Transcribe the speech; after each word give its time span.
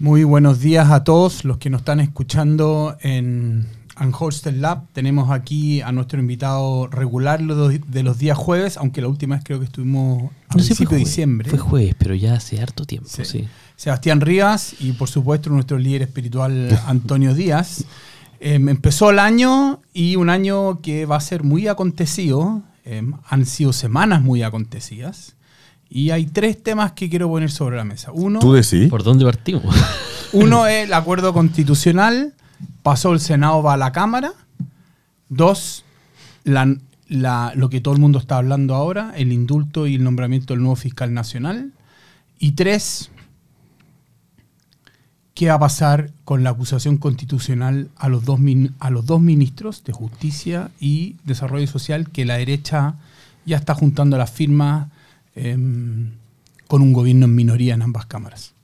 Muy 0.00 0.22
buenos 0.22 0.60
días 0.60 0.92
a 0.92 1.02
todos 1.02 1.44
los 1.44 1.58
que 1.58 1.70
nos 1.70 1.80
están 1.80 1.98
escuchando 1.98 2.96
en 3.00 3.66
Unholster 4.00 4.54
Lab. 4.54 4.86
Tenemos 4.92 5.32
aquí 5.32 5.80
a 5.80 5.90
nuestro 5.90 6.20
invitado 6.20 6.86
regular 6.86 7.40
de 7.42 8.02
los 8.04 8.16
días 8.16 8.38
jueves, 8.38 8.76
aunque 8.76 9.02
la 9.02 9.08
última 9.08 9.34
vez 9.34 9.44
creo 9.44 9.58
que 9.58 9.64
estuvimos 9.64 10.30
a 10.50 10.54
principios 10.54 10.90
de 10.92 10.96
diciembre. 10.98 11.50
Fue 11.50 11.58
jueves, 11.58 11.96
pero 11.98 12.14
ya 12.14 12.34
hace 12.34 12.60
harto 12.60 12.84
tiempo, 12.84 13.08
sí. 13.10 13.48
Sebastián 13.74 14.20
Rivas 14.20 14.76
y 14.78 14.92
por 14.92 15.08
supuesto 15.08 15.50
nuestro 15.50 15.78
líder 15.78 16.02
espiritual 16.02 16.78
Antonio 16.86 17.34
Díaz. 17.34 17.84
Em, 18.38 18.68
empezó 18.68 19.10
el 19.10 19.18
año 19.18 19.80
y 19.92 20.14
un 20.14 20.30
año 20.30 20.80
que 20.80 21.06
va 21.06 21.16
a 21.16 21.20
ser 21.20 21.42
muy 21.42 21.66
acontecido. 21.66 22.62
Em, 22.84 23.14
han 23.28 23.46
sido 23.46 23.72
semanas 23.72 24.22
muy 24.22 24.44
acontecidas. 24.44 25.34
Y 25.90 26.10
hay 26.10 26.26
tres 26.26 26.62
temas 26.62 26.92
que 26.92 27.08
quiero 27.08 27.28
poner 27.28 27.50
sobre 27.50 27.76
la 27.76 27.84
mesa. 27.84 28.12
Uno, 28.12 28.40
¿Tú 28.40 28.52
decís? 28.52 28.88
¿Por 28.90 29.02
dónde 29.02 29.24
partimos? 29.24 29.74
uno 30.32 30.66
es 30.66 30.86
el 30.86 30.92
acuerdo 30.92 31.32
constitucional, 31.32 32.34
pasó 32.82 33.12
el 33.12 33.20
Senado, 33.20 33.62
va 33.62 33.74
a 33.74 33.76
la 33.78 33.92
Cámara. 33.92 34.32
Dos, 35.28 35.84
lo 36.44 37.70
que 37.70 37.80
todo 37.80 37.94
el 37.94 38.00
mundo 38.00 38.18
está 38.18 38.36
hablando 38.36 38.74
ahora, 38.74 39.12
el 39.16 39.32
indulto 39.32 39.86
y 39.86 39.94
el 39.94 40.04
nombramiento 40.04 40.54
del 40.54 40.62
nuevo 40.62 40.76
fiscal 40.76 41.14
nacional. 41.14 41.72
Y 42.38 42.52
tres, 42.52 43.10
qué 45.34 45.48
va 45.48 45.54
a 45.54 45.58
pasar 45.58 46.10
con 46.24 46.44
la 46.44 46.50
acusación 46.50 46.98
constitucional 46.98 47.88
a 47.96 48.08
los 48.08 48.24
dos, 48.24 48.40
a 48.78 48.90
los 48.90 49.06
dos 49.06 49.20
ministros 49.20 49.84
de 49.84 49.92
Justicia 49.92 50.70
y 50.80 51.16
Desarrollo 51.24 51.66
Social 51.66 52.10
que 52.10 52.24
la 52.24 52.36
derecha 52.36 52.96
ya 53.46 53.56
está 53.56 53.74
juntando 53.74 54.18
las 54.18 54.30
firmas 54.30 54.88
Em, 55.38 56.10
con 56.66 56.82
un 56.82 56.92
gobierno 56.92 57.24
en 57.24 57.34
minoría 57.34 57.74
en 57.74 57.82
ambas 57.82 58.06
cámaras. 58.06 58.54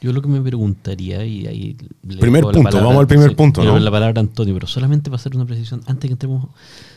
Yo 0.00 0.12
lo 0.12 0.20
que 0.20 0.28
me 0.28 0.40
preguntaría, 0.40 1.24
y 1.24 1.46
ahí... 1.46 1.76
primer 2.18 2.42
punto, 2.42 2.76
vamos 2.76 2.96
al 2.96 3.06
primer 3.06 3.36
punto. 3.36 3.62
¿no? 3.62 3.78
La 3.78 3.90
palabra 3.90 4.20
Antonio, 4.20 4.52
pero 4.52 4.66
solamente 4.66 5.10
para 5.10 5.20
hacer 5.20 5.36
una 5.36 5.46
precisión, 5.46 5.80
antes 5.86 6.08
que 6.08 6.12
entremos, 6.12 6.48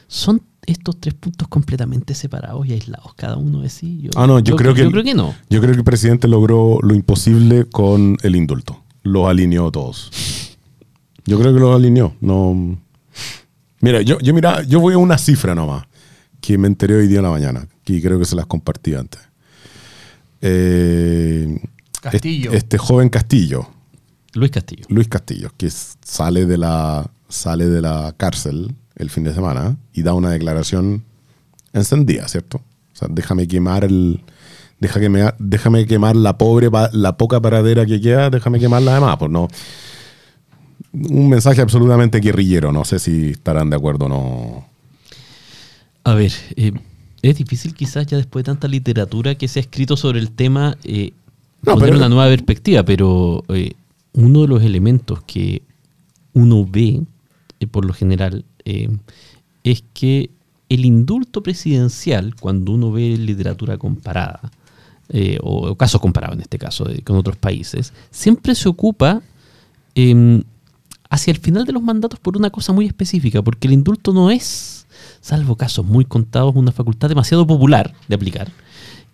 ¿son 0.08 0.42
estos 0.66 1.00
tres 1.00 1.14
puntos 1.14 1.47
completamente 1.47 2.16
separados 2.16 2.66
y 2.66 2.73
aislados, 2.73 3.14
cada 3.14 3.38
uno 3.38 3.61
de 3.61 3.69
sí? 3.69 4.00
Yo, 4.02 4.09
ah, 4.16 4.25
no, 4.25 4.39
yo, 4.39 4.55
creo, 4.55 4.73
que, 4.73 4.81
yo 4.81 4.92
creo 4.92 5.03
que 5.03 5.14
no. 5.14 5.36
Yo 5.52 5.61
creo 5.61 5.73
que 5.73 5.77
el 5.77 5.83
presidente 5.83 6.27
logró 6.27 6.80
lo 6.81 6.95
imposible 6.95 7.66
con 7.66 8.17
el 8.23 8.36
indulto. 8.36 8.81
Los 9.03 9.27
alineó 9.27 9.70
todos. 9.72 10.09
Yo 11.25 11.38
creo 11.39 11.53
que 11.53 11.59
los 11.59 11.75
alineó. 11.75 12.16
No... 12.22 12.75
Mira, 13.81 14.02
yo, 14.02 14.17
yo, 14.17 14.33
mira, 14.33 14.64
yo 14.64 14.80
voy 14.80 14.95
a 14.95 14.97
una 14.97 15.20
cifra 15.20 15.53
nomás 15.53 15.86
que 16.42 16.58
me 16.58 16.67
enteré 16.67 16.95
hoy 16.95 17.08
día 17.08 17.17
en 17.17 17.23
la 17.23 17.30
mañana, 17.30 17.67
que 17.86 18.02
creo 18.02 18.19
que 18.19 18.25
se 18.25 18.36
las 18.36 18.45
compartí 18.45 18.94
antes. 18.94 19.22
Eh, 20.41 21.61
Castillo. 22.02 22.52
Este, 22.52 22.77
joven 22.77 23.08
Castillo. 23.09 23.69
Luis 24.33 24.52
Castillo. 24.52 24.86
Luis 24.89 25.08
Castillo, 25.08 25.52
que 25.55 25.69
sale 25.69 26.45
de 26.45 26.58
la, 26.58 27.09
sale 27.30 27.67
de 27.67 27.81
la 27.81 28.14
cárcel 28.17 28.75
el 28.97 29.09
fin 29.09 29.23
de 29.23 29.33
semana 29.33 29.77
y 29.94 30.03
da 30.03 30.14
una 30.14 30.30
declaración 30.30 31.03
encendida, 31.72 32.27
¿cierto? 32.27 32.58
O 32.58 32.97
sea, 32.97 33.08
déjame 33.09 33.47
quemar 33.47 33.86
el. 33.86 34.22
déjame 34.80 35.86
quemar 35.88 36.17
la 36.17 36.38
pobre, 36.38 36.70
la 36.92 37.16
poca 37.16 37.39
paradera 37.39 37.86
que 37.86 38.02
queda, 38.02 38.30
déjame 38.30 38.59
quemarla 38.59 38.92
además, 38.92 39.16
pues 39.17 39.31
no. 39.31 39.47
Un 40.92 41.30
mensaje 41.30 41.61
absolutamente 41.61 42.20
guerrillero, 42.20 42.71
no 42.71 42.83
sé 42.83 42.99
si 42.99 43.32
estarán 43.32 43.70
de 43.70 43.76
acuerdo 43.77 44.05
o 44.05 44.09
no 44.09 44.76
a 46.05 46.14
ver, 46.14 46.32
eh, 46.55 46.71
es 47.30 47.37
difícil 47.37 47.73
quizás 47.73 48.05
ya 48.08 48.17
después 48.17 48.43
de 48.43 48.52
tanta 48.52 48.67
literatura 48.67 49.36
que 49.36 49.47
se 49.47 49.59
ha 49.59 49.61
escrito 49.61 49.97
sobre 49.97 50.19
el 50.19 50.31
tema 50.31 50.77
eh, 50.83 51.11
poner 51.63 51.95
una 51.95 52.09
nueva 52.09 52.27
perspectiva, 52.27 52.83
pero 52.83 53.43
eh, 53.49 53.73
uno 54.13 54.41
de 54.41 54.47
los 54.47 54.63
elementos 54.63 55.23
que 55.23 55.61
uno 56.33 56.65
ve 56.65 57.02
por 57.71 57.85
lo 57.85 57.93
general 57.93 58.45
es 59.64 59.83
que 59.93 60.30
el 60.69 60.85
indulto 60.85 61.41
presidencial, 61.41 62.35
cuando 62.35 62.73
uno 62.73 62.91
ve 62.91 63.17
literatura 63.17 63.77
comparada, 63.77 64.52
o, 65.41 65.75
casos 65.75 66.02
comparados 66.02 66.35
en 66.35 66.41
este 66.41 66.59
caso 66.59 66.87
con 67.03 67.15
otros 67.17 67.37
países, 67.37 67.93
siempre 68.11 68.53
se 68.53 68.69
ocupa 68.69 69.21
em, 69.95 70.43
hacia 71.09 71.31
el 71.31 71.37
final 71.37 71.65
de 71.65 71.73
los 71.73 71.81
mandatos 71.81 72.19
por 72.19 72.37
una 72.37 72.49
cosa 72.49 72.73
muy 72.73 72.85
específica, 72.85 73.41
porque 73.41 73.67
el 73.67 73.73
indulto 73.73 74.14
no 74.14 74.30
es 74.30 74.84
salvo 75.25 75.55
casos 75.55 75.83
muy 75.83 76.05
contados, 76.05 76.55
una 76.55 76.71
facultad 76.71 77.09
demasiado 77.09 77.47
popular 77.47 77.95
de 78.08 78.13
aplicar. 78.13 78.52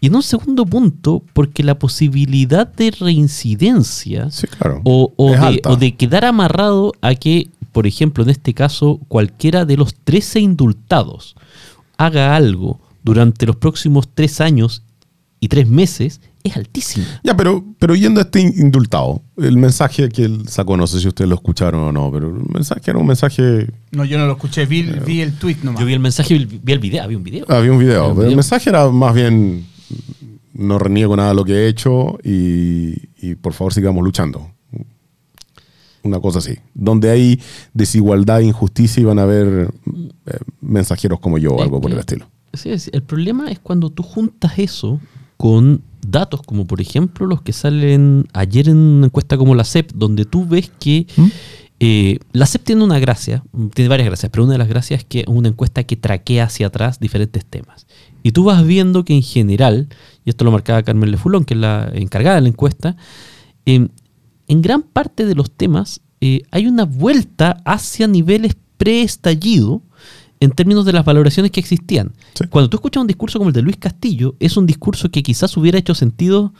Y 0.01 0.07
en 0.07 0.15
un 0.15 0.23
segundo 0.23 0.65
punto, 0.65 1.23
porque 1.31 1.63
la 1.63 1.79
posibilidad 1.79 2.67
de 2.67 2.91
reincidencia 2.91 4.27
o, 4.83 5.77
de, 5.79 5.95
quedar 5.95 6.25
amarrado 6.25 6.91
a 6.99 7.15
que, 7.15 7.49
por 7.71 7.87
ejemplo, 7.87 8.25
en 8.25 8.29
este 8.29 8.53
caso, 8.53 8.99
cualquiera 9.07 9.63
de 9.63 9.77
los 9.77 9.95
13 9.95 10.41
indultados 10.41 11.37
haga 11.95 12.35
algo 12.35 12.81
durante 13.03 13.45
los 13.45 13.55
próximos 13.55 14.09
tres 14.13 14.41
años 14.41 14.83
y 15.39 15.47
tres 15.47 15.69
meses 15.69 16.19
es 16.43 16.57
altísimo. 16.57 17.05
Ya, 17.23 17.35
pero, 17.35 17.63
pero 17.79 17.95
yendo 17.95 18.19
a 18.19 18.23
este 18.23 18.41
indultado, 18.41 19.21
el 19.37 19.57
mensaje 19.57 20.09
que 20.09 20.23
él 20.23 20.47
sacó, 20.47 20.77
no 20.77 20.87
sé 20.87 20.99
si 20.99 21.07
ustedes 21.07 21.29
lo 21.29 21.35
escucharon 21.35 21.83
o 21.83 21.91
no, 21.91 22.11
pero 22.11 22.29
el 22.29 22.43
mensaje 22.53 22.91
era 22.91 22.99
un 22.99 23.07
mensaje. 23.07 23.69
No, 23.91 24.05
yo 24.05 24.17
no 24.17 24.25
lo 24.25 24.33
escuché, 24.33 24.65
vi, 24.65 24.81
el 25.21 25.33
tweet 25.33 25.57
nomás. 25.63 25.79
Yo 25.79 25.85
vi 25.85 25.93
el 25.93 25.99
mensaje, 25.99 26.37
vi 26.37 26.73
el 26.73 26.79
video, 26.79 27.03
había 27.03 27.17
un 27.17 27.23
video. 27.23 27.45
Había 27.47 27.71
un 27.71 27.79
video, 27.79 28.15
pero 28.15 28.27
el 28.27 28.35
mensaje 28.35 28.69
era 28.69 28.89
más 28.89 29.13
bien: 29.13 29.65
no 30.53 30.79
reniego 30.79 31.15
nada 31.15 31.29
de 31.29 31.35
lo 31.35 31.45
que 31.45 31.53
he 31.53 31.67
hecho 31.67 32.17
y, 32.23 33.35
por 33.35 33.53
favor 33.53 33.73
sigamos 33.73 34.03
luchando. 34.03 34.51
Una 36.03 36.19
cosa 36.19 36.39
así. 36.39 36.57
Donde 36.73 37.11
hay 37.11 37.39
desigualdad 37.73 38.41
e 38.41 38.45
injusticia 38.45 39.01
y 39.01 39.03
van 39.03 39.19
a 39.19 39.21
haber 39.21 39.71
eh, 40.25 40.37
mensajeros 40.59 41.19
como 41.19 41.37
yo 41.37 41.51
o 41.51 41.61
algo 41.61 41.79
por 41.79 41.91
el 41.91 41.99
estilo. 41.99 42.27
Sí, 42.53 42.71
el 42.91 43.03
problema 43.03 43.51
es 43.51 43.59
cuando 43.59 43.91
tú 43.91 44.01
juntas 44.01 44.53
eso 44.57 44.99
con 45.37 45.83
datos 46.05 46.41
como 46.41 46.65
por 46.65 46.81
ejemplo 46.81 47.25
los 47.25 47.41
que 47.41 47.53
salen 47.53 48.27
ayer 48.33 48.69
en 48.69 48.77
una 48.77 49.07
encuesta 49.07 49.37
como 49.37 49.55
la 49.55 49.63
CEP, 49.63 49.91
donde 49.93 50.25
tú 50.25 50.45
ves 50.45 50.71
que 50.79 51.07
¿Mm? 51.15 51.25
eh, 51.79 52.19
la 52.31 52.45
CEP 52.45 52.63
tiene 52.63 52.83
una 52.83 52.99
gracia, 52.99 53.43
tiene 53.73 53.89
varias 53.89 54.07
gracias, 54.07 54.29
pero 54.31 54.43
una 54.43 54.53
de 54.53 54.59
las 54.59 54.67
gracias 54.67 55.01
es 55.01 55.05
que 55.05 55.19
es 55.21 55.27
una 55.27 55.49
encuesta 55.49 55.83
que 55.83 55.95
traquea 55.95 56.45
hacia 56.45 56.67
atrás 56.67 56.99
diferentes 56.99 57.45
temas. 57.45 57.87
Y 58.23 58.31
tú 58.31 58.43
vas 58.43 58.65
viendo 58.65 59.03
que 59.03 59.13
en 59.13 59.23
general, 59.23 59.87
y 60.25 60.29
esto 60.29 60.45
lo 60.45 60.51
marcaba 60.51 60.83
Carmen 60.83 61.11
Lefulón, 61.11 61.45
que 61.45 61.55
es 61.55 61.59
la 61.59 61.89
encargada 61.93 62.35
de 62.35 62.41
la 62.41 62.49
encuesta, 62.49 62.95
em, 63.65 63.89
en 64.47 64.61
gran 64.61 64.81
parte 64.81 65.25
de 65.25 65.35
los 65.35 65.51
temas 65.51 66.01
eh, 66.19 66.43
hay 66.51 66.67
una 66.67 66.85
vuelta 66.85 67.61
hacia 67.65 68.07
niveles 68.07 68.55
preestallido 68.77 69.81
en 70.41 70.51
términos 70.51 70.85
de 70.85 70.91
las 70.91 71.05
valoraciones 71.05 71.51
que 71.51 71.59
existían. 71.59 72.11
Cuando 72.49 72.69
tú 72.69 72.77
escuchas 72.77 73.01
un 73.01 73.07
discurso 73.07 73.37
como 73.37 73.49
el 73.49 73.53
de 73.53 73.61
Luis 73.61 73.77
Castillo, 73.77 74.35
es 74.39 74.57
un 74.57 74.65
discurso 74.65 75.09
que 75.09 75.21
quizás 75.21 75.55
hubiera 75.55 75.77
hecho 75.77 75.93
sentido 75.93 76.51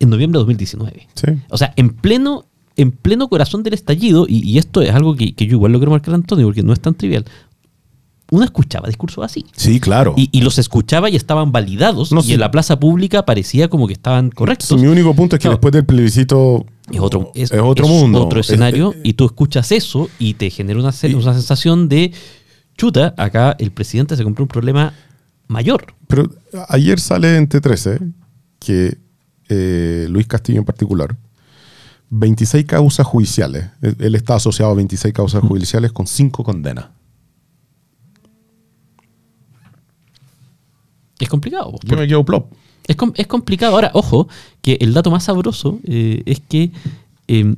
en 0.00 0.10
noviembre 0.10 0.38
de 0.38 0.40
2019. 0.40 1.08
O 1.48 1.56
sea, 1.56 1.72
en 1.76 1.90
pleno, 1.90 2.44
en 2.76 2.90
pleno 2.90 3.28
corazón 3.28 3.62
del 3.62 3.72
estallido, 3.74 4.26
y, 4.28 4.58
esto 4.58 4.82
es 4.82 4.90
algo 4.90 5.14
que, 5.14 5.32
yo 5.32 5.44
igual 5.44 5.72
lo 5.72 5.78
quiero 5.78 5.92
marcar, 5.92 6.12
Antonio, 6.12 6.44
porque 6.46 6.64
no 6.64 6.72
es 6.72 6.80
tan 6.80 6.94
trivial. 6.94 7.24
Uno 8.32 8.44
escuchaba 8.44 8.88
discursos 8.88 9.24
así. 9.24 9.46
Sí, 9.54 9.78
claro. 9.78 10.14
Y, 10.16 10.40
los 10.40 10.58
escuchaba 10.58 11.08
y 11.08 11.14
estaban 11.14 11.52
validados, 11.52 12.10
y 12.26 12.32
en 12.32 12.40
la 12.40 12.50
plaza 12.50 12.80
pública 12.80 13.24
parecía 13.24 13.68
como 13.68 13.86
que 13.86 13.92
estaban 13.92 14.30
correctos. 14.30 14.76
mi 14.80 14.88
único 14.88 15.14
punto 15.14 15.36
es 15.36 15.42
que 15.42 15.48
después 15.48 15.70
del 15.70 15.84
plebiscito 15.84 16.66
es 16.90 16.98
otro, 16.98 17.30
es, 17.36 17.52
otro 17.52 17.86
mundo. 17.86 18.24
Otro 18.24 18.40
escenario, 18.40 18.92
y 19.04 19.12
tú 19.12 19.24
escuchas 19.24 19.70
eso 19.70 20.08
y 20.18 20.34
te 20.34 20.50
genera 20.50 20.80
una, 20.80 20.92
una 21.16 21.32
sensación 21.32 21.88
de 21.88 22.12
chuta, 22.76 23.14
acá 23.16 23.56
el 23.58 23.72
presidente 23.72 24.16
se 24.16 24.24
compró 24.24 24.44
un 24.44 24.48
problema 24.48 24.92
mayor. 25.48 25.94
Pero 26.08 26.30
ayer 26.68 27.00
sale 27.00 27.36
en 27.36 27.48
T13 27.48 28.12
que 28.58 28.98
eh, 29.48 30.06
Luis 30.08 30.26
Castillo 30.26 30.58
en 30.58 30.64
particular, 30.64 31.16
26 32.10 32.64
causas 32.66 33.06
judiciales. 33.06 33.66
Él 33.80 34.14
está 34.14 34.36
asociado 34.36 34.72
a 34.72 34.74
26 34.74 35.12
causas 35.12 35.42
mm. 35.42 35.48
judiciales 35.48 35.92
con 35.92 36.06
5 36.06 36.44
condenas. 36.44 36.86
Es 41.18 41.28
complicado. 41.28 41.72
Yo 41.84 41.96
me 41.96 42.06
quedo 42.06 42.24
plop. 42.24 42.52
Es, 42.86 42.96
es, 43.14 43.26
complicado. 43.26 43.74
Ahora, 43.74 43.90
ojo, 43.94 44.28
que 44.60 44.76
el 44.80 44.92
dato 44.92 45.10
más 45.10 45.24
sabroso 45.24 45.80
eh, 45.84 46.22
es 46.26 46.40
que. 46.40 46.70
Eh, 47.28 47.54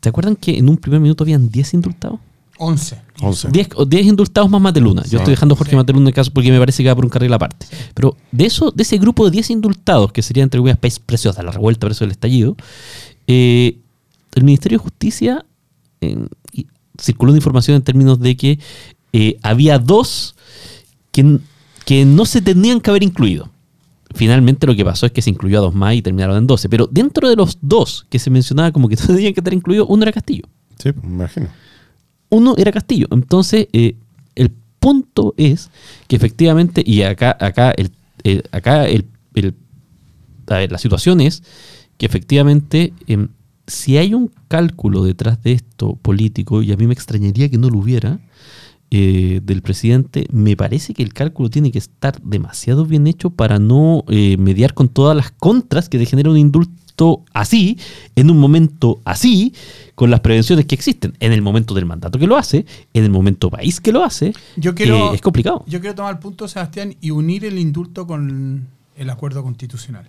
¿Te 0.00 0.08
acuerdan 0.08 0.34
que 0.34 0.58
en 0.58 0.68
un 0.68 0.78
primer 0.78 1.00
minuto 1.00 1.22
habían 1.22 1.48
10 1.48 1.74
indultados? 1.74 2.18
11. 2.58 3.02
10, 3.50 4.06
indultados 4.06 4.50
más 4.50 4.60
Mateluna. 4.60 5.02
Yo 5.04 5.18
estoy 5.18 5.32
dejando 5.32 5.54
a 5.54 5.58
Jorge 5.58 5.76
Mateluna 5.76 6.04
en 6.04 6.08
el 6.08 6.14
caso 6.14 6.30
porque 6.32 6.50
me 6.50 6.58
parece 6.58 6.82
que 6.82 6.88
va 6.88 6.94
por 6.94 7.04
un 7.04 7.10
carril 7.10 7.32
aparte. 7.32 7.66
Pero 7.94 8.16
de 8.32 8.46
eso, 8.46 8.70
de 8.70 8.82
ese 8.82 8.98
grupo 8.98 9.24
de 9.24 9.30
10 9.30 9.50
indultados, 9.50 10.12
que 10.12 10.22
serían 10.22 10.44
entre 10.44 10.60
comillas 10.60 10.78
preciosas, 11.00 11.44
la 11.44 11.50
revuelta, 11.50 11.86
preso 11.86 12.04
del 12.04 12.12
estallido, 12.12 12.56
eh, 13.26 13.78
el 14.34 14.44
Ministerio 14.44 14.78
de 14.78 14.82
Justicia 14.82 15.44
circuló 17.00 17.32
una 17.32 17.38
información 17.38 17.76
en 17.76 17.82
términos 17.82 18.20
de 18.20 18.36
que 18.36 18.58
eh, 19.12 19.38
había 19.42 19.78
dos 19.78 20.34
que, 21.12 21.38
que 21.84 22.04
no 22.04 22.24
se 22.24 22.42
tenían 22.42 22.80
que 22.80 22.90
haber 22.90 23.02
incluido. 23.02 23.50
finalmente 24.14 24.66
lo 24.66 24.74
que 24.74 24.84
pasó 24.84 25.06
es 25.06 25.12
que 25.12 25.22
se 25.22 25.30
incluyó 25.30 25.58
a 25.58 25.62
dos 25.62 25.74
más 25.74 25.94
y 25.94 26.02
terminaron 26.02 26.36
en 26.36 26.46
12. 26.46 26.68
Pero 26.68 26.88
dentro 26.90 27.28
de 27.28 27.36
los 27.36 27.58
dos 27.60 28.06
que 28.08 28.18
se 28.18 28.30
mencionaba 28.30 28.72
como 28.72 28.88
que 28.88 28.96
tenían 28.96 29.34
que 29.34 29.40
estar 29.40 29.54
incluidos, 29.54 29.86
uno 29.90 30.02
era 30.02 30.12
Castillo. 30.12 30.44
Sí, 30.78 30.90
me 31.02 31.08
imagino. 31.08 31.48
Uno 32.28 32.54
era 32.56 32.72
Castillo. 32.72 33.06
Entonces, 33.10 33.68
eh, 33.72 33.96
el 34.34 34.50
punto 34.78 35.34
es 35.36 35.70
que 36.08 36.16
efectivamente, 36.16 36.82
y 36.84 37.02
acá, 37.02 37.36
acá, 37.38 37.72
el, 37.72 37.92
acá 38.52 38.86
el, 38.86 39.06
la 40.46 40.78
situación 40.78 41.20
es 41.20 41.42
que 41.98 42.06
efectivamente, 42.06 42.92
em, 43.06 43.28
si 43.66 43.96
hay 43.96 44.14
un 44.14 44.30
cálculo 44.48 45.02
detrás 45.02 45.42
de 45.42 45.52
esto 45.52 45.96
político, 45.96 46.62
y 46.62 46.72
a 46.72 46.76
mí 46.76 46.86
me 46.86 46.94
extrañaría 46.94 47.48
que 47.48 47.58
no 47.58 47.70
lo 47.70 47.78
hubiera, 47.78 48.20
eh, 48.90 49.40
del 49.42 49.62
presidente, 49.62 50.28
me 50.30 50.56
parece 50.56 50.94
que 50.94 51.02
el 51.02 51.12
cálculo 51.12 51.50
tiene 51.50 51.72
que 51.72 51.78
estar 51.78 52.22
demasiado 52.22 52.86
bien 52.86 53.08
hecho 53.08 53.30
para 53.30 53.58
no 53.58 54.04
eh, 54.08 54.36
mediar 54.36 54.74
con 54.74 54.88
todas 54.88 55.16
las 55.16 55.32
contras 55.32 55.88
que 55.88 55.98
te 55.98 56.06
genera 56.06 56.30
un 56.30 56.38
indulto 56.38 56.85
así, 57.32 57.78
en 58.14 58.30
un 58.30 58.38
momento 58.38 59.00
así, 59.04 59.54
con 59.94 60.10
las 60.10 60.20
prevenciones 60.20 60.66
que 60.66 60.74
existen, 60.74 61.16
en 61.20 61.32
el 61.32 61.42
momento 61.42 61.74
del 61.74 61.86
mandato 61.86 62.18
que 62.18 62.26
lo 62.26 62.36
hace, 62.36 62.66
en 62.94 63.04
el 63.04 63.10
momento 63.10 63.50
país 63.50 63.80
que 63.80 63.92
lo 63.92 64.04
hace, 64.04 64.32
yo 64.56 64.74
quiero, 64.74 65.12
eh, 65.12 65.16
es 65.16 65.20
complicado. 65.20 65.64
Yo 65.66 65.80
quiero 65.80 65.94
tomar 65.94 66.14
el 66.14 66.18
punto, 66.18 66.48
Sebastián, 66.48 66.96
y 67.00 67.10
unir 67.10 67.44
el 67.44 67.58
indulto 67.58 68.06
con 68.06 68.68
el 68.96 69.10
acuerdo 69.10 69.42
constitucional. 69.42 70.08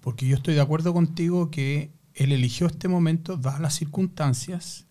Porque 0.00 0.26
yo 0.26 0.36
estoy 0.36 0.54
de 0.54 0.60
acuerdo 0.60 0.92
contigo 0.92 1.50
que 1.50 1.90
él 2.14 2.32
eligió 2.32 2.66
este 2.66 2.88
momento, 2.88 3.36
dadas 3.36 3.60
las 3.60 3.74
circunstancias, 3.74 4.86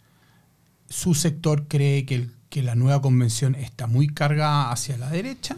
su 0.89 1.13
sector 1.13 1.67
cree 1.67 2.05
que 2.05 2.15
el 2.15 2.31
que 2.51 2.61
la 2.61 2.75
nueva 2.75 3.01
convención 3.01 3.55
está 3.55 3.87
muy 3.87 4.09
cargada 4.09 4.71
hacia 4.71 4.97
la 4.97 5.09
derecha 5.09 5.55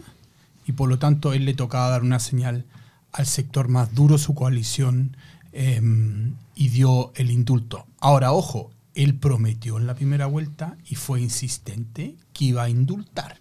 y 0.64 0.72
por 0.72 0.88
lo 0.88 0.98
tanto 1.00 1.32
él 1.32 1.44
le 1.44 1.52
tocaba 1.52 1.90
dar 1.90 2.02
una 2.02 2.20
señal 2.20 2.64
al 3.10 3.26
sector 3.26 3.68
más 3.68 3.94
duro, 3.94 4.16
su 4.16 4.34
coalición, 4.34 5.16
em, 5.54 6.34
y 6.54 6.68
dio 6.68 7.12
el 7.14 7.30
indulto. 7.30 7.86
Ahora, 8.00 8.32
ojo, 8.32 8.70
él 8.94 9.14
prometió 9.14 9.78
en 9.78 9.86
la 9.86 9.94
primera 9.94 10.26
vuelta 10.26 10.76
y 10.88 10.96
fue 10.96 11.20
insistente 11.20 12.16
que 12.32 12.46
iba 12.46 12.64
a 12.64 12.68
indultar. 12.68 13.40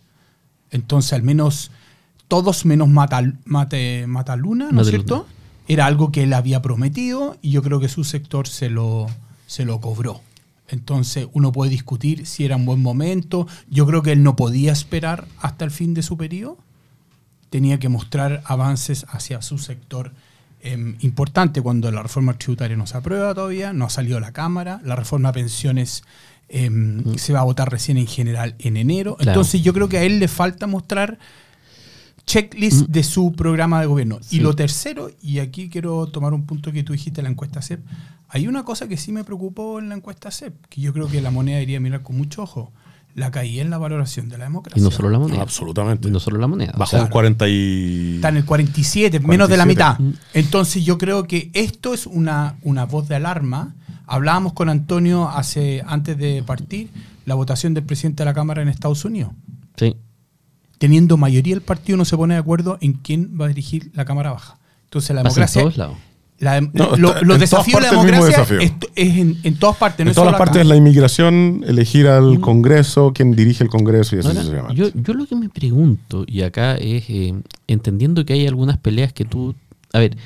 Entonces, 0.71 1.13
al 1.13 1.23
menos 1.23 1.71
todos 2.27 2.65
menos 2.65 2.89
Mate, 2.89 4.07
Mataluna, 4.07 4.71
¿no 4.71 4.81
es 4.81 4.87
cierto? 4.87 5.27
Era 5.67 5.85
algo 5.85 6.11
que 6.11 6.23
él 6.23 6.33
había 6.33 6.61
prometido 6.61 7.37
y 7.41 7.51
yo 7.51 7.61
creo 7.61 7.79
que 7.79 7.89
su 7.89 8.03
sector 8.03 8.47
se 8.47 8.69
lo, 8.69 9.07
se 9.45 9.65
lo 9.65 9.79
cobró. 9.79 10.21
Entonces 10.67 11.27
uno 11.33 11.51
puede 11.51 11.69
discutir 11.69 12.25
si 12.25 12.45
era 12.45 12.55
un 12.55 12.65
buen 12.65 12.81
momento. 12.81 13.47
Yo 13.69 13.85
creo 13.85 14.01
que 14.01 14.13
él 14.13 14.23
no 14.23 14.35
podía 14.35 14.71
esperar 14.71 15.27
hasta 15.39 15.63
el 15.65 15.71
fin 15.71 15.93
de 15.93 16.01
su 16.01 16.17
periodo. 16.17 16.57
Tenía 17.51 17.79
que 17.79 17.89
mostrar 17.89 18.41
avances 18.45 19.05
hacia 19.09 19.41
su 19.43 19.59
sector 19.59 20.11
em, 20.63 20.95
importante 21.01 21.61
cuando 21.61 21.91
la 21.91 22.01
reforma 22.01 22.37
tributaria 22.37 22.75
no 22.75 22.87
se 22.87 22.97
aprueba 22.97 23.35
todavía, 23.35 23.73
no 23.73 23.85
ha 23.85 23.89
salido 23.89 24.17
a 24.17 24.21
la 24.21 24.31
Cámara, 24.31 24.81
la 24.83 24.95
reforma 24.95 25.29
a 25.29 25.33
pensiones 25.33 26.03
em, 26.49 27.03
mm. 27.03 27.17
se 27.17 27.33
va 27.33 27.41
a 27.41 27.43
votar 27.43 27.69
recién 27.69 27.97
en 27.97 28.07
general 28.07 28.55
en 28.59 28.77
enero. 28.77 29.17
Entonces 29.19 29.61
yo 29.61 29.73
creo 29.73 29.89
que 29.89 29.97
a 29.97 30.03
él 30.03 30.19
le 30.19 30.27
falta 30.27 30.65
mostrar 30.65 31.19
checklist 32.25 32.87
mm. 32.87 32.91
de 32.91 33.03
su 33.03 33.33
programa 33.33 33.81
de 33.81 33.87
gobierno. 33.87 34.19
Y 34.31 34.39
lo 34.39 34.55
tercero, 34.55 35.09
y 35.21 35.39
aquí 35.39 35.69
quiero 35.69 36.07
tomar 36.07 36.33
un 36.33 36.45
punto 36.45 36.71
que 36.71 36.83
tú 36.83 36.93
dijiste 36.93 37.21
en 37.21 37.25
la 37.25 37.31
encuesta 37.31 37.61
CEP, 37.61 37.81
hay 38.29 38.47
una 38.47 38.63
cosa 38.63 38.87
que 38.87 38.97
sí 38.97 39.11
me 39.11 39.23
preocupó 39.23 39.79
en 39.79 39.89
la 39.89 39.95
encuesta 39.95 40.31
CEP, 40.31 40.53
que 40.67 40.81
yo 40.81 40.93
creo 40.93 41.07
que 41.07 41.21
la 41.21 41.29
moneda 41.29 41.57
debería 41.57 41.79
mirar 41.79 42.01
con 42.01 42.17
mucho 42.17 42.43
ojo. 42.43 42.71
La 43.15 43.29
caída 43.29 43.61
en 43.61 43.69
la 43.69 43.77
valoración 43.77 44.29
de 44.29 44.37
la 44.37 44.45
democracia. 44.45 44.79
Y 44.79 44.83
no 44.83 44.89
solo 44.89 45.09
la 45.09 45.19
moneda. 45.19 45.41
Absolutamente. 45.41 46.07
Y 46.07 46.11
no 46.11 46.19
solo 46.19 46.39
la 46.39 46.47
moneda. 46.47 46.73
Bajó 46.75 46.97
en 46.97 47.07
40 47.07 47.47
y... 47.47 48.15
Está 48.15 48.29
en 48.29 48.37
el 48.37 48.45
47, 48.45 49.19
menos 49.19 49.49
de 49.49 49.57
la 49.57 49.65
mitad. 49.65 49.99
Entonces 50.33 50.83
yo 50.83 50.97
creo 50.97 51.27
que 51.27 51.51
esto 51.53 51.93
es 51.93 52.07
una, 52.07 52.55
una 52.63 52.85
voz 52.85 53.07
de 53.07 53.15
alarma. 53.15 53.75
Hablábamos 54.07 54.53
con 54.53 54.69
Antonio 54.69 55.29
hace 55.29 55.83
antes 55.85 56.17
de 56.17 56.43
partir 56.43 56.89
la 57.25 57.35
votación 57.35 57.73
del 57.73 57.83
presidente 57.83 58.23
de 58.23 58.25
la 58.25 58.33
Cámara 58.33 58.61
en 58.61 58.67
Estados 58.67 59.05
Unidos. 59.05 59.31
Sí. 59.77 59.95
Teniendo 60.79 61.15
mayoría 61.17 61.53
el 61.53 61.61
partido 61.61 61.97
no 61.97 62.05
se 62.05 62.17
pone 62.17 62.33
de 62.33 62.39
acuerdo 62.39 62.77
en 62.81 62.93
quién 62.93 63.37
va 63.39 63.45
a 63.45 63.47
dirigir 63.47 63.91
la 63.93 64.05
Cámara 64.05 64.31
Baja. 64.31 64.57
Entonces 64.85 65.15
la 65.15 65.23
democracia... 65.23 65.61
En 65.61 65.67
todos 65.67 65.77
lados 65.77 65.97
los 66.39 67.39
desafíos 67.39 67.81
de 67.81 67.87
la 67.87 67.91
democracia 67.91 68.45
es, 68.59 68.73
en, 68.95 69.55
todas 69.55 69.77
partes. 69.77 70.05
en 70.05 70.13
todas 70.13 70.31
las 70.31 70.39
partes 70.39 70.61
es 70.61 70.67
la 70.67 70.75
inmigración, 70.75 71.63
elegir 71.65 72.07
al 72.07 72.39
Congreso, 72.39 73.11
quién 73.13 73.35
dirige 73.35 73.63
el 73.63 73.69
Congreso 73.69 74.15
y 74.15 74.19
eso 74.19 74.33
yo, 74.73 74.89
yo 74.93 75.13
lo 75.13 75.25
que 75.25 75.35
me 75.35 75.49
pregunto, 75.49 76.25
y 76.27 76.41
acá 76.41 76.75
es 76.75 77.09
eh, 77.09 77.33
entendiendo 77.67 78.25
que 78.25 78.33
hay 78.33 78.47
algunas 78.47 78.77
peleas 78.77 79.13
que 79.13 79.25
tú. 79.25 79.55
A 79.93 79.99
ver, 79.99 80.17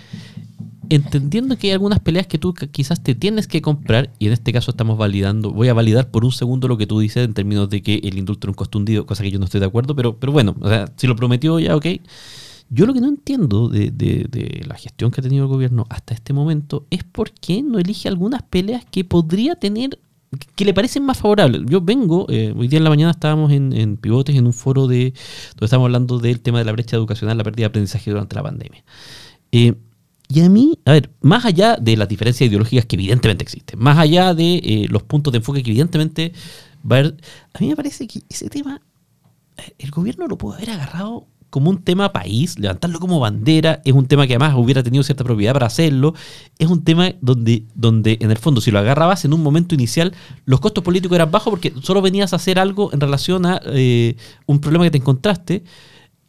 entendiendo 0.89 1.57
que 1.57 1.68
hay 1.68 1.74
algunas 1.74 2.00
peleas 2.00 2.27
que 2.27 2.38
tú 2.38 2.54
quizás 2.54 3.04
te 3.04 3.15
tienes 3.15 3.48
que 3.48 3.62
comprar, 3.62 4.09
y 4.19 4.27
en 4.27 4.33
este 4.33 4.54
caso 4.54 4.71
estamos 4.71 4.98
validando, 4.98 5.51
voy 5.51 5.68
a 5.68 5.74
validar 5.74 6.09
por 6.09 6.25
un 6.25 6.31
segundo 6.31 6.68
lo 6.68 6.77
que 6.77 6.88
tú 6.88 7.00
dices 7.00 7.25
en 7.25 7.33
términos 7.33 7.69
de 7.69 7.81
que 7.81 7.95
el 8.04 8.18
indulto 8.18 8.48
era 8.48 8.51
un 8.51 8.56
costo 8.56 8.83
cosa 9.06 9.24
que 9.24 9.31
yo 9.31 9.39
no 9.39 9.45
estoy 9.45 9.59
de 9.59 9.65
acuerdo, 9.65 9.95
pero, 9.95 10.18
pero 10.18 10.31
bueno, 10.31 10.56
o 10.62 10.69
sea, 10.69 10.89
si 10.95 11.07
lo 11.07 11.15
prometió 11.15 11.59
ya, 11.59 11.75
ok. 11.75 11.86
Yo 12.69 12.86
lo 12.86 12.94
que 12.94 13.02
no 13.02 13.08
entiendo 13.08 13.69
de, 13.69 14.64
la 14.68 14.75
gestión 14.75 15.12
que 15.12 15.22
ha 15.22 15.24
tenido 15.24 15.46
el 15.46 15.50
gobierno 15.50 15.86
hasta 15.90 16.14
este 16.14 16.34
momento 16.34 16.86
es 16.90 17.04
por 17.04 17.31
qué 17.31 17.64
no 17.64 17.80
elige 17.80 18.10
algunas 18.10 18.44
peleas 18.44 18.84
que 18.86 19.06
podría 19.06 19.56
tener, 19.56 20.00
que 20.56 20.66
le 20.66 20.74
parecen 20.74 21.06
más 21.06 21.18
favorables. 21.18 21.62
Yo 21.66 21.80
vengo, 21.80 22.25
eh, 22.30 22.54
hoy 22.58 22.68
día 22.68 22.78
en 22.78 22.84
la 22.84 22.90
mañana 22.90 23.12
estábamos 23.12 23.54
en, 23.54 23.98
Pivotes, 23.98 24.36
en 24.36 24.46
un 24.46 24.54
foro 24.54 24.88
de 24.88 25.14
donde 25.52 25.66
estábamos 25.66 25.88
hablando 25.88 26.19
del 26.19 26.42
tema 26.42 26.60
de 26.60 26.66
la 26.66 26.74
brecha 26.74 26.98
educacional, 26.98 27.38
la 27.38 27.44
pérdida 27.46 27.64
de 27.64 27.68
aprendizaje 27.68 28.12
durante 28.12 28.36
la 28.36 28.44
pandemia. 28.44 28.84
Eh, 29.54 29.74
y 30.30 30.42
a 30.42 30.50
mí, 30.50 30.78
a 30.84 30.92
ver, 30.92 31.10
más 31.22 31.46
allá 31.46 31.78
de 31.78 31.96
las 31.96 32.10
diferencias 32.10 32.50
ideológicas 32.50 32.86
que 32.86 32.98
evidentemente 32.98 33.44
existen, 33.44 33.80
más 33.80 33.98
allá 33.98 34.34
de 34.34 34.56
eh, 34.58 34.88
los 34.90 35.04
puntos 35.04 35.31
de 35.31 35.38
enfoque 35.38 35.64
que 35.64 35.69
evidentemente 35.69 36.34
va 36.80 36.98
a 36.98 37.00
haber, 37.00 37.18
a 37.54 37.60
mí 37.60 37.69
me 37.69 37.78
parece 37.78 38.08
que 38.08 38.24
ese 38.28 38.50
tema, 38.50 38.81
el 39.80 39.90
gobierno 39.90 40.28
lo 40.28 40.38
puede 40.38 40.58
haber 40.58 40.72
agarrado 40.72 41.28
como 41.50 41.70
un 41.70 41.82
tema 41.82 42.12
país, 42.12 42.60
levantarlo 42.60 43.00
como 43.00 43.20
bandera, 43.20 43.82
es 43.86 43.94
un 43.94 44.06
tema 44.06 44.28
que 44.28 44.34
además 44.34 44.56
hubiera 44.56 44.83
tenido 44.83 45.04
cierta 45.04 45.24
propiedad 45.24 45.54
para 45.54 45.68
hacerlo, 45.68 46.14
es 46.60 46.68
un 46.68 46.83
tema 46.83 47.14
donde, 47.21 47.64
donde 47.74 48.18
en 48.21 48.31
el 48.31 48.38
fondo 48.38 48.62
si 48.62 48.71
lo 48.71 48.80
agarrabas 48.80 49.26
en 49.26 49.33
un 49.33 49.42
momento 49.42 49.76
inicial, 49.76 50.14
los 50.45 50.60
costos 50.60 50.83
políticos 50.83 51.16
eran 51.16 51.31
bajos 51.31 51.52
porque 51.52 51.74
solo 51.81 52.02
venías 52.02 52.33
a 52.33 52.38
hacer 52.38 52.60
algo 52.60 52.92
en 52.94 53.00
relación 53.00 53.45
a 53.45 53.62
eh, 53.66 54.16
un 54.45 54.60
problema 54.60 54.86
que 54.86 54.92
te 54.92 54.98
encontraste, 54.98 55.64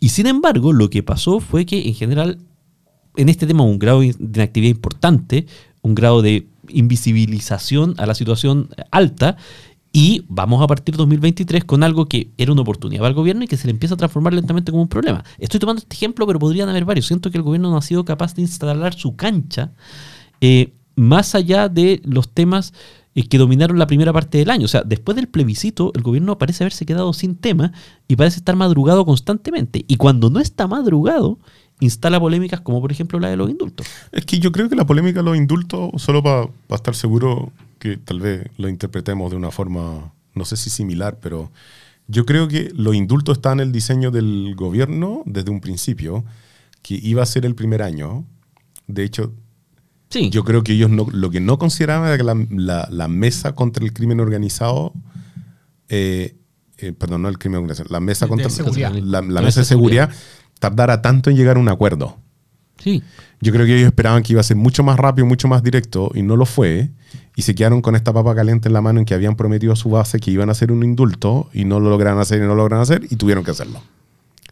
y 0.00 0.10
sin 0.10 0.26
embargo 0.26 0.72
lo 0.72 0.90
que 0.90 1.02
pasó 1.02 1.40
fue 1.40 1.66
que 1.66 1.88
en 1.88 1.94
general 1.94 2.38
en 3.16 3.28
este 3.28 3.46
tema 3.46 3.64
un 3.64 3.78
grado 3.78 4.00
de 4.00 4.14
inactividad 4.18 4.70
importante, 4.70 5.46
un 5.82 5.94
grado 5.94 6.22
de 6.22 6.46
invisibilización 6.68 7.94
a 7.98 8.06
la 8.06 8.14
situación 8.14 8.68
alta, 8.90 9.36
y 9.92 10.24
vamos 10.28 10.62
a 10.62 10.66
partir 10.66 10.96
2023 10.96 11.64
con 11.64 11.82
algo 11.82 12.06
que 12.06 12.30
era 12.36 12.52
una 12.52 12.62
oportunidad 12.62 13.00
para 13.00 13.10
el 13.10 13.14
gobierno 13.14 13.44
y 13.44 13.48
que 13.48 13.56
se 13.56 13.66
le 13.66 13.72
empieza 13.72 13.94
a 13.94 13.98
transformar 13.98 14.34
lentamente 14.34 14.70
como 14.70 14.82
un 14.82 14.88
problema. 14.88 15.24
Estoy 15.38 15.60
tomando 15.60 15.80
este 15.80 15.94
ejemplo, 15.94 16.26
pero 16.26 16.38
podrían 16.38 16.68
haber 16.68 16.84
varios. 16.84 17.06
Siento 17.06 17.30
que 17.30 17.38
el 17.38 17.42
gobierno 17.42 17.70
no 17.70 17.76
ha 17.76 17.82
sido 17.82 18.04
capaz 18.04 18.34
de 18.34 18.42
instalar 18.42 18.94
su 18.94 19.16
cancha 19.16 19.72
eh, 20.40 20.72
más 20.94 21.34
allá 21.34 21.68
de 21.68 22.02
los 22.04 22.28
temas 22.28 22.74
eh, 23.14 23.28
que 23.28 23.38
dominaron 23.38 23.78
la 23.78 23.86
primera 23.86 24.12
parte 24.12 24.38
del 24.38 24.50
año. 24.50 24.66
O 24.66 24.68
sea, 24.68 24.82
después 24.82 25.16
del 25.16 25.28
plebiscito, 25.28 25.92
el 25.94 26.02
gobierno 26.02 26.38
parece 26.38 26.64
haberse 26.64 26.84
quedado 26.84 27.12
sin 27.12 27.36
tema 27.36 27.72
y 28.08 28.16
parece 28.16 28.38
estar 28.38 28.56
madrugado 28.56 29.04
constantemente. 29.06 29.84
Y 29.88 29.96
cuando 29.96 30.28
no 30.28 30.40
está 30.40 30.66
madrugado, 30.66 31.38
instala 31.80 32.20
polémicas 32.20 32.60
como 32.60 32.80
por 32.80 32.92
ejemplo 32.92 33.18
la 33.20 33.28
de 33.28 33.36
los 33.36 33.48
indultos. 33.48 33.86
Es 34.12 34.26
que 34.26 34.38
yo 34.38 34.52
creo 34.52 34.68
que 34.68 34.76
la 34.76 34.86
polémica 34.86 35.20
de 35.20 35.24
los 35.24 35.36
indultos, 35.36 35.90
solo 35.96 36.22
para 36.22 36.50
estar 36.70 36.94
seguro 36.94 37.52
que 37.78 37.96
tal 37.96 38.20
vez 38.20 38.46
lo 38.56 38.68
interpretemos 38.68 39.30
de 39.30 39.36
una 39.36 39.50
forma, 39.50 40.12
no 40.34 40.44
sé 40.44 40.56
si 40.56 40.70
similar, 40.70 41.18
pero 41.20 41.50
yo 42.06 42.24
creo 42.24 42.48
que 42.48 42.70
los 42.74 42.94
indultos 42.94 43.38
están 43.38 43.60
en 43.60 43.68
el 43.68 43.72
diseño 43.72 44.10
del 44.10 44.54
gobierno 44.56 45.22
desde 45.26 45.50
un 45.50 45.60
principio, 45.60 46.24
que 46.82 46.94
iba 46.94 47.22
a 47.22 47.26
ser 47.26 47.44
el 47.44 47.54
primer 47.54 47.82
año. 47.82 48.24
De 48.86 49.04
hecho, 49.04 49.34
sí. 50.08 50.30
yo 50.30 50.42
creo 50.44 50.64
que 50.64 50.72
ellos 50.72 50.90
no, 50.90 51.06
lo 51.12 51.30
que 51.30 51.40
no 51.40 51.58
consideraban 51.58 52.08
era 52.08 52.16
que 52.16 52.24
la, 52.24 53.08
mesa 53.08 53.54
contra 53.54 53.84
el 53.84 53.92
crimen 53.92 54.20
organizado, 54.20 54.94
eh, 55.88 56.36
eh, 56.78 56.92
perdón, 56.92 57.22
no 57.22 57.28
el 57.28 57.38
crimen 57.38 57.58
organizado, 57.60 57.88
la 57.90 58.00
mesa 58.00 58.26
contra 58.26 58.48
la, 59.02 59.22
mesa 59.22 59.60
de 59.60 59.66
seguridad 59.66 60.10
tardara 60.58 61.02
tanto 61.02 61.30
en 61.30 61.36
llegar 61.36 61.56
a 61.56 61.60
un 61.60 61.68
acuerdo. 61.68 62.16
Sí. 62.78 63.02
Yo 63.40 63.52
creo 63.52 63.66
que 63.66 63.76
ellos 63.76 63.86
esperaban 63.86 64.22
que 64.22 64.32
iba 64.32 64.40
a 64.40 64.44
ser 64.44 64.56
mucho 64.56 64.82
más 64.82 64.96
rápido, 64.98 65.26
mucho 65.26 65.48
más 65.48 65.62
directo, 65.62 66.10
y 66.14 66.22
no 66.22 66.36
lo 66.36 66.46
fue. 66.46 66.90
Y 67.36 67.42
se 67.42 67.54
quedaron 67.54 67.82
con 67.82 67.94
esta 67.94 68.12
papa 68.12 68.34
caliente 68.34 68.68
en 68.68 68.72
la 68.72 68.80
mano 68.80 69.00
en 69.00 69.04
que 69.04 69.14
habían 69.14 69.36
prometido 69.36 69.72
a 69.72 69.76
su 69.76 69.90
base 69.90 70.18
que 70.18 70.30
iban 70.30 70.48
a 70.48 70.52
hacer 70.52 70.72
un 70.72 70.82
indulto, 70.82 71.50
y 71.52 71.64
no 71.64 71.80
lo 71.80 71.90
lograron 71.90 72.20
hacer 72.20 72.38
y 72.38 72.42
no 72.42 72.48
lo 72.48 72.56
lograron 72.56 72.82
hacer, 72.82 73.06
y 73.10 73.16
tuvieron 73.16 73.44
que 73.44 73.50
hacerlo. 73.50 73.82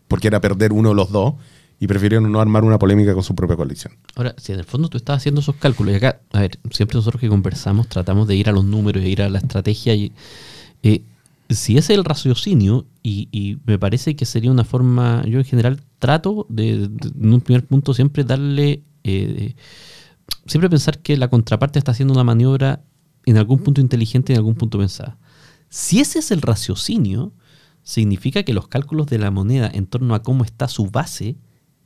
Porque 0.09 0.29
era 0.29 0.41
perder 0.41 0.73
uno 0.73 0.91
de 0.91 0.95
los 0.95 1.11
dos, 1.11 1.35
y 1.79 1.87
prefirieron 1.87 2.31
no 2.31 2.41
armar 2.41 2.65
una 2.65 2.79
polémica 2.79 3.13
con 3.13 3.23
su 3.23 3.35
propia 3.35 3.57
coalición. 3.57 3.95
Ahora, 4.15 4.35
si 4.39 4.53
en 4.53 4.59
el 4.59 4.65
fondo 4.65 4.89
tú 4.89 4.97
estás 4.97 5.19
haciendo 5.19 5.41
esos 5.41 5.57
cálculos, 5.57 5.93
y 5.93 5.97
acá, 5.97 6.21
a 6.33 6.41
ver, 6.41 6.59
siempre 6.71 6.97
nosotros 6.97 7.21
que 7.21 7.29
conversamos 7.29 7.89
tratamos 7.89 8.27
de 8.29 8.37
ir 8.37 8.49
a 8.49 8.53
los 8.53 8.65
números, 8.65 9.03
de 9.03 9.09
ir 9.09 9.23
a 9.23 9.29
la 9.29 9.39
estrategia, 9.39 9.95
y 9.95 10.13
eh, 10.83 11.03
si 11.49 11.79
ese 11.79 11.93
es 11.93 11.99
el 11.99 12.05
raciocinio, 12.05 12.87
y, 13.03 13.59
me 13.67 13.79
parece 13.79 14.17
que 14.17 14.27
sería 14.27 14.51
una 14.51 14.65
forma, 14.65 15.25
yo 15.27 15.39
en 15.39 15.45
general 15.45 15.81
trato 15.99 16.47
de, 16.49 16.85
en 16.85 17.33
un 17.33 17.41
primer 17.41 17.67
punto, 17.67 17.95
siempre 17.95 18.25
darle, 18.25 18.83
eh, 19.05 19.55
siempre 20.47 20.69
pensar 20.69 20.99
que 20.99 21.17
la 21.17 21.29
contraparte 21.29 21.79
está 21.79 21.93
haciendo 21.93 22.15
una 22.15 22.25
maniobra 22.25 22.83
en 23.25 23.37
algún 23.37 23.59
punto 23.61 23.81
inteligente, 23.81 24.33
en 24.33 24.39
algún 24.39 24.55
punto 24.55 24.79
pensada. 24.79 25.19
Si 25.69 26.01
ese 26.01 26.19
es 26.19 26.31
el 26.31 26.43
raciocinio, 26.43 27.33
significa 27.83 28.43
que 28.43 28.53
los 28.53 28.67
cálculos 28.67 29.07
de 29.07 29.19
la 29.19 29.31
moneda 29.31 29.71
en 29.73 29.87
torno 29.87 30.15
a 30.15 30.23
cómo 30.23 30.45
está 30.45 30.67
su 30.67 30.91
base, 30.91 31.37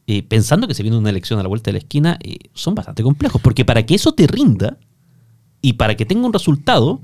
eh, 0.07 0.23
pensando 0.23 0.67
que 0.67 0.75
se 0.75 0.83
viene 0.83 0.97
una 0.97 1.11
elección 1.11 1.39
a 1.39 1.43
la 1.43 1.49
vuelta 1.49 1.69
de 1.69 1.75
la 1.75 1.79
esquina, 1.79 2.19
eh, 2.23 2.39
son 2.55 2.75
bastante 2.75 3.03
complejos. 3.03 3.41
Porque 3.43 3.65
para 3.65 3.85
que 3.85 3.95
eso 3.95 4.13
te 4.13 4.27
rinda 4.27 4.79
y 5.61 5.75
para 5.75 5.97
que 5.97 6.07
tenga 6.07 6.27
un 6.27 6.33
resultado, 6.33 7.03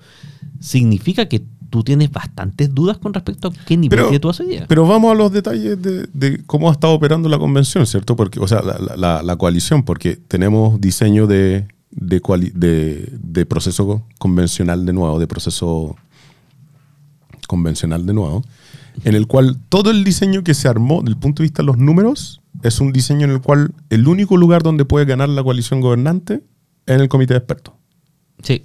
significa 0.60 1.28
que 1.28 1.44
tú 1.76 1.84
tienes 1.84 2.10
bastantes 2.10 2.74
dudas 2.74 2.96
con 2.96 3.12
respecto 3.12 3.48
a 3.48 3.52
qué 3.66 3.76
nivel 3.76 4.10
de 4.10 4.18
tu 4.18 4.30
idea. 4.42 4.64
Pero 4.66 4.86
vamos 4.86 5.12
a 5.12 5.14
los 5.14 5.30
detalles 5.30 5.76
de, 5.82 6.42
cómo 6.46 6.70
ha 6.70 6.72
estado 6.72 6.94
operando 6.94 7.28
la 7.28 7.38
convención, 7.38 7.86
¿cierto? 7.86 8.16
Porque, 8.16 8.40
o 8.40 8.48
sea, 8.48 8.62
la, 8.62 9.36
coalición, 9.36 9.82
porque 9.82 10.16
tenemos 10.16 10.80
diseño 10.80 11.26
de, 11.26 11.68
de, 11.90 13.46
proceso 13.46 14.02
convencional 14.18 14.86
de 14.86 14.94
nuevo, 14.94 15.18
de 15.18 15.26
proceso 15.26 15.96
convencional 17.46 18.06
de 18.06 18.14
nuevo, 18.14 18.42
en 19.04 19.14
el 19.14 19.26
cual 19.26 19.58
todo 19.68 19.90
el 19.90 20.02
diseño 20.02 20.42
que 20.42 20.54
se 20.54 20.68
armó 20.68 21.00
desde 21.00 21.10
el 21.10 21.18
punto 21.18 21.42
de 21.42 21.48
vista 21.48 21.62
de 21.62 21.66
los 21.66 21.76
números 21.76 22.40
es 22.62 22.80
un 22.80 22.90
diseño 22.90 23.26
en 23.26 23.32
el 23.32 23.42
cual 23.42 23.74
el 23.90 24.08
único 24.08 24.38
lugar 24.38 24.62
donde 24.62 24.86
puede 24.86 25.04
ganar 25.04 25.28
la 25.28 25.42
coalición 25.42 25.82
gobernante 25.82 26.42
es 26.86 26.94
en 26.94 27.02
el 27.02 27.10
comité 27.10 27.34
de 27.34 27.38
expertos. 27.38 27.74
Sí. 28.42 28.64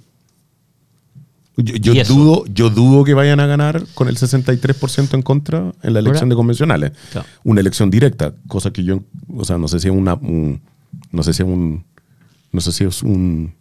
Yo, 1.56 1.92
dudo, 2.04 2.44
yo 2.46 2.70
dudo 2.70 3.04
que 3.04 3.12
vayan 3.12 3.38
a 3.38 3.46
ganar 3.46 3.84
con 3.94 4.08
el 4.08 4.16
63% 4.16 5.14
en 5.14 5.22
contra 5.22 5.72
en 5.82 5.92
la 5.92 5.98
elección 5.98 6.30
de 6.30 6.34
convencionales. 6.34 6.92
Una 7.44 7.60
elección 7.60 7.90
directa, 7.90 8.34
cosa 8.48 8.72
que 8.72 8.84
yo, 8.84 9.00
o 9.36 9.44
sea, 9.44 9.58
no 9.58 9.68
sé 9.68 9.78
si 9.78 9.88
es 9.88 9.94
una, 9.94 10.18
no 10.20 11.22
sé 11.22 11.34
si 11.34 11.42
es 11.42 11.48
un, 11.48 11.84
no 12.52 12.60
sé 12.60 12.72
si 12.72 12.84
es 12.84 13.02
un, 13.02 13.52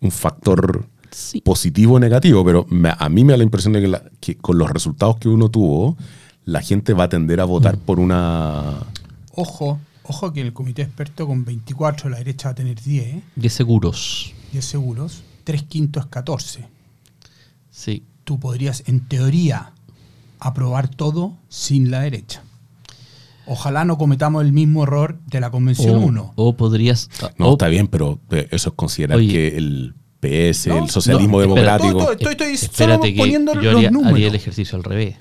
un 0.00 0.10
factor 0.10 0.84
positivo 1.44 1.94
o 1.94 2.00
negativo, 2.00 2.44
pero 2.44 2.66
a 2.98 3.08
mí 3.08 3.24
me 3.24 3.32
da 3.32 3.36
la 3.36 3.44
impresión 3.44 3.74
de 3.74 4.00
que, 4.20 4.36
con 4.36 4.58
los 4.58 4.68
resultados 4.68 5.18
que 5.18 5.28
uno 5.28 5.48
tuvo, 5.50 5.96
la 6.44 6.60
gente 6.60 6.92
va 6.92 7.04
a 7.04 7.08
tender 7.08 7.40
a 7.40 7.44
votar 7.44 7.76
mm. 7.76 7.80
por 7.80 8.00
una... 8.00 8.80
Ojo, 9.36 9.78
ojo 10.02 10.32
que 10.32 10.40
el 10.40 10.52
comité 10.52 10.82
experto 10.82 11.26
con 11.26 11.44
24, 11.44 12.10
la 12.10 12.18
derecha 12.18 12.48
va 12.48 12.52
a 12.52 12.54
tener 12.56 12.80
10. 12.80 13.22
10 13.36 13.52
seguros. 13.52 14.32
10 14.52 14.64
seguros. 14.64 15.22
3 15.44 15.62
quintos 15.64 16.04
es 16.04 16.10
14. 16.10 16.66
Sí. 17.70 18.04
Tú 18.24 18.40
podrías, 18.40 18.84
en 18.86 19.00
teoría, 19.00 19.72
aprobar 20.40 20.88
todo 20.88 21.36
sin 21.48 21.90
la 21.90 22.00
derecha. 22.00 22.42
Ojalá 23.46 23.84
no 23.84 23.98
cometamos 23.98 24.42
el 24.42 24.52
mismo 24.52 24.84
error 24.84 25.18
de 25.26 25.40
la 25.40 25.50
Convención 25.50 26.02
1. 26.02 26.32
O, 26.36 26.56
podrías... 26.56 27.10
No, 27.36 27.52
está 27.52 27.68
bien, 27.68 27.88
pero 27.88 28.18
eh, 28.30 28.48
eso 28.50 28.70
es 28.70 28.74
considerar 28.74 29.18
que 29.18 29.56
el 29.56 29.94
PS, 30.20 30.68
el 30.68 30.88
socialismo 30.88 31.40
democrático... 31.40 32.12
estoy, 32.12 32.54
estoy, 32.54 33.14
poniendo 33.14 33.60
yo 33.60 33.72
haría, 33.72 33.90
haría 34.04 34.28
el 34.28 34.34
ejercicio 34.34 34.76
al 34.76 34.84
revés 34.84 35.16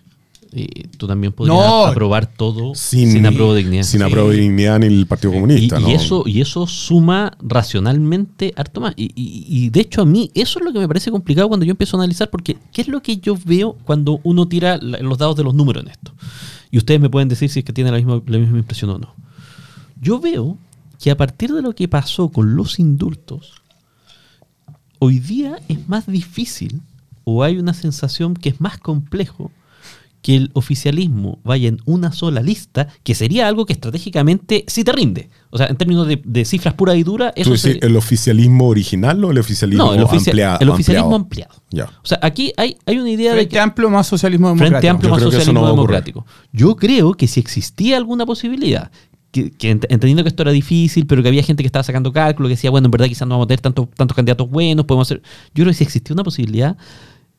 y 0.55 0.87
tú 0.97 1.07
también 1.07 1.33
podrías 1.33 1.59
aprobar 1.87 2.27
todo 2.27 2.75
sin, 2.75 3.11
sin 3.11 3.23
de 3.23 3.55
dignidad. 3.55 3.83
Sin 3.83 4.01
de 4.01 4.31
dignidad 4.31 4.79
ni 4.79 4.85
el 4.87 5.07
Partido 5.07 5.33
Comunista. 5.33 5.79
Y, 5.81 5.93
eso, 5.93 6.23
y 6.25 6.41
eso 6.41 6.67
suma 6.67 7.35
racionalmente 7.41 8.53
harto 8.55 8.81
más. 8.81 8.93
Y, 8.95 9.69
de 9.69 9.79
hecho 9.81 10.01
a 10.01 10.05
mí 10.05 10.29
eso 10.35 10.59
es 10.59 10.65
lo 10.65 10.71
que 10.71 10.79
me 10.79 10.87
parece 10.87 11.09
complicado 11.11 11.47
cuando 11.47 11.65
yo 11.65 11.71
empiezo 11.71 11.97
a 11.97 12.01
analizar, 12.01 12.29
porque 12.29 12.57
¿qué 12.71 12.81
es 12.81 12.87
lo 12.87 13.01
que 13.01 13.17
yo 13.17 13.37
veo 13.43 13.77
cuando 13.83 14.19
uno 14.23 14.47
tira 14.47 14.77
los 14.77 15.17
dados 15.17 15.35
de 15.35 15.43
los 15.43 15.55
números 15.55 15.83
en 15.83 15.89
esto? 15.89 16.13
Y 16.69 16.77
ustedes 16.77 17.01
me 17.01 17.09
pueden 17.09 17.29
decir 17.29 17.49
si 17.49 17.59
es 17.59 17.65
que 17.65 17.73
tienen 17.73 17.93
la 17.93 17.97
misma, 17.97 18.21
la 18.25 18.37
misma 18.37 18.59
impresión 18.59 18.91
o 18.91 18.99
no. 18.99 19.15
Yo 19.99 20.19
veo 20.19 20.57
que 20.99 21.11
a 21.11 21.17
partir 21.17 21.51
de 21.51 21.61
lo 21.61 21.73
que 21.73 21.87
pasó 21.87 22.29
con 22.29 22.55
los 22.55 22.79
indultos, 22.79 23.61
hoy 24.99 25.19
día 25.19 25.57
es 25.67 25.87
más 25.89 26.05
difícil 26.07 26.81
o 27.23 27.43
hay 27.43 27.57
una 27.57 27.73
sensación 27.73 28.35
que 28.35 28.49
es 28.49 28.61
más 28.61 28.77
complejo 28.77 29.51
que 30.23 30.37
el 30.37 30.51
oficialismo 30.53 31.39
vaya 31.43 31.67
en 31.67 31.79
una 31.85 32.13
sola 32.13 32.41
lista, 32.41 32.87
que 33.03 33.13
sería 33.13 33.45
algo 33.47 33.65
que 33.65 33.73
estratégicamente 33.73 34.63
sí 34.67 34.85
te 34.85 34.93
rinde. 34.93 35.29
O 35.49 35.57
sea, 35.57 35.67
en 35.67 35.75
términos 35.75 36.07
de, 36.07 36.45
cifras 36.45 36.73
puras 36.73 36.95
y 36.95 37.03
duras, 37.03 37.33
eso 37.35 37.53
es 37.53 37.65
el 37.65 37.95
oficialismo 37.97 38.69
original 38.69 39.23
o 39.25 39.31
el 39.31 39.37
oficialismo 39.37 39.85
no, 39.85 39.93
el 39.93 39.99
ampliado? 39.99 40.57
El 40.61 40.69
oficialismo 40.69 41.15
ampliado. 41.15 41.53
O 42.01 42.07
sea, 42.07 42.19
aquí 42.21 42.53
hay, 42.55 42.77
hay 42.85 42.97
una 42.97 43.09
idea 43.11 43.35
de 43.35 43.47
que... 43.49 43.59
amplio 43.59 43.89
más 43.89 44.07
socialismo 44.07 44.47
democrático. 44.47 44.79
Frente 44.79 44.89
amplio 44.89 45.11
más 45.11 45.21
socialismo 45.21 45.67
democrático. 45.67 46.25
Yo 46.53 46.77
creo 46.77 47.13
que 47.15 47.27
si 47.27 47.41
existía 47.41 47.97
alguna 47.97 48.25
posibilidad 48.25 48.89
que, 49.33 49.51
entendiendo 49.71 50.23
que 50.23 50.29
esto 50.29 50.43
era 50.43 50.51
difícil, 50.51 51.05
pero 51.05 51.21
que 51.21 51.27
había 51.27 51.43
gente 51.43 51.63
que 51.63 51.67
estaba 51.67 51.83
sacando 51.83 52.13
cálculo, 52.13 52.47
que 52.47 52.53
decía, 52.53 52.69
bueno, 52.69 52.85
en 52.87 52.91
verdad 52.91 53.07
quizás 53.07 53.27
no 53.27 53.35
vamos 53.35 53.45
a 53.45 53.47
tener 53.47 53.61
tantos, 53.61 53.89
tantos 53.91 54.15
candidatos 54.15 54.49
buenos, 54.49 54.85
podemos 54.85 55.07
hacer... 55.07 55.21
Yo 55.53 55.63
creo 55.63 55.67
que 55.67 55.73
si 55.73 55.83
existía 55.83 56.13
una 56.13 56.23
posibilidad, 56.23 56.77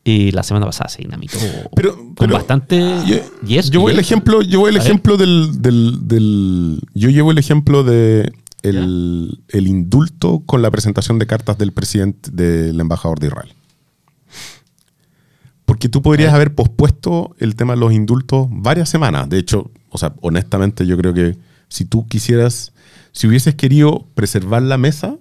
y 0.07 0.31
la 0.31 0.43
semana 0.43 0.67
pasada 0.67 0.87
se 0.87 1.01
dinamitó 1.01 1.39
pero, 1.75 2.13
con 2.15 2.29
bastante 2.29 2.79
yo, 3.07 3.61
yo 3.61 3.81
voy 3.81 3.91
el 3.91 3.99
ejemplo 3.99 4.43
yo 4.43 4.59
voy 4.59 4.69
el 4.69 4.77
ejemplo 4.77 5.17
del, 5.17 5.61
del, 5.61 6.79
yo 6.93 7.09
llevo 7.09 7.31
el 7.31 7.39
ejemplo 7.39 7.83
de 7.83 8.31
el, 8.61 9.43
el, 9.49 9.67
indulto 9.67 10.43
con 10.45 10.61
la 10.61 10.71
presentación 10.71 11.19
de 11.19 11.27
cartas 11.27 11.57
del 11.57 11.71
presidente 11.71 12.31
del 12.31 12.79
embajador 12.79 13.19
de 13.19 13.27
Israel. 13.27 13.53
Porque 15.65 15.87
tú 15.87 16.01
podrías 16.01 16.33
haber 16.33 16.55
pospuesto 16.55 17.35
el 17.37 17.55
tema 17.55 17.73
de 17.73 17.79
los 17.79 17.93
indultos 17.93 18.47
varias 18.49 18.89
semanas. 18.89 19.29
De 19.29 19.39
hecho 19.39 19.71
o 19.89 19.97
sea 19.97 20.13
honestamente 20.21 20.85
yo 20.85 20.97
creo 20.97 21.13
que 21.15 21.35
si 21.67 21.85
tú 21.85 22.07
quisieras 22.07 22.73
si 23.11 23.27
hubieses 23.27 23.55
querido 23.55 24.05
preservar 24.13 24.61
la 24.61 24.77
mesa 24.77 25.17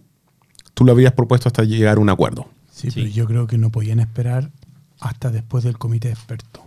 tú 0.75 0.85
lo 0.85 0.93
habrías 0.93 1.13
propuesto 1.13 1.49
hasta 1.49 1.65
llegar 1.65 1.97
a 1.97 2.01
un 2.01 2.11
acuerdo. 2.11 2.49
Sí, 2.71 2.89
pero 2.95 3.07
yo 3.07 3.25
creo 3.27 3.47
que 3.47 3.57
no 3.57 3.71
podían 3.71 4.01
esperar 4.01 4.51
hasta 5.05 5.31
después 5.31 5.65
del 5.65 5.79
comité 5.79 6.09
de 6.09 6.15
expertos. 6.15 6.63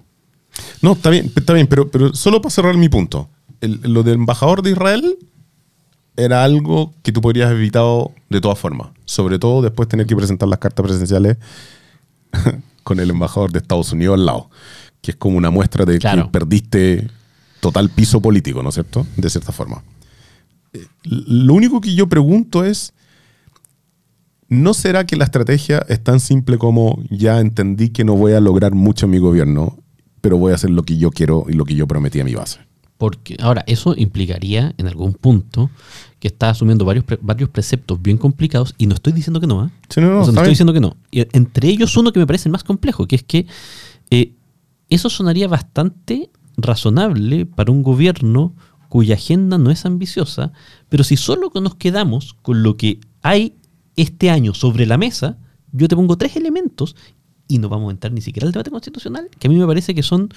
No, 0.81 0.93
está 0.93 1.09
bien, 1.09 1.31
está 1.35 1.53
bien, 1.53 1.67
pero, 1.67 1.89
pero 1.89 2.13
solo 2.13 2.41
para 2.41 2.51
cerrar 2.51 2.77
mi 2.77 2.89
punto. 2.89 3.29
lo 3.61 4.03
del 4.03 4.15
embajador 4.15 4.61
de 4.61 4.71
Israel 4.71 5.17
era 6.15 6.43
algo 6.43 6.93
que 7.03 7.11
tú 7.11 7.21
podrías 7.21 7.47
haber 7.47 7.61
evitado 7.61 8.11
de 8.29 8.41
todas 8.41 8.57
formas. 8.57 8.89
Sobre 9.05 9.39
todo 9.39 9.61
después 9.61 9.87
de 9.87 9.91
tener 9.91 10.07
que 10.07 10.15
presentar 10.15 10.47
las 10.47 10.59
cartas 10.59 10.85
presenciales 10.85 11.37
con 12.83 12.99
el 12.99 13.09
embajador 13.09 13.51
de 13.51 13.59
Estados 13.59 13.91
Unidos 13.91 14.15
al 14.15 14.25
lado. 14.25 14.49
Que 15.01 15.11
es 15.11 15.17
como 15.17 15.37
una 15.37 15.49
muestra 15.49 15.85
de 15.85 15.99
que 15.99 16.25
perdiste 16.31 17.09
total 17.59 17.89
piso 17.89 18.21
político, 18.21 18.61
¿no 18.61 18.69
es 18.69 18.75
cierto? 18.75 19.05
De 19.15 19.29
cierta 19.29 19.51
forma. 19.51 19.83
Eh, 20.73 20.85
lo 21.03 21.53
único 21.53 21.81
que 21.81 21.93
yo 21.93 22.07
pregunto 22.07 22.63
es 22.63 22.93
¿No 24.49 24.73
será 24.73 25.05
que 25.05 25.17
la 25.17 25.25
estrategia 25.25 25.85
es 25.89 26.01
tan 26.01 26.19
simple 26.19 26.57
como 26.57 27.01
ya 27.09 27.39
entendí 27.39 27.89
que 27.89 28.05
no 28.05 28.15
voy 28.15 28.33
a 28.33 28.39
lograr 28.39 28.73
mucho 28.73 29.05
en 29.05 29.11
mi 29.11 29.17
gobierno, 29.17 29.77
pero 30.21 30.37
voy 30.37 30.53
a 30.53 30.55
hacer 30.55 30.69
lo 30.69 30.83
que 30.83 30.97
yo 30.97 31.11
quiero 31.11 31.45
y 31.49 31.53
lo 31.53 31.65
que 31.65 31.75
yo 31.75 31.85
prometí 31.87 32.19
a 32.21 32.23
mi 32.23 32.33
base? 32.33 32.59
Porque 32.97 33.37
ahora, 33.39 33.63
eso 33.67 33.93
implicaría 33.95 34.73
en 34.77 34.87
algún 34.87 35.13
punto 35.13 35.69
que 36.19 36.29
está 36.29 36.49
asumiendo 36.49 36.85
varios, 36.85 37.05
varios 37.21 37.49
preceptos 37.49 38.01
bien 38.01 38.17
complicados 38.17 38.73
y 38.77 38.87
no 38.87 38.95
estoy 38.95 39.13
diciendo 39.13 39.39
que 39.39 39.47
no, 39.47 39.65
¿eh? 39.65 39.69
no, 39.97 40.01
no, 40.01 40.29
estoy 40.29 40.49
diciendo 40.49 40.73
que 40.73 40.79
no. 40.79 40.95
Y 41.11 41.27
entre 41.37 41.67
ellos 41.67 41.95
uno 41.97 42.11
que 42.11 42.19
me 42.19 42.25
parece 42.25 42.49
el 42.49 42.53
más 42.53 42.63
complejo, 42.63 43.05
que 43.05 43.17
es 43.17 43.23
que 43.23 43.45
eh, 44.09 44.33
eso 44.89 45.09
sonaría 45.09 45.47
bastante 45.47 46.31
razonable 46.55 47.45
para 47.45 47.71
un 47.71 47.83
gobierno 47.83 48.55
cuya 48.89 49.15
agenda 49.15 49.57
no 49.57 49.69
es 49.69 49.85
ambiciosa, 49.85 50.53
pero 50.89 51.03
si 51.03 51.17
solo 51.17 51.51
nos 51.61 51.75
quedamos 51.75 52.35
con 52.41 52.63
lo 52.63 52.77
que 52.77 52.99
hay 53.21 53.53
este 53.97 54.29
año 54.29 54.53
sobre 54.53 54.85
la 54.85 54.97
mesa, 54.97 55.37
yo 55.73 55.89
te 55.89 55.95
pongo 55.95 56.17
tres 56.17 56.37
elementos 56.37 56.95
y 57.47 57.59
no 57.59 57.69
vamos 57.69 57.89
a 57.89 57.91
entrar 57.91 58.13
ni 58.13 58.21
siquiera 58.21 58.47
al 58.47 58.53
debate 58.53 58.71
constitucional, 58.71 59.29
que 59.39 59.47
a 59.47 59.49
mí 59.49 59.57
me 59.57 59.65
parece 59.65 59.95
que 59.95 60.03
son 60.03 60.29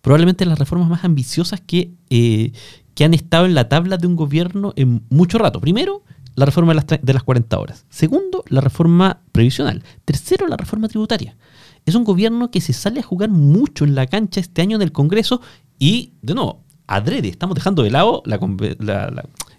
probablemente 0.00 0.44
las 0.46 0.58
reformas 0.58 0.88
más 0.88 1.04
ambiciosas 1.04 1.60
que, 1.60 1.92
eh, 2.10 2.52
que 2.94 3.04
han 3.04 3.14
estado 3.14 3.46
en 3.46 3.54
la 3.54 3.68
tabla 3.68 3.96
de 3.96 4.06
un 4.06 4.16
gobierno 4.16 4.72
en 4.76 5.02
mucho 5.10 5.38
rato. 5.38 5.60
Primero, 5.60 6.02
la 6.34 6.46
reforma 6.46 6.72
de 6.72 6.76
las, 6.76 6.86
de 7.02 7.12
las 7.12 7.22
40 7.22 7.58
horas. 7.58 7.86
Segundo, 7.88 8.44
la 8.48 8.60
reforma 8.60 9.22
previsional. 9.32 9.82
Tercero, 10.04 10.46
la 10.46 10.56
reforma 10.56 10.88
tributaria. 10.88 11.36
Es 11.84 11.94
un 11.94 12.04
gobierno 12.04 12.50
que 12.50 12.60
se 12.60 12.72
sale 12.72 13.00
a 13.00 13.02
jugar 13.02 13.30
mucho 13.30 13.84
en 13.84 13.94
la 13.94 14.06
cancha 14.06 14.40
este 14.40 14.62
año 14.62 14.76
en 14.76 14.82
el 14.82 14.92
Congreso 14.92 15.40
y, 15.78 16.12
de 16.22 16.34
nuevo, 16.34 16.64
adrede, 16.88 17.28
estamos 17.28 17.54
dejando 17.54 17.82
de 17.84 17.90
lado 17.90 18.22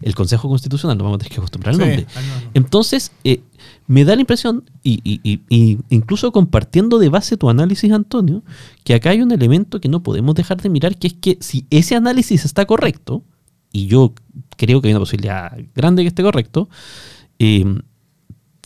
el 0.02 0.16
Consejo 0.16 0.50
Constitucional, 0.50 0.98
no 0.98 1.06
vamos 1.06 1.18
a 1.18 1.20
tener 1.20 1.32
que 1.32 1.40
acostumbrar 1.40 1.74
al 1.74 1.80
nombre. 1.80 2.08
Entonces, 2.54 3.12
eh, 3.24 3.42
me 3.88 4.04
da 4.04 4.16
la 4.16 4.22
impresión, 4.22 4.70
y, 4.84 5.40
incluso 5.90 6.32
compartiendo 6.32 7.00
de 7.00 7.10
base 7.10 7.38
tu 7.38 7.50
análisis, 7.50 7.92
Antonio, 7.92 8.44
que 8.84 8.96
acá 8.96 9.12
hay 9.12 9.22
un 9.22 9.32
elemento 9.32 9.80
que 9.80 9.90
no 9.90 10.02
podemos 10.04 10.36
dejar 10.36 10.62
de 10.62 10.70
mirar, 10.70 10.98
que 10.98 11.08
es 11.08 11.14
que 11.14 11.38
si 11.40 11.66
ese 11.70 11.96
análisis 11.96 12.46
está 12.46 12.66
correcto, 12.66 13.24
y 13.72 13.86
yo 13.86 14.14
creo 14.58 14.82
que 14.82 14.88
hay 14.88 14.94
una 14.94 15.02
posibilidad 15.02 15.56
grande 15.76 16.02
que 16.02 16.08
esté 16.08 16.24
correcto, 16.24 16.68
eh, 17.38 17.64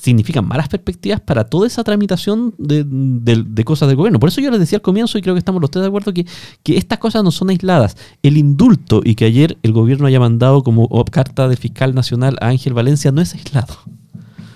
significan 0.04 0.46
malas 0.46 0.68
perspectivas 0.68 1.22
para 1.22 1.46
toda 1.46 1.66
esa 1.66 1.84
tramitación 1.84 2.54
de, 2.58 2.84
de- 2.86 3.44
de 3.48 3.64
cosas 3.64 3.88
del 3.88 3.96
gobierno. 3.96 4.20
Por 4.20 4.28
eso 4.30 4.42
yo 4.42 4.52
les 4.52 4.60
decía 4.60 4.78
al 4.78 4.82
comienzo, 4.82 5.18
y 5.18 5.22
creo 5.22 5.34
que 5.34 5.40
estamos 5.40 5.62
los 5.62 5.72
tres 5.72 5.82
de 5.84 5.88
acuerdo, 5.88 6.14
que, 6.14 6.26
que 6.62 6.78
estas 6.78 7.00
cosas 7.00 7.24
no 7.24 7.32
son 7.32 7.50
aisladas. 7.50 7.96
El 8.22 8.36
indulto 8.38 9.02
y 9.04 9.16
que 9.16 9.26
ayer 9.26 9.58
el 9.64 9.72
gobierno 9.72 10.06
haya 10.06 10.20
mandado 10.20 10.62
como 10.64 10.90
carta 11.06 11.48
del 11.48 11.58
fiscal 11.58 11.96
nacional 11.96 12.36
a 12.42 12.48
Ángel 12.48 12.74
Valencia 12.74 13.12
no 13.14 13.22
es 13.22 13.34
aislado. 13.34 13.76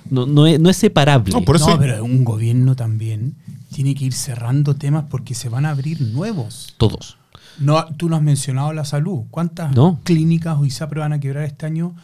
No, 0.09 0.25
no, 0.25 0.45
es, 0.47 0.59
no 0.59 0.69
es 0.69 0.77
separable. 0.77 1.31
No, 1.33 1.41
por 1.43 1.55
eso- 1.55 1.69
no, 1.69 1.79
pero 1.79 2.03
un 2.03 2.23
gobierno 2.25 2.75
también 2.75 3.35
tiene 3.73 3.95
que 3.95 4.05
ir 4.05 4.13
cerrando 4.13 4.75
temas 4.75 5.05
porque 5.09 5.33
se 5.33 5.49
van 5.49 5.65
a 5.65 5.69
abrir 5.71 6.01
nuevos. 6.01 6.73
Todos. 6.77 7.17
No, 7.59 7.85
tú 7.97 8.07
no 8.09 8.15
has 8.17 8.21
mencionado 8.21 8.71
la 8.73 8.85
salud. 8.85 9.23
¿Cuántas 9.31 9.75
No. 9.75 9.99
clínicas 10.03 10.57
o 10.59 10.65
ISAPRE 10.65 10.99
van 10.99 11.13
a 11.13 11.19
quebrar 11.19 11.43
este 11.43 11.65
año 11.65 11.95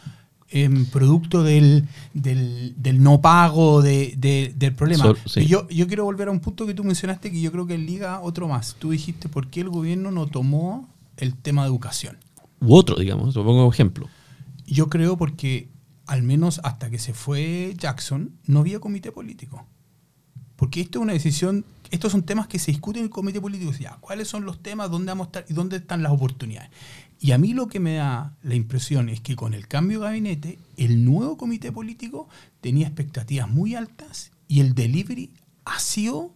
en 0.54 0.86
producto 0.86 1.42
del, 1.42 1.86
del- 2.14 2.74
del 2.76 3.02
no 3.02 3.20
pago 3.20 3.82
de- 3.82 4.14
de- 4.16 4.54
del 4.56 4.72
problema? 4.74 5.12
Sí. 5.26 5.46
Yo, 5.46 5.68
yo 5.68 5.86
quiero 5.86 6.04
volver 6.04 6.28
a 6.28 6.30
un 6.30 6.40
punto 6.40 6.64
que 6.66 6.74
tú 6.74 6.84
mencionaste 6.84 7.30
que 7.30 7.40
yo 7.40 7.50
creo 7.52 7.66
que 7.66 7.76
liga 7.76 8.20
otro 8.20 8.46
más. 8.48 8.76
Tú 8.78 8.90
dijiste 8.92 9.28
por 9.28 9.48
qué 9.50 9.60
el 9.62 9.68
gobierno 9.68 10.10
no 10.10 10.26
tomó 10.26 10.88
el 11.16 11.34
tema 11.36 11.62
de 11.62 11.68
educación. 11.68 12.16
U 12.60 12.74
otro, 12.76 12.96
digamos, 12.96 13.34
te 13.34 13.40
pongo 13.40 13.58
como 13.58 13.72
ejemplo. 13.72 14.08
Yo 14.66 14.88
creo 14.88 15.16
porque 15.16 15.68
al 16.06 16.22
menos 16.22 16.60
hasta 16.64 16.88
que 16.90 16.98
se 16.98 17.14
fue 17.14 17.74
Jackson 17.78 18.32
no 18.46 18.60
había 18.60 18.78
comité 18.78 19.10
político. 19.12 19.66
Porque 20.56 20.80
esto 20.80 20.98
es 20.98 21.02
una 21.02 21.12
decisión, 21.14 21.64
estos 21.90 22.12
son 22.12 22.22
temas 22.22 22.46
que 22.46 22.58
se 22.60 22.70
discuten 22.70 23.00
en 23.00 23.04
el 23.06 23.10
comité 23.10 23.40
político. 23.40 23.72
Ya, 23.72 23.98
¿Cuáles 24.00 24.28
son 24.28 24.44
los 24.44 24.62
temas? 24.62 24.88
¿Dónde 24.90 25.10
vamos 25.10 25.26
a 25.26 25.28
estar? 25.28 25.44
¿Y 25.48 25.52
dónde 25.52 25.76
están 25.78 26.02
las 26.02 26.12
oportunidades? 26.12 26.70
Y 27.24 27.32
a 27.32 27.38
mí 27.38 27.54
lo 27.54 27.68
que 27.68 27.80
me 27.80 27.94
da 27.94 28.34
la 28.42 28.54
impresión 28.54 29.08
es 29.08 29.18
que 29.22 29.34
con 29.34 29.54
el 29.54 29.66
cambio 29.66 30.00
de 30.00 30.04
gabinete, 30.08 30.58
el 30.76 31.06
nuevo 31.06 31.38
comité 31.38 31.72
político 31.72 32.28
tenía 32.60 32.86
expectativas 32.86 33.48
muy 33.48 33.74
altas 33.74 34.30
y 34.46 34.60
el 34.60 34.74
delivery 34.74 35.30
ha 35.64 35.78
sido, 35.80 36.34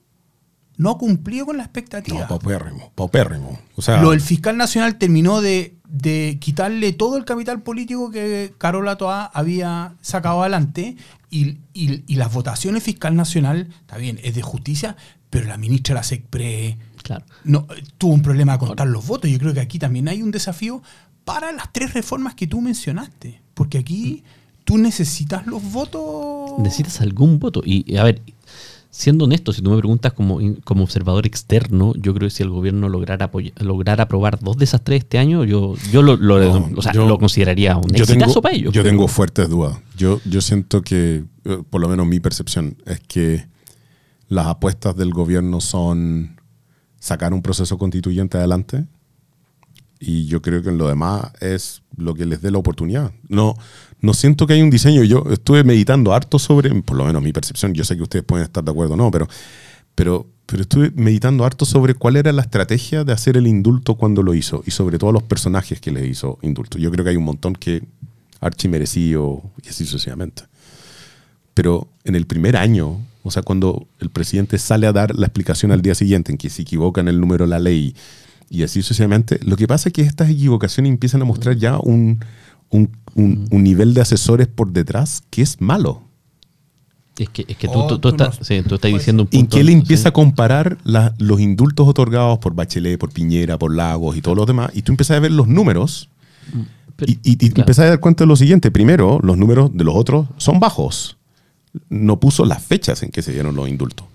no 0.78 0.92
ha 0.92 0.96
cumplido 0.96 1.44
con 1.44 1.58
la 1.58 1.64
expectativa. 1.64 2.20
No, 2.20 2.26
paupérrimo, 2.28 2.90
paupérrimo. 2.94 3.58
O 3.76 3.82
sea, 3.82 4.00
Lo 4.00 4.12
del 4.12 4.22
fiscal 4.22 4.56
nacional 4.56 4.96
terminó 4.96 5.42
de, 5.42 5.74
de 5.90 6.38
quitarle 6.40 6.94
todo 6.94 7.18
el 7.18 7.26
capital 7.26 7.60
político 7.62 8.10
que 8.10 8.54
Carola 8.56 8.96
Toa 8.96 9.26
había 9.34 9.92
sacado 10.00 10.40
adelante 10.40 10.96
y, 11.28 11.58
y- 11.74 12.02
y 12.06 12.14
las 12.16 12.32
votaciones 12.32 12.82
fiscal 12.82 13.14
nacional, 13.14 13.68
está 13.82 13.98
bien, 13.98 14.18
es 14.22 14.34
de 14.34 14.40
justicia, 14.40 14.96
pero 15.28 15.48
la 15.48 15.58
ministra 15.58 15.92
de 15.96 15.98
la 15.98 16.02
SECPRE 16.04 16.78
Claro. 17.02 17.24
no, 17.44 17.66
tuvo 17.98 18.12
un 18.14 18.22
problema 18.22 18.54
a 18.54 18.58
contar 18.58 18.86
los 18.88 19.06
votos. 19.06 19.30
Yo 19.30 19.38
creo 19.38 19.54
que 19.54 19.60
aquí 19.60 19.78
también 19.78 20.08
hay 20.08 20.22
un 20.22 20.30
desafío 20.30 20.82
para 21.24 21.52
las 21.52 21.72
tres 21.72 21.94
reformas 21.94 22.34
que 22.34 22.46
tú 22.46 22.60
mencionaste, 22.60 23.40
porque 23.54 23.78
aquí 23.78 24.24
tú 24.64 24.78
necesitas 24.78 25.46
los 25.46 25.62
votos. 25.72 26.58
necesitas 26.58 27.00
algún 27.00 27.38
voto. 27.38 27.62
Y 27.64 27.96
a 27.96 28.04
ver, 28.04 28.22
siendo 28.90 29.26
honesto, 29.26 29.52
si 29.52 29.62
tú 29.62 29.70
me 29.70 29.76
preguntas 29.78 30.12
como, 30.12 30.38
como 30.64 30.84
observador 30.84 31.26
externo, 31.26 31.92
yo 31.96 32.14
creo 32.14 32.28
que 32.28 32.34
si 32.34 32.42
el 32.42 32.50
gobierno 32.50 32.88
lograra, 32.88 33.30
aprobar 34.02 34.38
dos 34.40 34.56
de 34.56 34.64
esas 34.64 34.82
tres 34.82 35.00
este 35.00 35.18
año, 35.18 35.44
yo, 35.44 35.74
yo 35.92 36.02
lo, 36.02 36.16
lo- 36.16 36.38
No, 36.60 36.70
o 36.78 36.82
sea, 36.82 36.92
yo- 36.92 37.06
lo 37.06 37.18
consideraría 37.18 37.76
un 37.76 37.90
yo 37.90 38.06
tengo, 38.06 38.40
para 38.42 38.54
ellos. 38.54 38.72
yo 38.72 38.82
pero- 38.82 38.90
tengo 38.90 39.08
fuertes 39.08 39.48
dudas. 39.48 39.78
Yo, 39.96 40.20
yo 40.24 40.40
siento 40.40 40.82
que, 40.82 41.24
eh, 41.44 41.62
por 41.70 41.80
lo 41.80 41.88
menos 41.88 42.06
mi 42.06 42.20
percepción, 42.20 42.76
es 42.86 43.00
que 43.00 43.46
las 44.28 44.46
apuestas 44.46 44.96
del 44.96 45.10
gobierno 45.12 45.60
son 45.60 46.37
sacar 46.98 47.32
un 47.32 47.42
proceso 47.42 47.78
constituyente 47.78 48.38
adelante 48.38 48.86
y 50.00 50.26
yo 50.26 50.40
creo 50.42 50.62
que 50.62 50.68
en 50.68 50.78
lo 50.78 50.88
demás 50.88 51.32
es 51.40 51.82
lo 51.96 52.14
que 52.14 52.24
les 52.24 52.40
dé 52.40 52.50
la 52.50 52.58
oportunidad. 52.58 53.12
No, 53.28 53.56
no 54.00 54.14
siento 54.14 54.46
que 54.46 54.52
hay 54.54 54.62
un 54.62 54.70
diseño. 54.70 55.02
Yo 55.02 55.24
estuve 55.30 55.64
meditando 55.64 56.14
harto 56.14 56.38
sobre, 56.38 56.70
por 56.82 56.96
lo 56.96 57.04
menos 57.04 57.22
mi 57.22 57.32
percepción, 57.32 57.74
yo 57.74 57.84
sé 57.84 57.96
que 57.96 58.02
ustedes 58.02 58.24
pueden 58.24 58.44
estar 58.44 58.62
de 58.62 58.70
acuerdo 58.70 58.94
o 58.94 58.96
no, 58.96 59.10
pero, 59.10 59.26
pero, 59.94 60.26
pero 60.46 60.62
estuve 60.62 60.92
meditando 60.94 61.44
harto 61.44 61.64
sobre 61.64 61.94
cuál 61.94 62.16
era 62.16 62.32
la 62.32 62.42
estrategia 62.42 63.04
de 63.04 63.12
hacer 63.12 63.36
el 63.36 63.46
indulto 63.46 63.96
cuando 63.96 64.22
lo 64.22 64.34
hizo 64.34 64.62
y 64.66 64.70
sobre 64.70 64.98
todo 64.98 65.10
los 65.10 65.24
personajes 65.24 65.80
que 65.80 65.90
le 65.90 66.06
hizo 66.06 66.38
indulto. 66.42 66.78
Yo 66.78 66.90
creo 66.90 67.04
que 67.04 67.10
hay 67.10 67.16
un 67.16 67.24
montón 67.24 67.54
que 67.54 67.82
archimerecido 68.40 69.42
y 69.64 69.68
así 69.68 69.84
sucesivamente. 69.84 70.44
Pero 71.54 71.88
en 72.04 72.14
el 72.14 72.26
primer 72.26 72.56
año, 72.56 73.00
o 73.28 73.30
sea, 73.30 73.42
cuando 73.42 73.86
el 74.00 74.10
presidente 74.10 74.58
sale 74.58 74.86
a 74.86 74.92
dar 74.92 75.14
la 75.14 75.26
explicación 75.26 75.70
al 75.72 75.82
día 75.82 75.94
siguiente 75.94 76.32
en 76.32 76.38
que 76.38 76.50
se 76.50 76.62
equivoca 76.62 77.00
en 77.00 77.08
el 77.08 77.20
número 77.20 77.44
de 77.44 77.50
la 77.50 77.58
ley 77.58 77.94
y 78.50 78.62
así 78.62 78.82
sucesivamente, 78.82 79.38
lo 79.44 79.56
que 79.56 79.66
pasa 79.68 79.88
es 79.90 79.92
que 79.92 80.02
estas 80.02 80.28
equivocaciones 80.30 80.90
empiezan 80.90 81.22
a 81.22 81.24
mostrar 81.26 81.56
ya 81.56 81.78
un, 81.78 82.18
un- 82.70 82.90
un- 83.14 83.46
un 83.50 83.62
nivel 83.62 83.94
de 83.94 84.00
asesores 84.00 84.46
por 84.48 84.72
detrás 84.72 85.22
que 85.30 85.42
es 85.42 85.60
malo. 85.60 86.02
Es 87.18 87.28
que, 87.30 87.44
es 87.48 87.56
que 87.56 87.66
tú, 87.66 87.74
Oh, 87.80 87.86
tú- 87.88 87.94
tú 87.98 88.00
tú 88.00 88.08
estás, 88.10 88.38
no- 88.38 88.44
sí, 88.44 88.62
tú 88.66 88.76
estás 88.76 88.90
pues, 88.92 89.02
diciendo 89.02 89.24
un 89.24 89.28
En 89.32 89.40
punto. 89.40 89.56
que 89.56 89.60
él 89.60 89.66
sí. 89.66 89.72
empieza 89.72 90.08
a 90.10 90.12
comparar 90.12 90.78
la- 90.84 91.14
los 91.18 91.40
indultos 91.40 91.86
otorgados 91.88 92.38
por 92.38 92.54
Bachelet, 92.54 92.98
por 92.98 93.12
Piñera, 93.12 93.58
por 93.58 93.74
Lagos 93.74 94.16
y 94.16 94.22
todos 94.22 94.36
los 94.36 94.46
demás, 94.46 94.70
y 94.72 94.82
tú 94.82 94.92
empiezas 94.92 95.16
a 95.16 95.20
ver 95.20 95.32
los 95.32 95.48
números 95.48 96.08
Pero- 96.96 97.12
y, 97.12 97.18
y, 97.24 97.32
y 97.32 97.36
claro. 97.50 97.62
empezás 97.62 97.84
a 97.84 97.88
dar 97.90 98.00
cuenta 98.00 98.24
de 98.24 98.28
lo 98.28 98.36
siguiente. 98.36 98.70
Primero, 98.70 99.18
los 99.22 99.36
números 99.36 99.70
de 99.74 99.84
los 99.84 99.94
otros 99.94 100.26
son 100.38 100.58
bajos. 100.58 101.17
No 101.88 102.18
puso 102.20 102.44
las 102.44 102.62
fechas 102.62 103.02
en 103.02 103.10
que 103.10 103.22
se 103.22 103.32
dieron 103.32 103.54
los 103.56 103.68
indultos. 103.68 104.06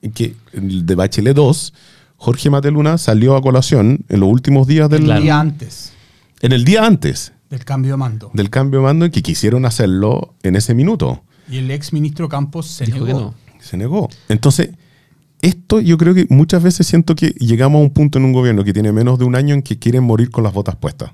En 0.00 0.12
que 0.12 0.34
el 0.52 0.86
de 0.86 0.94
Bachelet 0.94 1.34
2, 1.36 1.74
Jorge 2.16 2.50
Mateluna 2.50 2.98
salió 2.98 3.36
a 3.36 3.42
colación 3.42 4.04
en 4.08 4.20
los 4.20 4.28
últimos 4.28 4.66
días 4.66 4.88
del... 4.88 5.00
el 5.00 5.04
Claro. 5.06 5.22
día 5.22 5.40
antes 5.40 5.92
En 6.40 6.52
el 6.52 6.64
día 6.64 6.86
antes 6.86 7.32
del 7.50 7.64
cambio 7.64 7.92
de 7.92 7.96
mando. 7.98 8.30
del 8.32 8.48
cambio 8.48 8.80
de 8.80 8.84
mando 8.86 9.04
en 9.04 9.10
que 9.12 9.22
quisieron 9.22 9.64
hacerlo 9.66 10.34
en 10.42 10.56
ese 10.56 10.74
minuto. 10.74 11.22
Y 11.50 11.58
el 11.58 11.70
ex 11.70 11.92
ministro 11.92 12.28
Campos 12.28 12.66
se 12.68 12.86
Dijo 12.86 13.04
negó. 13.04 13.06
que 13.06 13.12
no. 13.12 13.34
Se 13.60 13.76
negó. 13.76 14.08
Entonces, 14.28 14.70
esto 15.42 15.80
yo 15.80 15.98
creo 15.98 16.14
que 16.14 16.26
muchas 16.30 16.62
veces 16.62 16.86
siento 16.86 17.14
que 17.14 17.28
llegamos 17.38 17.80
a 17.80 17.82
un 17.82 17.90
punto 17.90 18.18
en 18.18 18.24
un 18.24 18.32
gobierno 18.32 18.64
que 18.64 18.72
tiene 18.72 18.92
menos 18.92 19.18
de 19.18 19.24
un 19.24 19.34
año 19.36 19.54
en 19.54 19.62
que 19.62 19.78
quieren 19.78 20.04
morir 20.04 20.30
con 20.30 20.44
las 20.44 20.52
botas 20.54 20.76
puestas. 20.76 21.10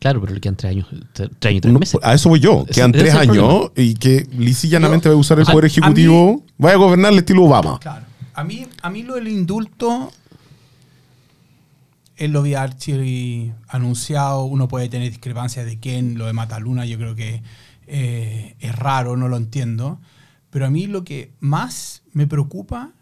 Claro, 0.00 0.20
pero 0.20 0.32
le 0.34 0.40
quedan 0.40 0.56
tres 0.56 0.70
años, 0.72 0.88
tres 1.12 1.28
años 1.42 1.58
y 1.58 1.60
tres 1.60 1.72
No, 1.74 1.80
a 2.02 2.14
eso 2.14 2.28
voy 2.30 2.40
yo. 2.40 2.64
Quedan 2.64 2.90
tres 2.90 3.08
es 3.08 3.14
el 3.14 3.30
años 3.30 3.70
y 3.76 3.94
que 3.94 4.26
lisillanamente 4.36 5.08
va 5.08 5.14
a 5.14 5.18
usar 5.18 5.38
el 5.38 5.44
Poder 5.46 5.64
a 5.64 5.66
Ejecutivo. 5.68 6.42
vaya 6.58 6.74
a 6.74 6.78
gobernar 6.78 7.12
el 7.12 7.18
estilo 7.18 7.44
Obama. 7.44 7.78
Claro. 7.78 8.06
A 8.34 8.42
mí, 8.42 8.66
a 8.80 8.88
mí 8.90 9.02
lo 9.02 9.16
del 9.16 9.28
indulto, 9.28 10.10
él 12.16 12.32
lo 12.32 12.40
había 12.40 12.66
archi- 12.66 13.52
anunciado, 13.68 14.44
uno 14.44 14.68
puede 14.68 14.88
tener 14.88 15.10
discrepancias 15.10 15.66
de 15.66 15.78
quién, 15.78 16.16
lo 16.18 16.26
de 16.26 16.32
Mataluna 16.32 16.84
yo 16.86 16.96
creo 16.98 17.14
que 17.14 17.42
eh, 17.86 18.56
es 18.60 18.74
raro, 18.76 19.16
no 19.16 19.28
lo 19.28 19.36
entiendo, 19.36 20.00
pero 20.50 20.66
a 20.66 20.70
mí 20.70 20.86
lo 20.86 21.04
que 21.04 21.32
más 21.40 22.02
me 22.12 22.26
preocupa 22.26 22.92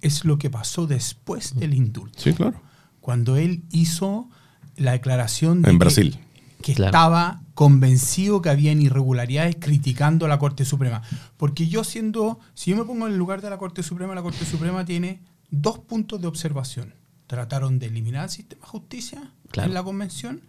es 0.00 0.24
lo 0.24 0.38
que 0.38 0.50
pasó 0.50 0.86
después 0.86 1.54
del 1.54 1.74
indulto. 1.74 2.18
Sí, 2.20 2.32
claro. 2.32 2.60
Cuando 3.00 3.36
él 3.36 3.64
hizo 3.70 4.28
la 4.76 4.92
declaración 4.92 5.62
de 5.62 5.70
En 5.70 5.76
que- 5.76 5.84
Brasil. 5.84 6.18
que 6.62 6.74
Claro. 6.74 6.88
estaba 6.90 7.42
convencido 7.54 8.40
que 8.42 8.48
habían 8.48 8.80
irregularidades 8.80 9.56
criticando 9.60 10.24
a 10.26 10.28
la 10.28 10.38
Corte 10.38 10.64
Suprema. 10.64 11.02
Porque 11.36 11.68
yo 11.68 11.84
siendo, 11.84 12.40
si 12.54 12.70
yo 12.70 12.76
me 12.76 12.84
pongo 12.84 13.06
en 13.06 13.12
el 13.12 13.18
lugar 13.18 13.42
de 13.42 13.50
la 13.50 13.58
Corte 13.58 13.82
Suprema, 13.82 14.14
la 14.14 14.22
Corte 14.22 14.44
Suprema 14.46 14.84
tiene 14.84 15.20
dos 15.50 15.78
puntos 15.78 16.20
de 16.22 16.26
observación. 16.26 16.94
Trataron 17.26 17.78
de 17.78 17.86
eliminar 17.86 18.24
el 18.24 18.30
sistema 18.30 18.62
de 18.62 18.68
justicia 18.68 19.30
Claro. 19.50 19.68
en 19.68 19.74
la 19.74 19.82
convención 19.82 20.40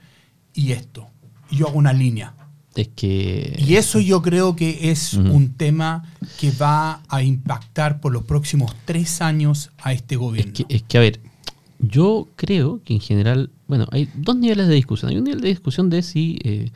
y 0.54 0.72
esto. 0.72 1.08
Y 1.52 1.58
yo 1.58 1.68
hago 1.68 1.78
una 1.78 1.94
línea. 1.94 2.34
Es 2.76 2.90
que. 2.90 3.56
Y 3.58 3.76
eso 3.76 4.00
yo 4.00 4.22
creo 4.22 4.56
que 4.56 4.90
es 4.92 5.14
un 5.14 5.54
tema 5.54 6.04
que 6.40 6.52
va 6.52 7.02
a 7.08 7.22
impactar 7.24 8.02
por 8.02 8.12
los 8.12 8.24
próximos 8.24 8.76
tres 8.86 9.22
años 9.22 9.72
a 9.78 9.94
este 9.94 10.16
Es 10.16 10.20
gobierno. 10.20 10.54
que, 10.54 10.66
es 10.70 10.84
que, 10.84 10.98
a 10.98 11.02
ver, 11.02 11.22
yo 11.80 12.28
creo 12.36 12.82
que 12.84 12.94
en 12.94 13.00
general, 13.00 13.52
bueno, 13.68 13.88
hay 13.92 14.10
dos 14.16 14.36
niveles 14.38 14.68
de 14.68 14.76
discusión. 14.76 15.12
Hay 15.12 15.18
un 15.18 15.24
nivel 15.24 15.42
de 15.42 15.48
discusión 15.50 15.90
de 15.90 16.02
si 16.04 16.40
eh, 16.44 16.72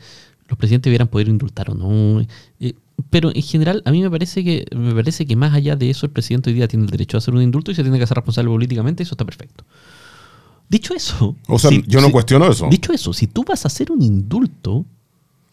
los 0.48 0.58
presidentes 0.58 0.90
debieran 0.90 1.08
poder 1.08 1.28
indultar 1.28 1.70
o 1.70 1.74
no. 1.74 2.24
eh, 2.60 2.74
pero 3.08 3.30
en 3.34 3.42
general, 3.42 3.82
a 3.86 3.90
mí 3.92 4.02
me 4.02 4.10
parece 4.10 4.44
que 4.44 4.66
me 4.76 4.94
parece 4.94 5.24
que 5.24 5.34
más 5.34 5.54
allá 5.54 5.74
de 5.74 5.88
eso, 5.88 6.04
el 6.04 6.12
presidente 6.12 6.50
hoy 6.50 6.54
día 6.56 6.68
tiene 6.68 6.84
el 6.84 6.90
derecho 6.90 7.16
a 7.16 7.18
hacer 7.18 7.34
un 7.34 7.40
indulto 7.42 7.70
y 7.70 7.74
se 7.74 7.82
tiene 7.82 7.96
que 7.96 8.04
hacer 8.04 8.16
responsable 8.16 8.50
políticamente, 8.50 9.02
eso 9.02 9.14
está 9.14 9.24
perfecto. 9.24 9.64
Dicho 10.68 10.94
eso. 10.94 11.34
O 11.48 11.58
sea, 11.58 11.70
si- 11.70 11.82
yo 11.86 12.00
no 12.00 12.06
si- 12.08 12.12
cuestiono 12.12 12.46
eso. 12.50 12.68
Dicho 12.70 12.92
eso, 12.92 13.12
si 13.12 13.26
tú 13.26 13.42
vas 13.46 13.64
a 13.64 13.68
hacer 13.68 13.90
un 13.90 14.02
indulto, 14.02 14.84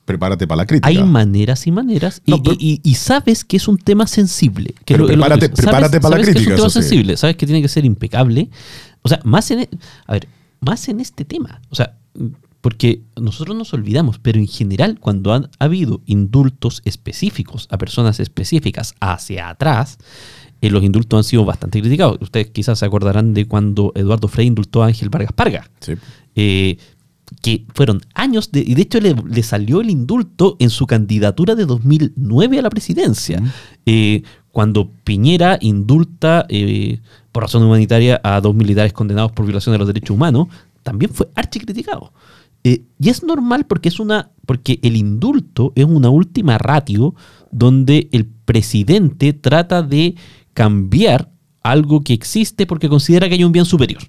Prepárate 0.05 0.45
para 0.47 0.57
la 0.57 0.65
crítica. 0.65 0.87
hay 0.87 1.01
maneras 1.03 1.65
y 1.67 1.71
maneras 1.71 2.21
y, 2.25 2.31
No, 2.31 2.41
pero- 2.43 2.55
y- 2.59 2.81
y- 2.83 2.89
y 2.91 2.95
sabes 2.95 3.43
que 3.43 3.57
es 3.57 3.67
un 3.67 3.77
tema 3.77 4.07
sensible. 4.07 4.73
Que 4.85 4.93
Pero 4.93 5.05
lo- 5.05 5.09
es 5.11 5.17
lo 5.17 5.23
que 5.23 5.29
prepárate- 5.29 5.49
prepárate 5.55 5.99
para 6.01 6.17
la 6.17 6.23
sabes 6.23 6.27
que 6.27 6.33
crítica, 6.33 6.53
es 6.55 6.59
un 6.59 6.67
tema 6.67 6.69
sí. 6.69 6.79
sensible, 6.89 7.17
sabes 7.17 7.35
que 7.35 7.45
tiene 7.45 7.61
que 7.61 7.67
ser 7.67 7.83
impecable. 7.85 8.49
O 9.01 9.09
sea, 9.09 9.19
más 9.23 9.49
en, 9.51 9.59
e- 9.61 9.69
a 10.05 10.13
ver, 10.13 10.27
más 10.59 10.87
en 10.89 10.99
este 10.99 11.25
tema. 11.25 11.61
O 11.69 11.75
sea, 11.75 11.97
porque 12.61 13.03
nosotros 13.19 13.55
nos 13.55 13.73
olvidamos, 13.73 14.19
pero 14.19 14.39
en 14.39 14.47
general, 14.47 14.99
cuando 14.99 15.33
han 15.33 15.49
habido 15.59 16.01
indultos 16.05 16.81
específicos 16.85 17.67
a 17.71 17.77
personas 17.77 18.19
específicas 18.19 18.95
hacia 18.99 19.49
atrás, 19.49 19.97
eh, 20.61 20.69
los 20.69 20.83
indultos 20.83 21.17
han 21.17 21.23
sido 21.23 21.45
bastante 21.45 21.79
criticados. 21.79 22.17
Ustedes 22.19 22.49
quizás 22.49 22.79
se 22.79 22.85
acordarán 22.85 23.33
de 23.33 23.47
cuando 23.47 23.91
Eduardo 23.95 24.27
Frei 24.27 24.47
indultó 24.47 24.83
a 24.83 24.87
Ángel 24.87 25.09
Vargas 25.09 25.33
Parga. 25.33 25.69
Sí. 25.79 25.93
Eh, 26.35 26.77
que 27.41 27.65
fueron 27.73 28.01
años, 28.13 28.51
de, 28.51 28.61
y 28.65 28.73
de 28.73 28.81
hecho 28.81 28.99
le, 28.99 29.43
salió 29.43 29.81
el 29.81 29.89
indulto 29.89 30.55
en 30.59 30.69
su 30.69 30.87
candidatura 30.87 31.55
de 31.55 31.65
2009 31.65 32.59
a 32.59 32.61
la 32.61 32.69
presidencia, 32.69 33.41
eh, 33.85 34.23
cuando 34.51 34.89
Piñera 35.03 35.57
indulta 35.61 36.47
por 37.37 37.43
razón 37.43 37.61
humanitaria 37.61 38.19
a 38.23 38.41
dos 38.41 38.55
militares 38.55 38.93
condenados 38.93 39.31
por 39.31 39.45
violación 39.45 39.71
de 39.71 39.77
los 39.77 39.85
derechos 39.85 40.09
humanos, 40.09 40.47
también 40.81 41.13
fue 41.13 41.29
archicriticado. 41.35 42.11
Eh, 42.63 42.81
y 42.99 43.09
es 43.09 43.21
normal 43.21 43.67
porque 43.67 43.89
es 43.89 43.99
una 43.99 44.31
porque 44.47 44.79
el 44.81 44.95
indulto 44.95 45.71
es 45.75 45.85
una 45.85 46.09
última 46.09 46.57
ratio 46.57 47.13
donde 47.51 48.09
el 48.11 48.25
presidente 48.25 49.33
trata 49.33 49.83
de 49.83 50.15
cambiar 50.55 51.29
algo 51.61 52.03
que 52.03 52.13
existe 52.13 52.65
porque 52.65 52.89
considera 52.89 53.29
que 53.29 53.35
hay 53.35 53.43
un 53.43 53.51
bien 53.51 53.65
superior. 53.65 54.01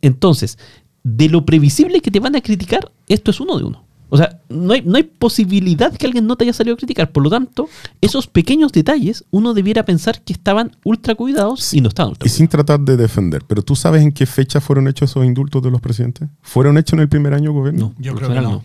entonces, 0.00 0.56
de 1.02 1.28
lo 1.28 1.44
previsible 1.44 2.00
que 2.00 2.10
te 2.10 2.18
van 2.18 2.34
a 2.34 2.40
criticar, 2.40 2.90
esto 3.08 3.30
es 3.30 3.40
uno 3.40 3.58
de 3.58 3.64
uno. 3.64 3.84
O 4.10 4.16
sea, 4.16 4.40
no 4.48 4.72
hay, 4.72 4.82
no 4.82 4.96
hay 4.96 5.04
posibilidad 5.04 5.96
que 5.96 6.06
alguien 6.06 6.26
no 6.26 6.36
te 6.36 6.44
haya 6.44 6.52
salido 6.52 6.74
a 6.74 6.76
criticar. 6.76 7.10
Por 7.12 7.22
lo 7.22 7.30
tanto, 7.30 7.68
esos 8.00 8.26
pequeños 8.26 8.72
detalles 8.72 9.24
uno 9.30 9.54
debiera 9.54 9.84
pensar 9.84 10.22
que 10.22 10.32
estaban 10.32 10.76
ultra 10.84 11.14
cuidados 11.14 11.72
y 11.72 11.80
no 11.80 11.88
estaban 11.88 12.10
ultra 12.10 12.26
Y 12.26 12.30
sin 12.30 12.48
tratar 12.48 12.80
de 12.80 12.96
defender. 12.96 13.44
Pero 13.46 13.62
¿tú 13.62 13.76
sabes 13.76 14.02
en 14.02 14.12
qué 14.12 14.26
fecha 14.26 14.60
fueron 14.60 14.88
hechos 14.88 15.10
esos 15.10 15.24
indultos 15.24 15.62
de 15.62 15.70
los 15.70 15.80
presidentes? 15.80 16.28
¿Fueron 16.42 16.76
hechos 16.76 16.94
en 16.94 17.00
el 17.00 17.08
primer 17.08 17.34
año 17.34 17.50
de 17.50 17.58
gobierno? 17.58 17.94
No, 17.96 18.02
yo 18.02 18.14
creo 18.14 18.28
que 18.28 18.40
no. 18.40 18.62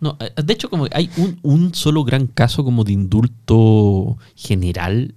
no. 0.00 0.16
Eh, 0.20 0.42
de 0.42 0.52
hecho, 0.52 0.68
como 0.68 0.86
hay 0.92 1.10
un, 1.16 1.38
un, 1.42 1.74
solo 1.74 2.04
gran 2.04 2.26
caso 2.26 2.64
como 2.64 2.84
de 2.84 2.92
indulto 2.92 4.18
general 4.36 5.14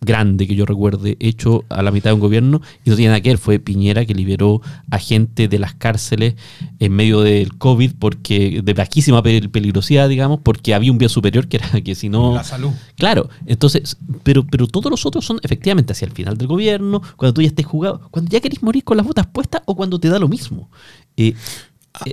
grande 0.00 0.46
que 0.46 0.54
yo 0.54 0.64
recuerde 0.64 1.16
hecho 1.20 1.64
a 1.68 1.82
la 1.82 1.90
mitad 1.90 2.10
de 2.10 2.14
un 2.14 2.20
gobierno 2.20 2.62
y 2.84 2.90
no 2.90 2.96
tiene 2.96 3.10
nada 3.10 3.20
que 3.20 3.30
ver, 3.30 3.38
fue 3.38 3.58
Piñera 3.58 4.06
que 4.06 4.14
liberó 4.14 4.62
a 4.90 4.98
gente 4.98 5.46
de 5.46 5.58
las 5.58 5.74
cárceles 5.74 6.36
en 6.78 6.92
medio 6.92 7.20
del 7.20 7.58
COVID 7.58 7.92
porque 7.98 8.62
de 8.64 8.72
bajísima 8.74 9.22
peligrosidad, 9.22 10.08
digamos, 10.08 10.40
porque 10.40 10.72
había 10.72 10.90
un 10.90 10.96
bien 10.96 11.10
superior 11.10 11.48
que 11.48 11.58
era 11.58 11.68
que 11.84 11.94
si 11.94 12.08
no... 12.08 12.34
La 12.34 12.44
salud. 12.44 12.70
Claro, 12.96 13.28
entonces, 13.44 13.98
pero, 14.22 14.46
pero 14.46 14.66
todos 14.66 14.90
los 14.90 15.04
otros 15.04 15.24
son 15.24 15.38
efectivamente 15.42 15.92
hacia 15.92 16.06
el 16.06 16.12
final 16.12 16.38
del 16.38 16.48
gobierno, 16.48 17.02
cuando 17.16 17.34
tú 17.34 17.42
ya 17.42 17.48
estés 17.48 17.66
jugado, 17.66 18.00
cuando 18.10 18.30
ya 18.30 18.40
querés 18.40 18.62
morir 18.62 18.84
con 18.84 18.96
las 18.96 19.06
botas 19.06 19.26
puestas 19.26 19.62
o 19.66 19.76
cuando 19.76 20.00
te 20.00 20.08
da 20.08 20.18
lo 20.18 20.28
mismo. 20.28 20.70
Eh, 21.16 21.34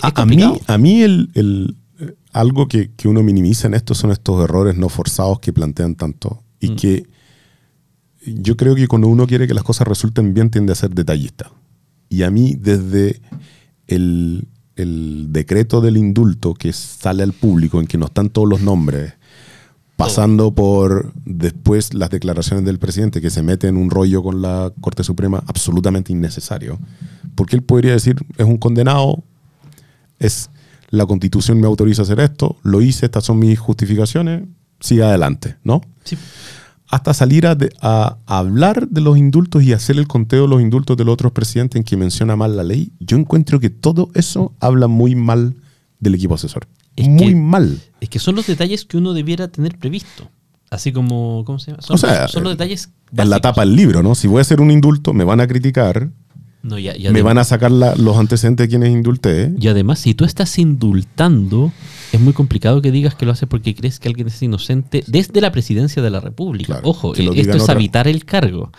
a, 0.02 0.26
mí, 0.26 0.43
a 0.65 0.78
mí 0.78 1.02
el, 1.04 1.30
el 1.36 1.78
eh, 2.00 2.15
algo 2.34 2.67
que, 2.67 2.91
que, 2.97 3.08
uno 3.08 3.23
minimiza 3.23 3.67
en 3.67 3.76
esto 3.76 3.93
son 3.93 4.12
estos 4.12 4.43
errores 4.43 4.76
no 4.76 4.89
forzados 4.89 5.39
que 5.39 5.54
plantean 5.54 5.95
tanto 5.95 6.43
y 6.60 6.71
mm. 6.71 6.76
que 6.76 7.16
yo 8.36 8.58
creo 8.58 8.76
que 8.76 8.88
cuando 8.88 9.08
uno 9.08 9.28
quiere 9.28 9.48
que 9.48 9.54
las 9.54 9.63
cosas 9.63 9.88
resulten 9.88 10.34
bien 10.34 10.50
tiende 10.50 10.74
a 10.74 10.76
ser 10.76 10.92
detallista. 10.92 11.52
Y 12.10 12.24
a 12.24 12.32
mí 12.32 12.56
desde 12.60 13.22
el, 13.88 14.48
decreto 14.76 15.82
del 15.82 15.98
indulto 15.98 16.54
que 16.54 16.72
sale 16.74 17.24
al 17.24 17.34
público, 17.34 17.80
en 17.80 17.88
que 17.88 17.98
no 17.98 18.06
están 18.06 18.30
todos 18.30 18.48
los 18.48 18.62
nombres, 18.62 19.13
pasando 19.96 20.54
por 20.54 21.12
después 21.26 21.96
las 21.96 22.12
declaraciones 22.12 22.63
del 22.66 22.78
presidente 22.78 23.20
que 23.20 23.32
se 23.32 23.42
mete 23.42 23.68
en 23.68 23.78
un 23.78 23.90
rollo 23.90 24.22
con 24.22 24.42
la 24.42 24.72
Corte 24.80 25.04
Suprema 25.04 25.44
absolutamente 25.48 26.12
innecesario. 26.12 26.78
Porque 27.34 27.56
él 27.56 27.63
podría 27.63 27.94
decir, 27.94 28.18
es 28.38 28.46
un 28.46 28.58
condenado, 28.58 29.24
es 30.20 30.50
la 30.90 31.06
constitución 31.06 31.60
me 31.60 31.68
autoriza 31.68 32.04
a 32.04 32.06
hacer 32.06 32.20
esto, 32.20 32.58
lo 32.63 32.82
hice, 32.82 33.08
estas 33.08 33.26
son 33.26 33.40
mis 33.40 33.60
justificaciones, 33.60 34.44
sigue 34.80 35.04
adelante, 35.04 35.58
¿no? 35.63 35.82
Sí 36.04 36.18
hasta 36.89 37.13
salir 37.13 37.45
a, 37.47 38.17
hablar 38.26 38.88
de 38.88 39.02
los 39.02 39.17
indultos 39.17 39.63
y 39.63 39.73
hacer 39.73 39.97
el 39.97 40.08
conteo 40.08 40.43
de 40.43 40.47
los 40.47 40.62
indultos 40.62 40.95
de 40.97 41.04
los 41.04 41.13
otros 41.13 41.32
presidentes 41.32 41.78
en 41.78 41.84
que 41.84 41.97
menciona 41.97 42.36
mal 42.36 42.56
la 42.56 42.63
ley, 42.63 42.91
yo 43.00 43.17
encuentro 43.17 43.60
que 43.60 43.69
todo 43.69 44.10
eso 44.13 44.54
habla 44.60 44.88
muy 44.88 45.15
mal 45.15 45.56
del 46.00 46.15
equipo 46.15 46.36
asesor. 46.36 46.67
muy 46.97 47.36
mal. 47.36 47.80
Es 48.00 48.10
que 48.10 48.19
son 48.19 48.36
los 48.36 48.47
detalles 48.47 48.86
que 48.86 48.97
uno 48.97 49.13
debiera 49.13 49.47
tener 49.50 49.78
previsto. 49.78 50.30
Así 50.69 50.91
como, 50.91 51.43
¿cómo 51.45 51.60
se 51.60 51.71
llama? 51.71 51.82
Son, 51.82 51.97
son 51.97 52.43
los 52.43 52.54
detalles. 52.54 52.89
En 53.15 53.30
la 53.30 53.39
tapa 53.39 53.62
del 53.62 53.76
libro, 53.76 54.04
¿no? 54.04 54.15
Si 54.15 54.28
voy 54.28 54.39
a 54.39 54.41
hacer 54.41 54.60
un 54.60 54.69
indulto, 54.69 55.13
me 55.13 55.23
van 55.23 55.39
a 55.39 55.47
criticar. 55.47 56.10
Me 56.63 57.22
van 57.22 57.38
a 57.38 57.43
sacar 57.43 57.72
los 57.72 58.17
antecedentes 58.17 58.65
de 58.65 58.70
quienes 58.70 58.89
indulté. 58.91 59.54
Y 59.60 59.67
además, 59.67 60.00
si 60.00 60.13
tú 60.13 60.26
estás 60.26 60.58
indultando 60.60 61.72
es 62.12 62.22
muy 62.22 62.34
complicado 62.34 62.82
que 62.82 62.91
digas 62.91 63.15
que 63.15 63.26
lo 63.26 63.32
haces 63.32 63.48
porque 63.50 63.76
crees 63.76 64.00
que 64.00 64.08
alguien 64.08 64.28
es 64.28 64.41
inocente 64.41 65.04
desde 65.08 65.41
la 65.41 65.52
presidencia 65.52 66.02
de 66.02 66.10
la 66.10 66.20
República. 66.20 66.80
Ojo, 66.84 67.13
eh, 67.15 67.30
esto 67.36 67.58
es 67.58 67.70
habitar 67.70 68.08
el 68.08 68.26
cargo. 68.26 68.72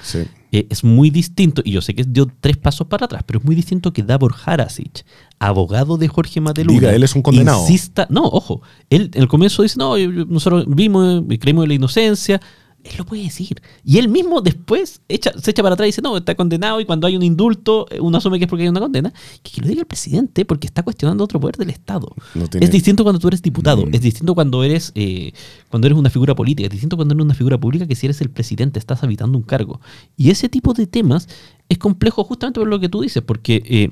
Eh, 0.50 0.66
es 0.70 0.82
muy 0.82 1.10
distinto, 1.10 1.60
y 1.62 1.72
yo 1.72 1.82
sé 1.82 1.94
que 1.94 2.04
dio 2.04 2.26
tres 2.40 2.56
pasos 2.56 2.86
para 2.86 3.04
atrás, 3.04 3.22
pero 3.26 3.38
es 3.38 3.44
muy 3.44 3.54
distinto 3.54 3.92
que 3.92 4.02
Davor 4.02 4.34
Harasic, 4.44 5.04
abogado 5.38 5.98
de 5.98 6.08
Jorge 6.08 6.40
Mateluna, 6.40 6.80
Diga, 6.80 6.94
él 6.94 7.02
es 7.02 7.14
un 7.14 7.20
condenado. 7.20 7.60
Insista, 7.60 8.06
no, 8.08 8.24
ojo, 8.24 8.62
él 8.88 9.10
en 9.12 9.22
el 9.22 9.28
comienzo 9.28 9.62
dice, 9.62 9.78
no, 9.78 9.98
nosotros 9.98 10.64
vimos 10.66 11.22
y 11.28 11.36
creemos 11.36 11.64
en 11.64 11.68
la 11.68 11.74
inocencia, 11.74 12.40
él 12.84 12.92
lo 12.96 13.04
puede 13.04 13.22
decir. 13.22 13.60
Y 13.84 13.98
él 13.98 14.08
mismo 14.08 14.40
después 14.40 15.00
se 15.08 15.14
echa 15.14 15.62
para 15.62 15.74
atrás 15.74 15.86
y 15.86 15.90
dice, 15.90 16.02
no, 16.02 16.16
está 16.16 16.34
condenado 16.34 16.80
y 16.80 16.84
cuando 16.84 17.06
hay 17.06 17.16
un 17.16 17.22
indulto, 17.22 17.86
eh, 17.90 18.00
uno 18.00 18.18
asume 18.18 18.38
que 18.38 18.44
es 18.44 18.48
porque 18.48 18.62
hay 18.62 18.68
una 18.68 18.80
condena. 18.80 19.12
Que, 19.42 19.60
lo 19.60 19.68
diga 19.68 19.80
el 19.80 19.86
presidente 19.86 20.44
porque 20.44 20.66
está 20.66 20.82
cuestionando 20.82 21.24
otro 21.24 21.40
poder 21.40 21.56
del 21.56 21.70
Estado. 21.70 22.14
Es 22.60 22.70
distinto 22.70 23.02
cuando 23.02 23.18
tú 23.18 23.28
eres 23.28 23.42
diputado, 23.42 23.86
mm. 23.86 23.94
es 23.94 24.00
distinto 24.00 24.34
cuando 24.34 24.62
eres, 24.62 24.92
eh, 24.94 25.32
cuando 25.68 25.86
eres 25.86 25.98
una 25.98 26.10
figura 26.10 26.34
política, 26.34 26.66
es 26.66 26.72
distinto 26.72 26.96
cuando 26.96 27.14
eres 27.14 27.24
una 27.24 27.34
figura 27.34 27.58
pública 27.58 27.86
que 27.86 27.94
si 27.94 28.06
eres 28.06 28.20
el 28.20 28.30
presidente, 28.30 28.78
estás 28.78 29.02
habitando 29.02 29.36
un 29.36 29.44
cargo. 29.44 29.80
Y 30.16 30.30
ese 30.30 30.48
tipo 30.48 30.74
de 30.74 30.86
temas 30.86 31.28
es 31.68 31.78
complejo 31.78 32.24
justamente 32.24 32.60
por 32.60 32.68
lo 32.68 32.80
que 32.80 32.88
tú 32.88 33.02
dices, 33.02 33.22
porque 33.22 33.62
eh, 33.66 33.90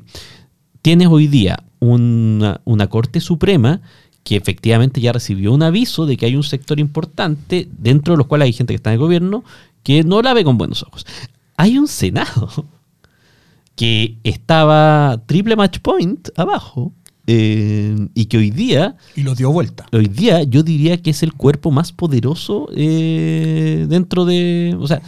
tienes 0.83 1.09
hoy 1.09 1.27
día 1.27 1.65
una, 1.81 2.61
una 2.65 2.87
Corte 2.89 3.21
Suprema 3.21 3.83
que 4.27 4.35
efectivamente 4.35 5.01
ya 5.01 5.13
recibió 5.13 5.53
un 5.53 5.63
aviso 5.63 6.05
de 6.05 6.17
que 6.17 6.27
hay 6.27 6.35
un 6.35 6.43
sector 6.43 6.81
importante, 6.81 7.69
dentro 7.79 8.15
de 8.15 8.19
los 8.19 8.27
cuales 8.27 8.47
hay 8.47 8.53
gente 8.53 8.73
que 8.73 8.77
está 8.77 8.91
en 8.91 8.95
el 8.95 8.99
gobierno, 8.99 9.45
que 9.85 10.03
no 10.03 10.21
la 10.21 10.35
ve 10.35 10.43
con 10.43 10.59
buenos 10.59 10.83
ojos. 10.83 11.07
Hay 11.57 11.79
un 11.79 11.87
Senado 11.87 12.67
que 13.77 14.19
estaba 14.25 15.23
triple 15.27 15.55
match 15.55 15.79
point 15.79 16.29
abajo 16.37 16.93
eh, 17.29 18.09
y 18.15 18.27
que 18.27 18.39
hoy 18.39 18.51
día... 18.51 18.97
Y 19.15 19.23
lo 19.23 19.37
dio 19.37 19.53
vuelta. 19.53 19.87
Hoy 19.93 20.09
día 20.09 20.43
yo 20.43 20.65
diría 20.65 21.01
que 21.01 21.11
es 21.11 21.23
el 21.23 21.33
cuerpo 21.33 21.71
más 21.71 21.93
poderoso 21.93 22.69
eh, 22.75 23.87
dentro 23.89 24.25
de... 24.25 24.77
O 24.81 24.89
sea, 24.89 25.03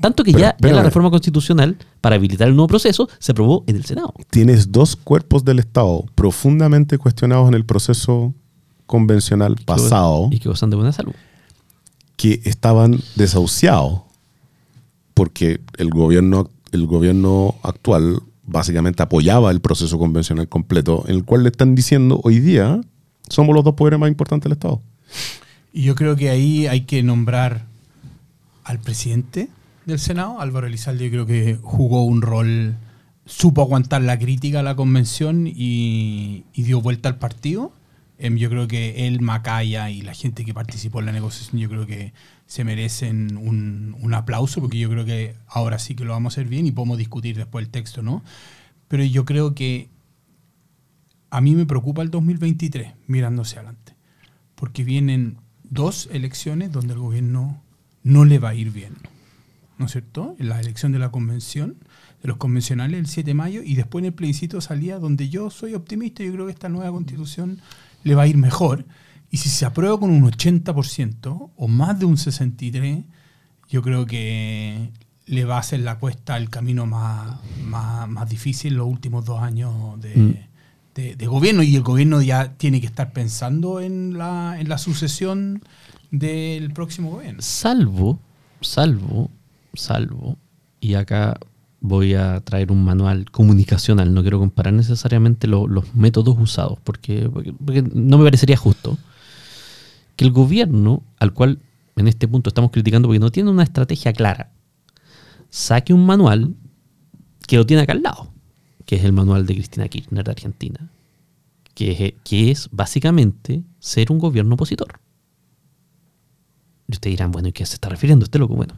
tanto 0.00 0.22
que 0.22 0.30
ya, 0.30 0.56
ya, 0.60 0.72
la 0.72 0.84
reforma 0.84 1.10
constitucional 1.10 1.76
para 2.00 2.14
habilitar 2.14 2.46
el 2.46 2.54
nuevo 2.54 2.68
proceso 2.68 3.08
se 3.18 3.32
aprobó 3.32 3.64
en 3.66 3.74
el 3.74 3.84
Senado. 3.84 4.14
Tienes 4.30 4.70
dos 4.70 4.94
cuerpos 4.94 5.44
del 5.44 5.58
Estado 5.58 6.04
profundamente 6.14 6.98
cuestionados 6.98 7.48
en 7.48 7.54
el 7.54 7.64
proceso 7.64 8.32
convencional 8.90 9.54
pasado. 9.64 10.28
Y 10.32 10.40
que 10.40 10.48
gozan 10.48 10.68
de 10.68 10.74
buena 10.74 10.90
salud. 10.90 11.12
Que 12.16 12.40
estaban 12.44 13.00
desahuciados 13.14 14.00
porque 15.14 15.60
el 15.76 15.90
gobierno, 15.90 16.50
el 16.72 16.88
gobierno 16.88 17.54
actual 17.62 18.20
básicamente 18.42 19.04
apoyaba 19.04 19.52
el 19.52 19.60
proceso 19.60 19.96
convencional 19.96 20.48
completo, 20.48 21.04
en 21.06 21.14
el 21.14 21.24
cual 21.24 21.44
le 21.44 21.50
están 21.50 21.76
diciendo 21.76 22.20
hoy 22.24 22.40
día 22.40 22.80
somos 23.28 23.54
los 23.54 23.62
dos 23.62 23.74
poderes 23.74 24.00
más 24.00 24.08
importantes 24.08 24.48
del 24.48 24.54
Estado. 24.54 24.82
Y 25.72 25.82
yo 25.82 25.94
creo 25.94 26.16
que 26.16 26.30
ahí 26.30 26.66
hay 26.66 26.80
que 26.80 27.04
nombrar 27.04 27.66
al 28.64 28.80
presidente 28.80 29.48
del 29.86 30.00
Senado, 30.00 30.40
Álvaro 30.40 30.66
Elizalde, 30.66 31.04
yo 31.04 31.10
creo 31.10 31.26
que 31.26 31.58
jugó 31.62 32.02
un 32.02 32.22
rol, 32.22 32.74
supo 33.24 33.62
aguantar 33.62 34.02
la 34.02 34.18
crítica 34.18 34.60
a 34.60 34.62
la 34.64 34.74
convención 34.74 35.46
y 35.46 36.42
dio 36.56 36.80
vuelta 36.80 37.08
al 37.08 37.18
partido. 37.18 37.72
Em, 38.22 38.36
yo 38.36 38.50
creo 38.50 38.68
que 38.68 39.06
él, 39.06 39.22
Macaya 39.22 39.88
y 39.88 40.02
la 40.02 40.12
gente 40.12 40.44
que 40.44 40.52
participó 40.52 41.00
en 41.00 41.06
la 41.06 41.12
negociación, 41.12 41.58
yo 41.58 41.70
creo 41.70 41.86
que 41.86 42.12
se 42.44 42.64
merecen 42.64 43.38
un, 43.38 44.12
aplauso, 44.12 44.60
porque 44.60 44.78
yo 44.78 44.90
creo 44.90 45.06
que 45.06 45.36
ahora 45.46 45.78
sí 45.78 45.94
que 45.94 46.04
lo 46.04 46.12
vamos 46.12 46.34
a 46.34 46.34
hacer 46.34 46.46
bien 46.46 46.66
y 46.66 46.72
podemos 46.72 46.98
discutir 46.98 47.36
después 47.36 47.64
el 47.64 47.70
texto, 47.70 48.02
¿no? 48.02 48.22
Pero 48.88 49.04
yo 49.04 49.24
creo 49.24 49.54
que 49.54 49.88
a 51.30 51.40
mí 51.40 51.54
me 51.54 51.64
preocupa 51.64 52.02
el 52.02 52.10
2023, 52.10 52.92
mirándose 53.06 53.56
adelante, 53.56 53.94
porque 54.54 54.84
vienen 54.84 55.38
dos 55.62 56.10
elecciones 56.12 56.72
donde 56.72 56.92
el 56.92 56.98
gobierno 56.98 57.62
no 58.02 58.26
le 58.26 58.38
va 58.38 58.50
a 58.50 58.54
ir 58.54 58.70
bien, 58.70 58.96
¿no 59.80 59.86
es 59.86 59.92
cierto? 59.92 60.36
En 60.38 60.50
la 60.50 60.60
elección 60.60 60.92
de 60.92 60.98
la 60.98 61.10
convención, 61.10 61.76
de 62.22 62.28
los 62.28 62.36
convencionales 62.36 63.00
el 63.00 63.06
7 63.06 63.30
de 63.30 63.34
mayo, 63.34 63.62
y 63.64 63.76
después 63.76 64.02
en 64.02 64.06
el 64.06 64.12
plebiscito 64.12 64.60
salía 64.60 64.98
donde 64.98 65.30
yo 65.30 65.48
soy 65.48 65.74
optimista, 65.74 66.22
yo 66.22 66.32
creo 66.32 66.46
que 66.46 66.52
esta 66.52 66.68
nueva 66.68 66.92
constitución 66.92 67.60
le 68.04 68.14
va 68.14 68.22
a 68.22 68.26
ir 68.26 68.36
mejor. 68.36 68.84
Y 69.30 69.38
si 69.38 69.48
se 69.48 69.64
aprueba 69.64 69.98
con 69.98 70.10
un 70.10 70.30
80% 70.30 71.50
o 71.56 71.68
más 71.68 71.98
de 71.98 72.04
un 72.04 72.16
63%, 72.16 73.04
yo 73.70 73.80
creo 73.80 74.04
que 74.04 74.90
le 75.24 75.44
va 75.46 75.56
a 75.56 75.60
hacer 75.60 75.80
la 75.80 75.98
cuesta 75.98 76.36
el 76.36 76.50
camino 76.50 76.84
más, 76.84 77.38
más, 77.62 78.28
difícil 78.28 78.74
los 78.74 78.86
últimos 78.86 79.24
dos 79.24 79.40
años 79.40 79.96
mm. 79.96 80.00
de, 80.94 81.16
de, 81.16 81.26
gobierno. 81.26 81.62
Y 81.62 81.74
el 81.74 81.82
gobierno 81.82 82.20
ya 82.20 82.52
tiene 82.54 82.80
que 82.80 82.86
estar 82.86 83.14
pensando 83.14 83.80
en 83.80 84.18
la, 84.18 84.60
en 84.60 84.68
la 84.68 84.76
sucesión 84.76 85.62
del 86.10 86.72
próximo 86.72 87.12
gobierno. 87.12 87.40
Salvo, 87.40 88.18
salvo, 88.60 89.30
salvo, 89.74 90.36
y 90.80 90.94
acá 90.94 91.38
voy 91.80 92.14
a 92.14 92.40
traer 92.40 92.70
un 92.70 92.84
manual 92.84 93.30
comunicacional, 93.30 94.12
no 94.12 94.22
quiero 94.22 94.38
comparar 94.38 94.72
necesariamente 94.74 95.46
los 95.46 95.94
métodos 95.94 96.36
usados, 96.38 96.78
porque, 96.84 97.28
porque, 97.28 97.82
no 97.82 98.18
me 98.18 98.24
parecería 98.24 98.56
justo 98.56 98.98
que 100.16 100.24
el 100.24 100.32
gobierno, 100.32 101.02
al 101.18 101.32
cual 101.32 101.58
en 101.96 102.08
este 102.08 102.28
punto 102.28 102.50
estamos 102.50 102.70
criticando 102.70 103.08
porque 103.08 103.18
no 103.18 103.30
tiene 103.30 103.50
una 103.50 103.62
estrategia 103.62 104.12
clara, 104.12 104.52
saque 105.48 105.94
un 105.94 106.04
manual 106.04 106.54
que 107.46 107.56
lo 107.56 107.66
tiene 107.66 107.82
acá 107.82 107.92
al 107.92 108.02
lado, 108.02 108.30
que 108.84 108.96
es 108.96 109.04
el 109.04 109.12
manual 109.12 109.46
de 109.46 109.54
Cristina 109.54 109.88
Kirchner 109.88 110.24
de 110.24 110.30
Argentina, 110.30 110.90
que 111.74 111.92
es, 111.92 112.14
que 112.22 112.50
es 112.50 112.68
básicamente 112.70 113.62
ser 113.78 114.12
un 114.12 114.18
gobierno 114.18 114.54
opositor. 114.54 115.00
Y 116.86 116.92
ustedes 116.92 117.14
dirán, 117.16 117.30
bueno, 117.30 117.48
¿y 117.48 117.52
qué 117.52 117.64
se 117.64 117.74
está 117.74 117.88
refiriendo 117.88 118.24
este 118.24 118.38
loco? 118.38 118.54
Bueno, 118.54 118.74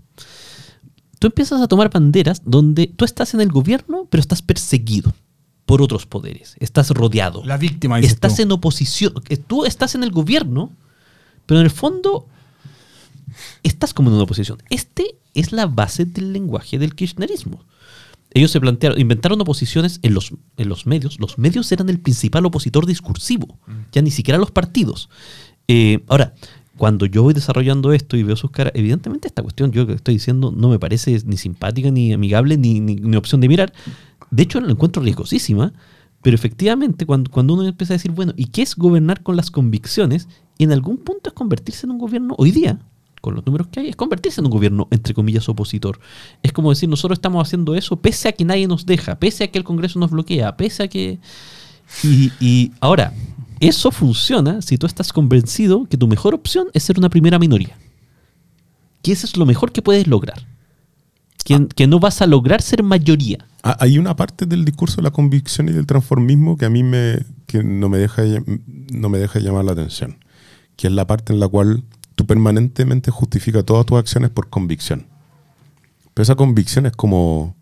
tú 1.23 1.29
empiezas 1.29 1.61
a 1.61 1.69
tomar 1.69 1.89
banderas 1.89 2.43
donde 2.45 2.89
tú 2.89 3.05
estás 3.05 3.33
en 3.33 3.41
el 3.41 3.53
gobierno, 3.53 4.09
pero 4.11 4.21
estás 4.21 4.43
perseguido 4.43 5.15
por 5.67 5.81
otros 5.81 6.05
poderes. 6.05 6.57
Estás 6.59 6.91
rodeado. 6.91 7.45
La 7.45 7.59
víctima. 7.59 8.01
Estás 8.01 8.41
en 8.41 8.51
oposición. 8.51 9.15
Eh, 9.29 9.37
tú 9.37 9.65
estás 9.65 9.95
en 9.95 10.03
el 10.03 10.11
gobierno, 10.11 10.73
pero 11.47 11.61
en 11.61 11.67
el 11.67 11.71
fondo 11.71 12.27
estás 13.63 13.95
como 13.95 14.09
en 14.09 14.15
una 14.15 14.25
oposición. 14.25 14.59
Este 14.69 15.15
es 15.33 15.53
la 15.53 15.67
base 15.67 16.07
del 16.07 16.33
lenguaje 16.33 16.77
del 16.77 16.97
kirchnerismo. 16.97 17.65
Ellos 18.33 18.51
se 18.51 18.61
plantearon, 18.61 18.99
inventaron 18.99 19.41
oposiciones 19.43 20.01
en 20.03 20.15
los, 20.15 20.33
en 20.57 20.69
los 20.69 20.87
medios. 20.87 21.21
Los 21.21 21.39
medios 21.39 21.71
eran 21.71 21.89
el 21.89 22.01
principal 22.01 22.45
opositor 22.47 22.85
discursivo, 22.85 23.61
mm. 23.69 23.73
ya 23.93 24.03
ni 24.03 24.11
siquiera 24.11 24.39
los 24.39 24.51
partidos. 24.51 25.09
Eh, 25.69 26.03
ahora, 26.09 26.35
cuando 26.83 27.07
yo 27.07 27.23
voy 27.23 27.33
desarrollando 27.33 27.93
esto 27.93 28.17
y 28.17 28.25
veo 28.25 28.35
sus 28.35 28.51
caras, 28.51 28.73
evidentemente 28.75 29.29
esta 29.29 29.41
cuestión, 29.41 29.71
yo 29.71 29.87
que 29.87 29.93
estoy 29.93 30.15
diciendo, 30.15 30.51
no 30.51 30.69
me 30.69 30.81
parece 30.81 31.17
ni 31.27 31.37
simpática, 31.37 31.93
ni 31.93 32.13
amigable, 32.13 32.57
ni, 32.57 32.81
ni, 32.81 33.15
opción 33.15 33.41
de 33.41 33.47
mirar. 33.47 33.73
De 34.33 34.43
hecho, 34.43 34.61
la 34.61 34.73
encuentro 34.73 35.01
riesgosísima, 35.01 35.73
pero 36.23 36.35
efectivamente, 36.35 37.07
cuando, 37.07 37.31
cuando 37.31 37.55
uno 37.55 37.65
empieza 37.65 37.93
a 37.93 37.99
decir, 37.99 38.11
bueno, 38.11 38.33
¿y 38.37 38.47
qué 38.47 38.63
es 38.63 38.75
gobernar 38.75 39.23
con 39.23 39.37
las 39.37 39.53
convicciones? 39.53 40.27
En 40.59 40.73
algún 40.73 40.97
punto 40.97 41.31
es 41.31 41.35
convertirse 41.35 41.87
en 41.87 41.93
un 41.93 41.99
gobierno, 41.99 42.35
hoy 42.37 42.51
día, 42.51 42.81
con 43.21 43.37
los 43.37 43.47
números 43.47 43.69
que 43.69 43.79
hay, 43.79 43.89
es 43.89 43.95
convertirse 43.95 44.41
en 44.41 44.47
un 44.47 44.51
gobierno, 44.51 44.89
entre 44.91 45.15
comillas, 45.15 45.49
opositor. 45.49 46.01
Es 46.43 46.53
como 46.53 46.71
decir, 46.71 46.89
nosotros 46.89 47.19
estamos 47.19 47.47
haciendo 47.47 47.77
eso 47.77 48.01
pese 48.01 48.27
a 48.27 48.33
que 48.33 48.45
nadie 48.45 48.67
nos 48.67 48.87
deja, 48.87 49.21
pese 49.21 49.45
a 49.45 49.53
que 49.53 49.59
el 49.59 49.63
Congreso 49.63 50.01
nos 50.01 50.11
bloquea, 50.11 50.57
pese 50.57 50.83
a 50.83 50.89
que... 50.89 51.21
Y, 52.03 52.33
y 52.41 52.73
ahora, 52.81 53.13
eso 53.69 53.93
funciona 53.93 54.61
si 54.61 54.77
tú 54.77 54.87
estás 54.87 55.13
convencido 55.13 55.87
que 55.87 55.97
tu 55.97 56.09
mejor 56.09 56.35
opción 56.35 56.69
es 56.73 56.83
ser 56.83 56.99
una 56.99 57.09
primera 57.09 57.39
minoría. 57.39 57.79
Que 59.03 59.13
eso 59.13 59.27
es 59.27 59.37
lo 59.37 59.47
mejor 59.47 59.71
que 59.73 59.83
puedes 59.83 60.07
lograr. 60.09 60.47
Que, 61.45 61.55
ah. 61.55 61.67
que 61.75 61.87
no 61.87 62.01
vas 62.01 62.23
a 62.23 62.27
lograr 62.27 62.61
ser 62.61 62.83
mayoría. 62.83 63.47
Ah, 63.63 63.77
hay 63.79 63.99
una 63.99 64.17
parte 64.17 64.47
del 64.47 64.65
discurso 64.65 64.97
de 64.97 65.03
la 65.03 65.13
convicción 65.13 65.69
y 65.69 65.73
del 65.73 65.87
transformismo 65.87 66.57
que 66.57 66.65
a 66.65 66.71
mí 66.71 66.83
me, 66.83 67.25
que 67.47 67.63
no, 67.63 67.89
me 67.89 67.99
deja, 67.99 68.23
no 68.93 69.09
me 69.09 69.19
deja 69.19 69.39
llamar 69.39 69.65
la 69.65 69.73
atención. 69.73 70.19
Que 70.75 70.89
es 70.89 70.93
la 70.93 71.07
parte 71.07 71.33
en 71.33 71.39
la 71.39 71.47
cual 71.47 71.85
tú 72.17 72.27
permanentemente 72.27 73.13
justificas 73.13 73.65
todas 73.65 73.87
tus 73.87 73.99
acciones 73.99 74.31
por 74.31 74.51
convicción. 74.51 75.07
Pero 76.15 76.23
esa 76.23 76.35
convicción 76.35 76.87
es 76.87 76.93
como 76.93 77.55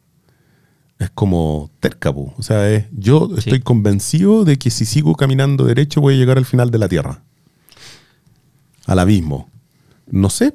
es 1.01 1.11
como 1.11 1.71
terca, 1.81 2.11
o 2.11 2.43
sea, 2.43 2.71
es, 2.71 2.85
yo 2.93 3.31
estoy 3.37 3.61
convencido 3.61 4.45
de 4.45 4.59
que 4.59 4.71
si 4.71 4.85
sigo 4.85 5.15
caminando 5.15 5.65
derecho 5.65 6.03
voy 6.03 6.15
a 6.15 6.17
llegar 6.19 6.37
al 6.37 6.45
final 6.45 6.71
de 6.71 6.79
la 6.79 6.89
Tierra, 6.89 7.23
al 8.87 8.99
abismo. 8.99 9.49
No 10.11 10.29
sé, 10.29 10.53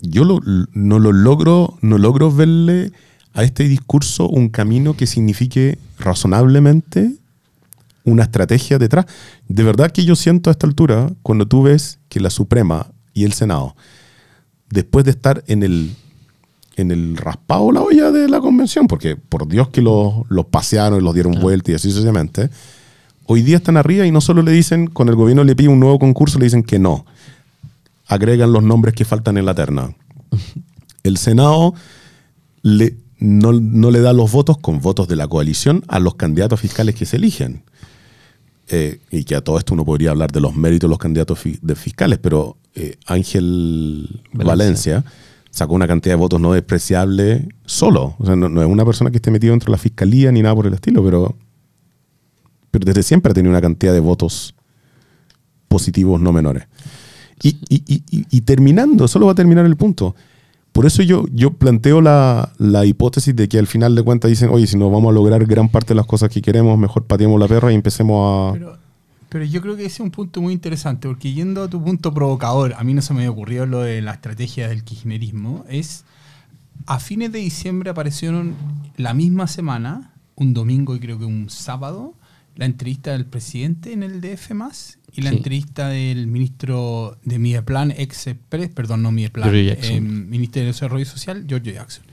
yo 0.00 0.24
no 0.24 0.98
lo 0.98 1.12
logro, 1.12 1.76
no 1.80 1.98
logro 1.98 2.30
verle 2.30 2.92
a 3.32 3.42
este 3.42 3.64
discurso 3.64 4.28
un 4.28 4.48
camino 4.48 4.94
que 4.94 5.06
signifique 5.06 5.78
razonablemente 5.98 7.16
una 8.04 8.24
estrategia 8.24 8.78
detrás. 8.78 9.06
De 9.48 9.64
verdad 9.64 9.90
que 9.90 10.04
yo 10.04 10.14
siento 10.14 10.50
a 10.50 10.52
esta 10.52 10.68
altura, 10.68 11.10
cuando 11.22 11.48
tú 11.48 11.64
ves 11.64 11.98
que 12.08 12.20
la 12.20 12.30
Suprema 12.30 12.92
y 13.12 13.24
el 13.24 13.32
Senado, 13.32 13.74
después 14.68 15.04
de 15.04 15.10
estar 15.10 15.42
en 15.48 15.64
el 15.64 15.96
en 16.80 16.90
el 16.90 17.16
raspado 17.16 17.72
la 17.72 17.82
olla 17.82 18.10
de 18.10 18.28
la 18.28 18.40
convención, 18.40 18.86
porque 18.86 19.16
por 19.16 19.46
Dios 19.46 19.68
que 19.68 19.82
los, 19.82 20.24
pasearon 20.50 21.00
y 21.00 21.04
los 21.04 21.14
dieron 21.14 21.34
vuelta 21.40 21.72
y 21.72 21.74
así 21.74 21.90
sucesivamente. 21.90 22.50
Hoy 23.26 23.42
día 23.42 23.58
están 23.58 23.76
arriba 23.76 24.06
y 24.06 24.10
no 24.10 24.20
solo 24.20 24.42
le 24.42 24.50
dicen, 24.50 24.88
con 24.88 25.08
el 25.08 25.14
gobierno 25.14 25.44
le 25.44 25.54
pide 25.54 25.68
un 25.68 25.78
nuevo 25.80 25.98
concurso, 25.98 26.38
le 26.38 26.46
dicen 26.46 26.64
que 26.64 26.78
no. 26.78 27.06
Agregan 28.06 28.52
los 28.52 28.62
nombres 28.62 28.94
que 28.94 29.04
faltan 29.04 29.36
en 29.36 29.46
la 29.46 29.54
terna. 29.54 29.94
El 31.04 31.16
Senado 31.16 31.74
le, 32.62 32.96
no, 33.20 33.52
le 33.52 34.00
da 34.00 34.12
los 34.12 34.32
votos 34.32 34.58
con 34.58 34.80
votos 34.80 35.08
de 35.08 35.16
la 35.16 35.28
coalición 35.28 35.84
a 35.88 36.00
los 36.00 36.16
candidatos 36.16 36.60
fiscales 36.60 36.94
que 36.94 37.06
se 37.06 37.16
eligen. 37.16 37.62
Eh, 38.68 39.00
y 39.10 39.24
que 39.24 39.34
a 39.34 39.40
todo 39.40 39.58
esto 39.58 39.74
uno 39.74 39.84
podría 39.84 40.10
hablar 40.10 40.30
de 40.30 40.40
los 40.40 40.54
méritos 40.54 40.88
de 40.88 40.90
los 40.90 40.98
candidatos 40.98 41.40
de 41.60 41.74
fiscales, 41.74 42.18
pero 42.18 42.56
eh, 42.74 42.96
Ángel 43.06 44.22
Valencia 44.32 45.04
sacó 45.50 45.74
una 45.74 45.86
cantidad 45.86 46.14
de 46.14 46.20
votos 46.20 46.40
no 46.40 46.52
despreciable 46.52 47.48
solo. 47.64 48.14
O 48.18 48.26
sea, 48.26 48.36
no, 48.36 48.62
es 48.62 48.68
una 48.68 48.84
persona 48.84 49.10
que 49.10 49.16
esté 49.16 49.30
metido 49.30 49.52
dentro 49.52 49.66
de 49.66 49.72
la 49.72 49.78
fiscalía 49.78 50.32
ni 50.32 50.42
nada 50.42 50.54
por 50.54 50.66
el 50.66 50.74
estilo, 50.74 51.04
pero, 51.04 51.36
pero 52.70 52.84
desde 52.84 53.02
siempre 53.02 53.30
ha 53.30 53.34
tenido 53.34 53.50
una 53.50 53.60
cantidad 53.60 53.92
de 53.92 54.00
votos 54.00 54.54
positivos 55.68 56.20
no 56.20 56.32
menores. 56.32 56.64
Y, 57.42 58.40
terminando, 58.42 59.08
solo 59.08 59.26
va 59.26 59.32
a 59.32 59.34
terminar 59.34 59.64
el 59.64 59.76
punto. 59.76 60.14
Por 60.72 60.84
eso 60.84 61.02
yo, 61.02 61.24
yo 61.32 61.52
planteo 61.52 62.00
la, 62.00 62.52
hipótesis 62.84 63.34
de 63.34 63.48
que 63.48 63.58
al 63.58 63.66
final 63.66 63.94
de 63.94 64.02
cuentas 64.02 64.28
dicen, 64.28 64.50
oye, 64.50 64.66
si 64.66 64.76
no 64.76 64.90
vamos 64.90 65.10
a 65.10 65.14
lograr 65.14 65.44
gran 65.46 65.68
parte 65.68 65.88
de 65.88 65.94
las 65.94 66.06
cosas 66.06 66.28
que 66.28 66.42
queremos, 66.42 66.78
mejor 66.78 67.04
pateemos 67.04 67.40
la 67.40 67.48
perra 67.48 67.72
y 67.72 67.74
empecemos 67.74 68.54
a... 68.56 68.78
yo 69.30 69.62
creo 69.62 69.76
que 69.76 69.84
ese 69.84 69.94
es 69.94 70.00
un 70.00 70.10
punto 70.10 70.40
muy 70.40 70.52
interesante, 70.52 71.06
porque 71.06 71.32
yendo 71.32 71.62
a 71.62 71.68
tu 71.68 71.82
punto 71.82 72.12
provocador, 72.12 72.74
a 72.76 72.82
mí 72.82 72.94
no 72.94 73.02
se 73.02 73.14
me 73.14 73.28
ocurrió 73.28 73.64
lo 73.64 73.80
de 73.80 74.02
la 74.02 74.12
estrategia 74.12 74.68
del 74.68 74.82
kirchnerismo, 74.82 75.64
es 75.68 76.04
a 76.86 76.98
fines 76.98 77.30
de 77.30 77.38
diciembre 77.38 77.90
aparecieron 77.90 78.56
la 78.96 79.14
misma 79.14 79.46
semana, 79.46 80.12
un 80.34 80.54
domingo 80.54 80.96
y 80.96 81.00
creo 81.00 81.18
que 81.18 81.24
un 81.24 81.48
sábado, 81.50 82.14
la 82.56 82.66
entrevista 82.66 83.12
del 83.12 83.26
presidente 83.26 83.92
en 83.92 84.02
el 84.02 84.20
DF 84.20 84.50
más 84.52 84.98
y 85.12 85.22
la 85.22 85.30
entrevista 85.30 85.88
del 85.88 86.26
ministro 86.26 87.16
de 87.24 87.38
Mideplan, 87.38 87.92
ex 87.92 88.26
perdón, 88.48 89.02
no 89.02 89.12
Mideplan, 89.12 89.50
eh, 89.54 90.00
Ministerio 90.00 90.66
de 90.66 90.72
Desarrollo 90.72 91.04
Social, 91.04 91.46
Giorgio 91.46 91.72
Jackson. 91.72 92.04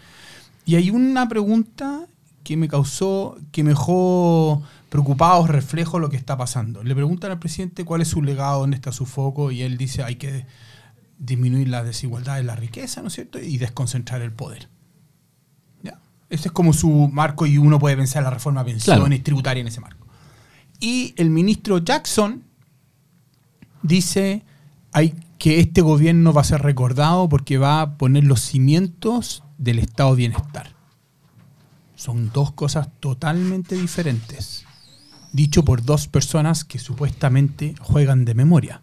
Y 0.65 0.75
hay 0.75 0.89
una 0.89 1.27
pregunta 1.27 2.05
que 2.43 2.57
me 2.57 2.67
causó, 2.67 3.37
que 3.51 3.63
me 3.63 3.71
dejó 3.71 4.63
preocupados, 4.89 5.49
reflejo 5.49 5.99
lo 5.99 6.09
que 6.09 6.17
está 6.17 6.37
pasando. 6.37 6.83
Le 6.83 6.95
preguntan 6.95 7.31
al 7.31 7.39
presidente 7.39 7.85
cuál 7.85 8.01
es 8.01 8.07
su 8.09 8.21
legado, 8.21 8.61
dónde 8.61 8.75
está 8.75 8.91
su 8.91 9.05
foco, 9.05 9.51
y 9.51 9.61
él 9.61 9.77
dice 9.77 10.03
hay 10.03 10.15
que 10.15 10.45
disminuir 11.19 11.67
la 11.67 11.83
desigualdad 11.83 12.35
de 12.37 12.43
la 12.43 12.55
riqueza, 12.55 13.01
¿no 13.01 13.07
es 13.07 13.13
cierto? 13.15 13.39
Y 13.39 13.57
desconcentrar 13.57 14.21
el 14.21 14.31
poder. 14.31 14.69
¿Ya? 15.83 15.99
Ese 16.29 16.49
es 16.49 16.51
como 16.51 16.73
su 16.73 16.89
marco 17.11 17.45
y 17.45 17.57
uno 17.57 17.79
puede 17.79 17.97
pensar 17.97 18.23
la 18.23 18.29
reforma 18.29 18.63
de 18.63 18.71
pensiones 18.71 19.23
tributaria 19.23 19.61
en 19.61 19.67
ese 19.67 19.81
marco. 19.81 20.05
Y 20.79 21.13
el 21.17 21.29
ministro 21.31 21.79
Jackson 21.79 22.43
dice 23.81 24.43
hay 24.93 25.15
que 25.39 25.59
este 25.59 25.81
gobierno 25.81 26.33
va 26.33 26.41
a 26.41 26.45
ser 26.45 26.61
recordado 26.61 27.27
porque 27.29 27.57
va 27.57 27.81
a 27.81 27.97
poner 27.97 28.23
los 28.23 28.41
cimientos 28.41 29.43
del 29.57 29.79
estado 29.79 30.11
de 30.11 30.17
bienestar. 30.17 30.75
Son 31.95 32.31
dos 32.31 32.51
cosas 32.51 32.89
totalmente 32.99 33.75
diferentes 33.75 34.66
dicho 35.31 35.63
por 35.63 35.83
dos 35.83 36.07
personas 36.07 36.63
que 36.63 36.79
supuestamente 36.79 37.75
juegan 37.79 38.25
de 38.25 38.33
memoria. 38.33 38.81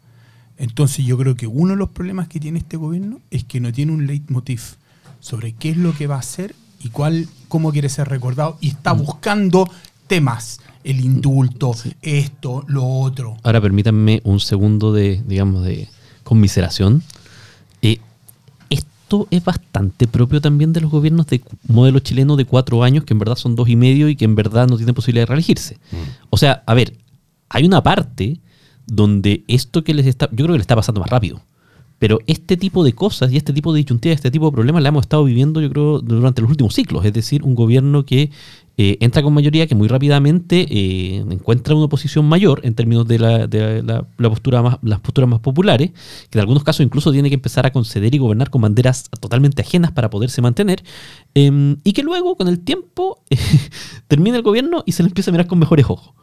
Entonces 0.57 1.05
yo 1.05 1.19
creo 1.19 1.35
que 1.35 1.47
uno 1.47 1.71
de 1.73 1.79
los 1.79 1.91
problemas 1.91 2.29
que 2.29 2.41
tiene 2.41 2.59
este 2.59 2.77
gobierno 2.77 3.21
es 3.31 3.45
que 3.45 3.61
no 3.61 3.73
tiene 3.73 3.93
un 3.93 4.07
leitmotiv 4.07 4.77
sobre 5.21 5.53
qué 5.53 5.71
es 5.71 5.77
lo 5.77 5.95
que 5.95 6.07
va 6.07 6.17
a 6.17 6.21
hacer 6.21 6.55
y 6.83 6.91
cuál, 6.91 7.29
cómo 7.49 7.73
quiere 7.73 7.89
ser 7.89 8.09
recordado 8.09 8.59
y 8.61 8.69
está 8.69 8.95
mm. 8.95 8.99
buscando 8.99 9.69
temas, 10.07 10.61
el 10.85 11.01
indulto, 11.01 11.75
esto, 12.03 12.65
lo 12.69 12.87
otro. 12.87 13.37
Ahora 13.43 13.61
permítanme 13.61 14.21
un 14.25 14.39
segundo 14.39 14.93
de, 14.93 15.23
digamos, 15.27 15.65
de 15.65 15.89
conmiseración. 16.23 17.03
Esto 19.15 19.29
es 19.31 19.45
bastante 19.45 20.09
propio 20.09 20.41
también 20.41 20.73
de 20.73 20.81
los 20.81 20.91
gobiernos 20.91 21.29
de 21.29 21.41
modelo 21.69 22.01
chileno 22.01 22.35
de 22.35 22.47
cuatro 22.47 22.83
años, 22.83 23.05
que 23.05 23.15
en 23.15 23.21
verdad 23.21 23.37
son 23.37 23.55
dos 23.55 23.69
y 23.69 23.77
medio 23.77 24.09
y 24.09 24.17
que 24.17 24.25
en 24.25 24.35
verdad 24.35 24.67
no 24.67 24.77
tienen 24.77 24.93
posibilidad 24.93 25.23
de 25.23 25.27
reelegirse. 25.27 25.77
Mm. 25.93 25.97
O 26.31 26.37
sea, 26.37 26.65
a 26.67 26.75
ver, 26.75 26.97
hay 27.49 27.65
una 27.65 27.81
parte 27.81 28.41
donde 28.89 29.45
esto 29.47 29.85
que 29.85 29.95
les 29.95 30.07
está, 30.07 30.29
yo 30.33 30.39
creo 30.39 30.49
que 30.49 30.59
le 30.59 30.63
está 30.63 30.75
pasando 30.75 31.01
más 31.01 31.11
rápido. 31.11 31.41
Pero 32.01 32.19
este 32.27 32.57
tipo 32.57 32.83
de 32.83 32.93
cosas 32.93 33.31
y 33.31 33.37
este 33.37 33.53
tipo 33.53 33.73
de 33.73 33.83
disyuntivas, 33.83 34.17
este 34.17 34.33
tipo 34.33 34.47
de 34.47 34.53
problemas 34.53 34.83
la 34.83 34.89
hemos 34.89 35.03
estado 35.03 35.23
viviendo, 35.23 35.61
yo 35.61 35.71
creo, 35.71 36.01
durante 36.01 36.43
los 36.43 36.51
últimos 36.51 36.75
ciclos. 36.75 37.05
Es 37.05 37.13
decir, 37.13 37.45
un 37.45 37.55
gobierno 37.55 38.05
que 38.05 38.33
eh, 38.77 38.99
entra 39.01 39.23
con 39.23 39.33
mayoría 39.33 39.67
que 39.67 39.75
muy 39.75 39.87
rápidamente 39.87 40.67
eh, 40.69 41.25
encuentra 41.31 41.75
una 41.75 41.85
oposición 41.85 42.25
mayor 42.25 42.61
en 42.65 42.75
términos 42.75 43.07
de, 43.07 43.19
la, 43.19 43.47
de 43.47 43.83
la, 43.83 44.05
postura 44.29 44.63
más, 44.63 44.79
las 44.83 45.01
posturas 45.01 45.31
más 45.31 45.41
populares, 45.41 45.93
que 46.31 46.39
en 46.39 46.41
algunos 46.41 46.65
casos 46.65 46.85
incluso 46.85 47.13
tiene 47.13 47.29
que 47.29 47.37
empezar 47.37 47.67
a 47.67 47.73
conceder 47.73 48.15
y 48.15 48.19
gobernar 48.19 48.51
con 48.51 48.63
banderas 48.63 49.11
totalmente 49.21 49.63
ajenas 49.63 49.93
para 49.93 50.11
poderse 50.11 50.43
mantener, 50.43 50.83
em, 51.35 51.77
y 51.85 51.93
que 51.93 52.03
luego, 52.03 52.37
con 52.37 52.49
el 52.49 52.61
tiempo, 52.61 53.23
termina 54.09 54.37
el 54.37 54.43
gobierno 54.43 54.83
y 54.87 54.93
se 54.93 55.03
le 55.03 55.09
empieza 55.09 55.31
a 55.31 55.33
mirar 55.33 55.47
con 55.47 55.59
mejores 55.59 55.87
ojos. 55.89 56.15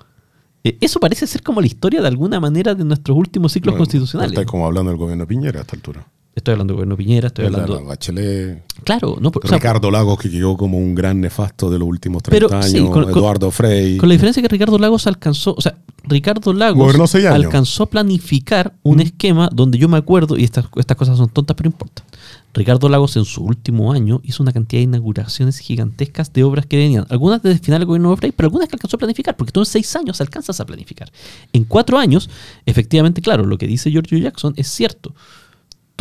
Eh, 0.63 0.77
eso 0.81 0.99
parece 0.99 1.27
ser 1.27 1.43
como 1.43 1.61
la 1.61 1.67
historia 1.67 2.01
de 2.01 2.07
alguna 2.07 2.39
manera 2.39 2.75
de 2.75 2.83
nuestros 2.83 3.17
últimos 3.17 3.53
ciclos 3.53 3.75
constitucionales. 3.75 4.33
Está 4.33 4.45
como 4.45 4.65
hablando 4.65 4.91
del 4.91 4.97
gobierno 4.99 5.25
Piñera 5.25 5.59
a 5.59 5.61
esta 5.61 5.75
altura. 5.75 6.05
Estoy 6.33 6.53
hablando 6.53 6.71
del 6.71 6.77
gobierno 6.77 6.95
Piñera, 6.95 7.27
estoy 7.27 7.45
hablando. 7.45 7.77
De 7.77 7.83
Bachelet. 7.83 8.63
Claro, 8.85 9.17
no. 9.19 9.31
Ricardo 9.43 9.91
Lagos, 9.91 10.17
que 10.17 10.31
quedó 10.31 10.55
como 10.55 10.77
un 10.77 10.95
gran 10.95 11.19
nefasto 11.19 11.69
de 11.69 11.77
los 11.77 11.87
últimos 11.87 12.23
30 12.23 12.57
años. 12.57 13.09
Eduardo 13.09 13.51
Frey. 13.51 13.97
Con 13.97 14.07
la 14.07 14.13
diferencia 14.13 14.41
que 14.41 14.47
Ricardo 14.47 14.77
Lagos 14.79 15.07
alcanzó. 15.07 15.53
O 15.57 15.61
sea, 15.61 15.75
Ricardo 16.03 16.53
Lagos 16.53 17.15
alcanzó 17.15 17.83
a 17.83 17.89
planificar 17.89 18.73
un 18.81 18.97
mm. 18.97 19.01
esquema 19.01 19.49
donde 19.51 19.77
yo 19.77 19.89
me 19.89 19.97
acuerdo, 19.97 20.37
y 20.37 20.45
estas, 20.45 20.65
estas 20.77 20.95
cosas 20.95 21.17
son 21.17 21.29
tontas, 21.29 21.55
pero 21.55 21.67
importan. 21.67 22.05
Ricardo 22.53 22.89
Lagos 22.89 23.15
en 23.17 23.25
su 23.25 23.43
último 23.43 23.93
año 23.93 24.19
hizo 24.23 24.41
una 24.41 24.51
cantidad 24.51 24.79
de 24.79 24.83
inauguraciones 24.83 25.59
gigantescas 25.59 26.33
de 26.33 26.43
obras 26.43 26.65
que 26.65 26.77
venían, 26.77 27.05
algunas 27.09 27.41
desde 27.41 27.55
el 27.55 27.63
final 27.63 27.79
del 27.79 27.87
gobierno 27.87 28.11
de 28.11 28.17
Frey, 28.17 28.31
pero 28.31 28.47
algunas 28.47 28.67
que 28.67 28.75
alcanzó 28.75 28.97
a 28.97 28.99
planificar, 28.99 29.35
porque 29.35 29.51
tú 29.51 29.59
en 29.59 29.65
seis 29.65 29.95
años 29.95 30.19
alcanzas 30.21 30.59
a 30.59 30.65
planificar. 30.65 31.11
En 31.53 31.65
cuatro 31.65 31.97
años, 31.97 32.29
efectivamente, 32.65 33.21
claro, 33.21 33.45
lo 33.45 33.57
que 33.57 33.67
dice 33.67 33.91
Giorgio 33.91 34.17
Jackson 34.17 34.53
es 34.55 34.67
cierto. 34.67 35.13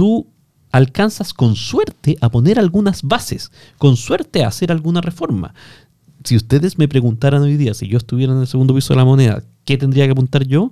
Tú 0.00 0.28
alcanzas 0.72 1.34
con 1.34 1.56
suerte 1.56 2.16
a 2.22 2.30
poner 2.30 2.58
algunas 2.58 3.02
bases, 3.02 3.52
con 3.76 3.98
suerte 3.98 4.42
a 4.42 4.48
hacer 4.48 4.72
alguna 4.72 5.02
reforma. 5.02 5.52
Si 6.24 6.36
ustedes 6.36 6.78
me 6.78 6.88
preguntaran 6.88 7.42
hoy 7.42 7.58
día, 7.58 7.74
si 7.74 7.86
yo 7.86 7.98
estuviera 7.98 8.32
en 8.32 8.40
el 8.40 8.46
segundo 8.46 8.74
piso 8.74 8.94
de 8.94 8.96
la 8.96 9.04
moneda, 9.04 9.44
¿qué 9.66 9.76
tendría 9.76 10.06
que 10.06 10.12
apuntar 10.12 10.46
yo? 10.46 10.70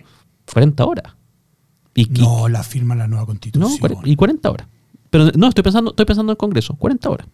40 0.51 0.83
horas. 0.83 1.13
Y, 1.95 2.07
no, 2.07 2.49
la 2.49 2.63
firma 2.63 2.95
la 2.95 3.07
nueva 3.07 3.27
constitución. 3.27 3.71
No, 3.79 4.01
y 4.03 4.17
40 4.17 4.51
horas. 4.51 4.67
Pero 5.11 5.31
no, 5.37 5.49
estoy 5.49 5.63
pensando, 5.63 5.91
estoy 5.91 6.07
pensando 6.07 6.33
en 6.33 6.35
el 6.37 6.39
Congreso, 6.39 6.75
40 6.77 7.11
horas. 7.11 7.29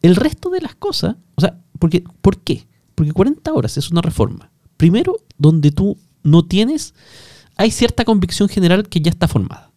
El 0.00 0.16
resto 0.16 0.48
de 0.48 0.62
las 0.62 0.74
cosas, 0.74 1.16
o 1.34 1.42
sea, 1.42 1.58
porque, 1.78 2.02
¿por 2.22 2.38
qué? 2.38 2.66
Porque 2.94 3.12
40 3.12 3.52
horas 3.52 3.76
es 3.76 3.90
una 3.90 4.00
reforma. 4.00 4.50
Primero, 4.78 5.18
donde 5.36 5.70
tú 5.70 5.98
no 6.22 6.46
tienes, 6.46 6.94
hay 7.58 7.70
cierta 7.72 8.06
convicción 8.06 8.48
general 8.48 8.88
que 8.88 9.02
ya 9.02 9.10
está 9.10 9.28
formada. 9.28 9.69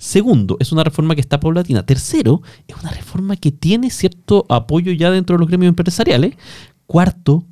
Segundo, 0.00 0.56
es 0.60 0.72
una 0.72 0.82
reforma 0.82 1.14
que 1.14 1.20
está 1.20 1.40
paulatina. 1.40 1.84
Tercero, 1.84 2.40
es 2.66 2.74
una 2.80 2.90
reforma 2.90 3.36
que 3.36 3.52
tiene 3.52 3.90
cierto 3.90 4.46
apoyo 4.48 4.92
ya 4.92 5.10
dentro 5.10 5.36
de 5.36 5.40
los 5.40 5.48
gremios 5.48 5.68
empresariales. 5.68 6.36
Cuarto, 6.86 7.44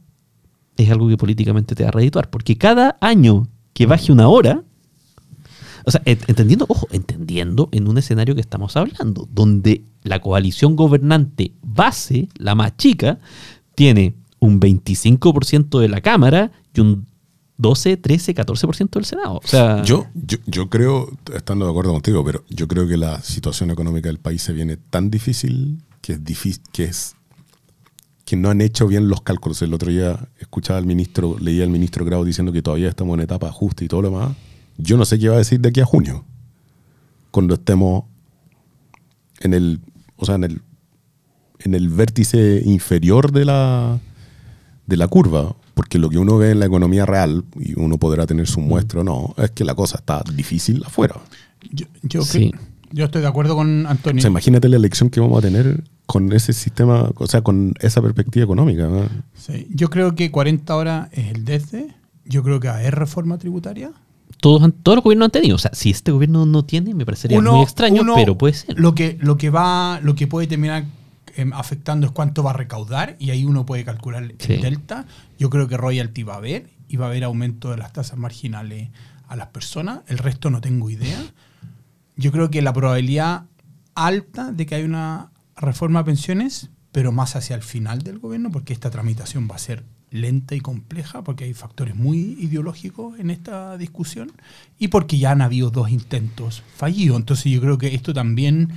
es 0.78 0.90
algo 0.90 1.08
que 1.08 1.18
políticamente 1.18 1.74
te 1.74 1.82
va 1.82 1.90
a 1.90 1.92
redituar, 1.92 2.30
porque 2.30 2.56
cada 2.56 2.96
año 3.02 3.48
que 3.74 3.84
baje 3.84 4.12
una 4.12 4.28
hora, 4.28 4.64
o 5.84 5.90
sea, 5.90 6.00
entendiendo, 6.06 6.64
ojo, 6.70 6.88
entendiendo 6.90 7.68
en 7.70 7.86
un 7.86 7.98
escenario 7.98 8.34
que 8.34 8.40
estamos 8.40 8.78
hablando, 8.78 9.28
donde 9.30 9.84
la 10.02 10.22
coalición 10.22 10.74
gobernante 10.74 11.52
base, 11.60 12.30
la 12.38 12.54
más 12.54 12.78
chica, 12.78 13.18
tiene 13.74 14.14
un 14.38 14.58
25% 14.58 15.80
de 15.80 15.88
la 15.90 16.00
Cámara 16.00 16.50
y 16.72 16.80
un 16.80 17.07
12, 17.58 17.96
13, 17.96 18.34
14% 18.34 18.90
del 18.90 19.04
Senado. 19.04 19.40
O 19.42 19.46
sea, 19.46 19.82
yo, 19.82 20.06
yo, 20.14 20.38
yo, 20.46 20.70
creo, 20.70 21.10
estando 21.34 21.64
de 21.66 21.72
acuerdo 21.72 21.92
contigo, 21.92 22.24
pero 22.24 22.44
yo 22.48 22.68
creo 22.68 22.86
que 22.86 22.96
la 22.96 23.20
situación 23.20 23.70
económica 23.70 24.08
del 24.08 24.18
país 24.18 24.42
se 24.42 24.52
viene 24.52 24.76
tan 24.76 25.10
difícil 25.10 25.82
que 26.00 26.14
es 26.14 26.24
difícil, 26.24 26.62
que 26.72 26.84
es 26.84 27.16
que 28.24 28.36
no 28.36 28.50
han 28.50 28.60
hecho 28.60 28.86
bien 28.86 29.08
los 29.08 29.22
cálculos. 29.22 29.62
El 29.62 29.72
otro 29.72 29.90
día 29.90 30.28
escuchaba 30.38 30.78
al 30.78 30.84
ministro, 30.84 31.36
leía 31.40 31.64
al 31.64 31.70
ministro 31.70 32.04
Grau 32.04 32.24
diciendo 32.24 32.52
que 32.52 32.60
todavía 32.62 32.90
estamos 32.90 33.14
en 33.14 33.20
etapa 33.20 33.46
de 33.46 33.50
ajuste 33.50 33.86
y 33.86 33.88
todo 33.88 34.02
lo 34.02 34.10
demás. 34.10 34.36
Yo 34.76 34.96
no 34.96 35.04
sé 35.04 35.18
qué 35.18 35.30
va 35.30 35.36
a 35.36 35.38
decir 35.38 35.60
de 35.60 35.70
aquí 35.70 35.80
a 35.80 35.86
junio, 35.86 36.24
cuando 37.30 37.54
estemos 37.54 38.04
en 39.40 39.54
el, 39.54 39.80
o 40.16 40.26
sea, 40.26 40.34
en 40.34 40.44
el, 40.44 40.62
en 41.60 41.74
el 41.74 41.88
vértice 41.88 42.62
inferior 42.64 43.32
de 43.32 43.46
la, 43.46 43.98
de 44.86 44.96
la 44.96 45.08
curva, 45.08 45.56
porque 45.78 46.00
lo 46.00 46.10
que 46.10 46.18
uno 46.18 46.38
ve 46.38 46.50
en 46.50 46.58
la 46.58 46.66
economía 46.66 47.06
real, 47.06 47.44
y 47.54 47.78
uno 47.78 47.98
podrá 47.98 48.26
tener 48.26 48.48
su 48.48 48.60
muestra 48.60 49.02
o 49.02 49.04
no, 49.04 49.32
es 49.38 49.52
que 49.52 49.64
la 49.64 49.76
cosa 49.76 49.98
está 49.98 50.24
difícil 50.34 50.82
afuera. 50.84 51.14
Yo, 51.70 51.86
yo, 52.02 52.22
yo 52.90 53.04
estoy 53.04 53.22
de 53.22 53.28
acuerdo 53.28 53.54
con 53.54 53.86
Antonio. 53.86 54.20
O 54.24 54.26
imagínate 54.26 54.68
la 54.68 54.74
elección 54.74 55.08
que 55.08 55.20
vamos 55.20 55.38
a 55.38 55.42
tener 55.42 55.84
con 56.04 56.32
ese 56.32 56.52
sistema, 56.52 57.08
o 57.14 57.26
sea, 57.28 57.42
con 57.42 57.74
esa 57.78 58.02
perspectiva 58.02 58.42
económica. 58.42 58.88
Sí, 59.36 59.68
yo 59.70 59.88
creo 59.88 60.16
que 60.16 60.32
40 60.32 60.74
horas 60.74 61.10
es 61.12 61.28
el 61.28 61.44
desde. 61.44 61.94
Yo 62.24 62.42
creo 62.42 62.58
que 62.58 62.66
es 62.66 62.92
reforma 62.92 63.38
tributaria 63.38 63.92
todos, 64.40 64.72
todos 64.82 64.96
los 64.96 65.04
gobiernos 65.04 65.26
han 65.26 65.32
tenido. 65.32 65.56
O 65.56 65.58
sea, 65.58 65.70
si 65.74 65.90
este 65.90 66.12
gobierno 66.12 66.46
no 66.46 66.64
tiene, 66.64 66.94
me 66.94 67.04
parecería 67.04 67.40
muy 67.40 67.62
extraño, 67.62 68.02
pero 68.14 68.36
puede 68.36 68.54
ser. 68.54 68.78
Lo 68.78 68.94
que, 68.94 69.16
lo 69.20 69.36
que 69.36 69.50
va, 69.50 70.00
lo 70.02 70.14
que 70.14 70.26
puede 70.26 70.46
terminar 70.46 70.84
em, 71.38 71.52
afectando 71.52 72.06
es 72.06 72.12
cuánto 72.12 72.42
va 72.42 72.50
a 72.50 72.54
recaudar, 72.54 73.16
y 73.18 73.30
ahí 73.30 73.44
uno 73.44 73.64
puede 73.64 73.84
calcular 73.84 74.22
el 74.22 74.36
delta. 74.60 75.06
Yo 75.38 75.50
creo 75.50 75.68
que 75.68 75.76
royalty 75.76 76.22
va 76.22 76.34
a 76.34 76.38
haber, 76.38 76.70
y 76.88 76.96
va 76.96 77.06
a 77.06 77.08
haber 77.10 77.24
aumento 77.24 77.70
de 77.70 77.76
las 77.76 77.92
tasas 77.92 78.18
marginales 78.18 78.90
a 79.28 79.36
las 79.36 79.48
personas. 79.48 80.00
El 80.06 80.18
resto 80.18 80.50
no 80.50 80.60
tengo 80.60 80.90
idea. 80.90 81.22
Yo 82.16 82.32
creo 82.32 82.50
que 82.50 82.62
la 82.62 82.72
probabilidad 82.72 83.44
alta 83.94 84.52
de 84.52 84.66
que 84.66 84.74
haya 84.74 84.84
una 84.84 85.30
reforma 85.56 86.00
a 86.00 86.04
pensiones, 86.04 86.70
pero 86.92 87.12
más 87.12 87.36
hacia 87.36 87.54
el 87.54 87.62
final 87.62 88.02
del 88.02 88.18
gobierno, 88.18 88.50
porque 88.50 88.72
esta 88.72 88.90
tramitación 88.90 89.48
va 89.50 89.56
a 89.56 89.58
ser 89.58 89.84
lenta 90.10 90.54
y 90.54 90.60
compleja, 90.60 91.22
porque 91.22 91.44
hay 91.44 91.52
factores 91.52 91.94
muy 91.94 92.36
ideológicos 92.40 93.18
en 93.18 93.30
esta 93.30 93.76
discusión, 93.76 94.32
y 94.78 94.88
porque 94.88 95.18
ya 95.18 95.32
han 95.32 95.42
habido 95.42 95.70
dos 95.70 95.90
intentos 95.90 96.62
fallidos. 96.74 97.18
Entonces 97.18 97.52
yo 97.52 97.60
creo 97.60 97.76
que 97.76 97.94
esto 97.94 98.14
también 98.14 98.70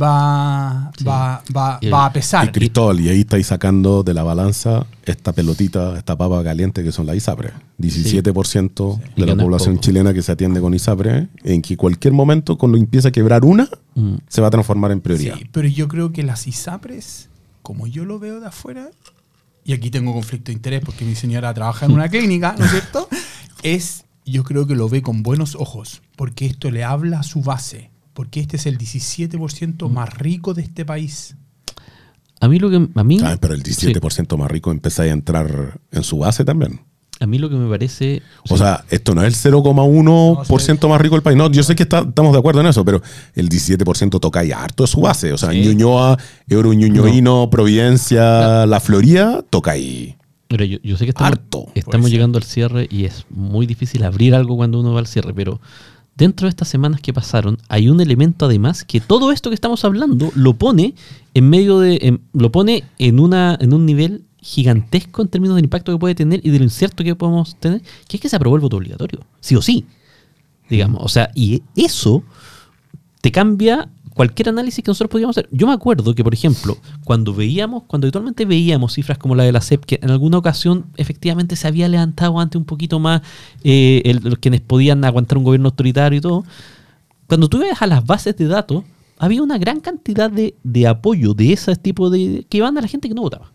va, 0.00 0.90
va, 1.06 1.42
va, 1.54 1.80
va, 1.92 2.06
a 2.06 2.12
pesar. 2.12 2.48
Y 2.48 2.52
Cristóbal, 2.52 3.00
y 3.00 3.08
ahí 3.08 3.20
estáis 3.20 3.46
sacando 3.46 4.02
de 4.02 4.14
la 4.14 4.22
balanza 4.22 4.86
esta 5.04 5.32
pelotita, 5.32 5.96
esta 5.98 6.16
papa 6.16 6.42
caliente 6.44 6.82
que 6.82 6.92
son 6.92 7.06
las 7.06 7.16
ISAPRE. 7.16 7.52
17% 7.78 9.00
de 9.16 9.26
la 9.26 9.36
población 9.36 9.78
chilena 9.80 10.12
que 10.12 10.22
se 10.22 10.32
atiende 10.32 10.60
con 10.60 10.74
ISAPRE, 10.74 11.28
en 11.44 11.62
que 11.62 11.76
cualquier 11.76 12.12
momento, 12.12 12.58
cuando 12.58 12.78
empieza 12.78 13.08
a 13.08 13.12
quebrar 13.12 13.44
una, 13.44 13.68
mm. 13.94 14.14
se 14.28 14.40
va 14.40 14.48
a 14.48 14.50
transformar 14.50 14.92
en 14.92 15.00
prioridad. 15.00 15.36
Sí, 15.36 15.48
pero 15.52 15.68
yo 15.68 15.88
creo 15.88 16.12
que 16.12 16.22
las 16.22 16.46
ISAPRES, 16.46 17.28
como 17.62 17.86
yo 17.86 18.04
lo 18.04 18.18
veo 18.18 18.40
de 18.40 18.46
afuera, 18.46 18.90
y 19.64 19.72
aquí 19.72 19.90
tengo 19.90 20.12
conflicto 20.12 20.46
de 20.46 20.54
interés 20.54 20.80
porque 20.84 21.04
mi 21.04 21.14
señora 21.14 21.52
trabaja 21.52 21.86
en 21.86 21.92
una 21.92 22.08
clínica, 22.10 22.54
¿no 22.58 22.64
es 22.64 22.70
cierto? 22.70 23.08
Es, 23.62 24.04
yo 24.24 24.44
creo 24.44 24.66
que 24.66 24.74
lo 24.74 24.88
ve 24.88 25.02
con 25.02 25.22
buenos 25.22 25.54
ojos, 25.54 26.02
porque 26.16 26.46
esto 26.46 26.70
le 26.70 26.84
habla 26.84 27.20
a 27.20 27.22
su 27.22 27.42
base, 27.42 27.90
porque 28.18 28.40
este 28.40 28.56
es 28.56 28.66
el 28.66 28.78
17% 28.78 29.88
más 29.88 30.12
rico 30.18 30.52
de 30.52 30.62
este 30.62 30.84
país. 30.84 31.36
A 32.40 32.48
mí 32.48 32.58
lo 32.58 32.68
que 32.68 32.88
a 32.92 33.04
mí 33.04 33.20
ah, 33.22 33.36
pero 33.40 33.54
el 33.54 33.62
17% 33.62 34.36
más 34.36 34.50
rico 34.50 34.72
empieza 34.72 35.04
a 35.04 35.06
entrar 35.06 35.78
en 35.92 36.02
su 36.02 36.18
base 36.18 36.44
también. 36.44 36.80
A 37.20 37.28
mí 37.28 37.38
lo 37.38 37.48
que 37.48 37.54
me 37.54 37.70
parece. 37.70 38.20
O, 38.50 38.56
sea, 38.56 38.84
esto 38.90 39.14
no 39.14 39.22
es 39.22 39.46
el 39.46 39.52
0,1% 39.52 40.88
más 40.88 41.00
rico 41.00 41.14
del 41.14 41.22
país. 41.22 41.36
No, 41.38 41.48
yo 41.48 41.62
sé 41.62 41.76
que 41.76 41.84
estamos 41.84 42.32
de 42.32 42.38
acuerdo 42.40 42.60
en 42.60 42.66
eso, 42.66 42.84
pero 42.84 43.00
el 43.36 43.48
17% 43.48 44.18
toca 44.18 44.42
ya 44.42 44.64
harto 44.64 44.82
de 44.82 44.88
su 44.88 45.00
base. 45.00 45.32
O 45.32 45.38
sea, 45.38 45.52
Ñuñoa, 45.52 46.18
Euro 46.48 46.72
Ñuñoino, 46.72 47.48
Providencia, 47.50 48.66
La 48.66 48.80
Florida, 48.80 49.44
toca 49.48 49.70
ahí. 49.70 50.16
Pero 50.48 50.64
yo, 50.64 50.96
sé 50.96 51.04
que 51.04 51.10
estamos, 51.10 51.38
estamos 51.76 52.10
llegando 52.10 52.36
al 52.38 52.42
cierre 52.42 52.88
y 52.90 53.04
es 53.04 53.26
muy 53.30 53.64
difícil 53.66 54.02
abrir 54.02 54.34
algo 54.34 54.56
cuando 54.56 54.80
uno 54.80 54.92
va 54.92 54.98
al 54.98 55.06
cierre, 55.06 55.32
pero 55.32 55.60
dentro 56.18 56.46
de 56.46 56.50
estas 56.50 56.68
semanas 56.68 57.00
que 57.00 57.14
pasaron 57.14 57.58
hay 57.68 57.88
un 57.88 58.00
elemento 58.00 58.46
además 58.46 58.84
que 58.84 59.00
todo 59.00 59.32
esto 59.32 59.50
que 59.50 59.54
estamos 59.54 59.84
hablando 59.84 60.30
lo 60.34 60.54
pone 60.54 60.94
en 61.32 61.48
medio 61.48 61.78
de. 61.78 62.18
lo 62.34 62.52
pone 62.52 62.84
en, 62.98 63.20
una, 63.20 63.56
en 63.60 63.72
un 63.72 63.86
nivel 63.86 64.24
gigantesco 64.40 65.22
en 65.22 65.28
términos 65.28 65.56
del 65.56 65.64
impacto 65.64 65.92
que 65.92 65.98
puede 65.98 66.14
tener 66.14 66.40
y 66.44 66.50
de 66.50 66.58
lo 66.58 66.64
incierto 66.64 67.04
que 67.04 67.14
podemos 67.14 67.56
tener, 67.56 67.82
que 68.08 68.16
es 68.16 68.20
que 68.20 68.28
se 68.28 68.36
aprobó 68.36 68.56
el 68.56 68.62
voto 68.62 68.76
obligatorio, 68.76 69.20
sí 69.40 69.56
o 69.56 69.62
sí. 69.62 69.86
Digamos, 70.68 71.00
o 71.02 71.08
sea, 71.08 71.30
y 71.34 71.62
eso 71.76 72.22
te 73.20 73.32
cambia 73.32 73.88
cualquier 74.18 74.48
análisis 74.48 74.82
que 74.82 74.90
nosotros 74.90 75.12
podíamos 75.12 75.38
hacer. 75.38 75.48
Yo 75.52 75.68
me 75.68 75.72
acuerdo 75.72 76.12
que, 76.12 76.24
por 76.24 76.34
ejemplo, 76.34 76.76
cuando 77.04 77.32
veíamos, 77.32 77.84
cuando 77.84 78.06
habitualmente 78.06 78.46
veíamos 78.46 78.94
cifras 78.94 79.16
como 79.16 79.36
la 79.36 79.44
de 79.44 79.52
la 79.52 79.60
CEP, 79.60 79.84
que 79.84 80.00
en 80.02 80.10
alguna 80.10 80.38
ocasión 80.38 80.86
efectivamente 80.96 81.54
se 81.54 81.68
había 81.68 81.86
levantado 81.86 82.40
antes 82.40 82.58
un 82.58 82.64
poquito 82.64 82.98
más 82.98 83.22
eh, 83.62 84.18
los 84.20 84.40
quienes 84.40 84.60
podían 84.60 85.04
aguantar 85.04 85.38
un 85.38 85.44
gobierno 85.44 85.68
autoritario 85.68 86.18
y 86.18 86.20
todo, 86.20 86.44
cuando 87.28 87.48
tú 87.48 87.58
ves 87.58 87.80
a 87.80 87.86
las 87.86 88.04
bases 88.04 88.36
de 88.36 88.48
datos, 88.48 88.82
había 89.18 89.40
una 89.40 89.56
gran 89.56 89.78
cantidad 89.78 90.28
de, 90.28 90.56
de 90.64 90.88
apoyo 90.88 91.32
de 91.32 91.52
ese 91.52 91.76
tipo 91.76 92.10
de... 92.10 92.44
que 92.48 92.58
iban 92.58 92.76
a 92.76 92.80
la 92.80 92.88
gente 92.88 93.06
que 93.06 93.14
no 93.14 93.22
votaba. 93.22 93.52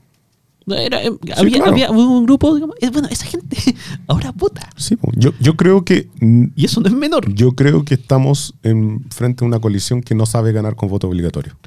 Era, 0.68 1.04
em, 1.04 1.18
había, 1.36 1.92
un 1.92 2.26
grupo, 2.26 2.56
digamos, 2.56 2.76
bueno, 2.92 3.08
esa 3.10 3.26
gente 3.26 3.58
ahora 4.08 4.32
vota. 4.32 4.70
Sí, 4.78 4.98
yo, 5.16 5.32
yo 5.40 5.56
creo 5.56 5.84
que... 5.84 6.10
Y 6.56 6.66
eso 6.66 6.82
no 6.82 6.88
es 6.88 6.94
menor. 6.94 7.34
Yo 7.34 7.52
creo 7.54 7.84
que 7.84 7.96
estamos 7.96 8.56
en, 8.64 9.04
frente 9.10 9.44
a 9.44 9.48
una 9.48 9.60
coalición 9.60 10.02
que 10.02 10.16
no 10.16 10.26
sabe 10.26 10.52
ganar 10.52 10.76
con 10.76 10.90
voto 10.90 11.08
obligatorio. 11.08 11.58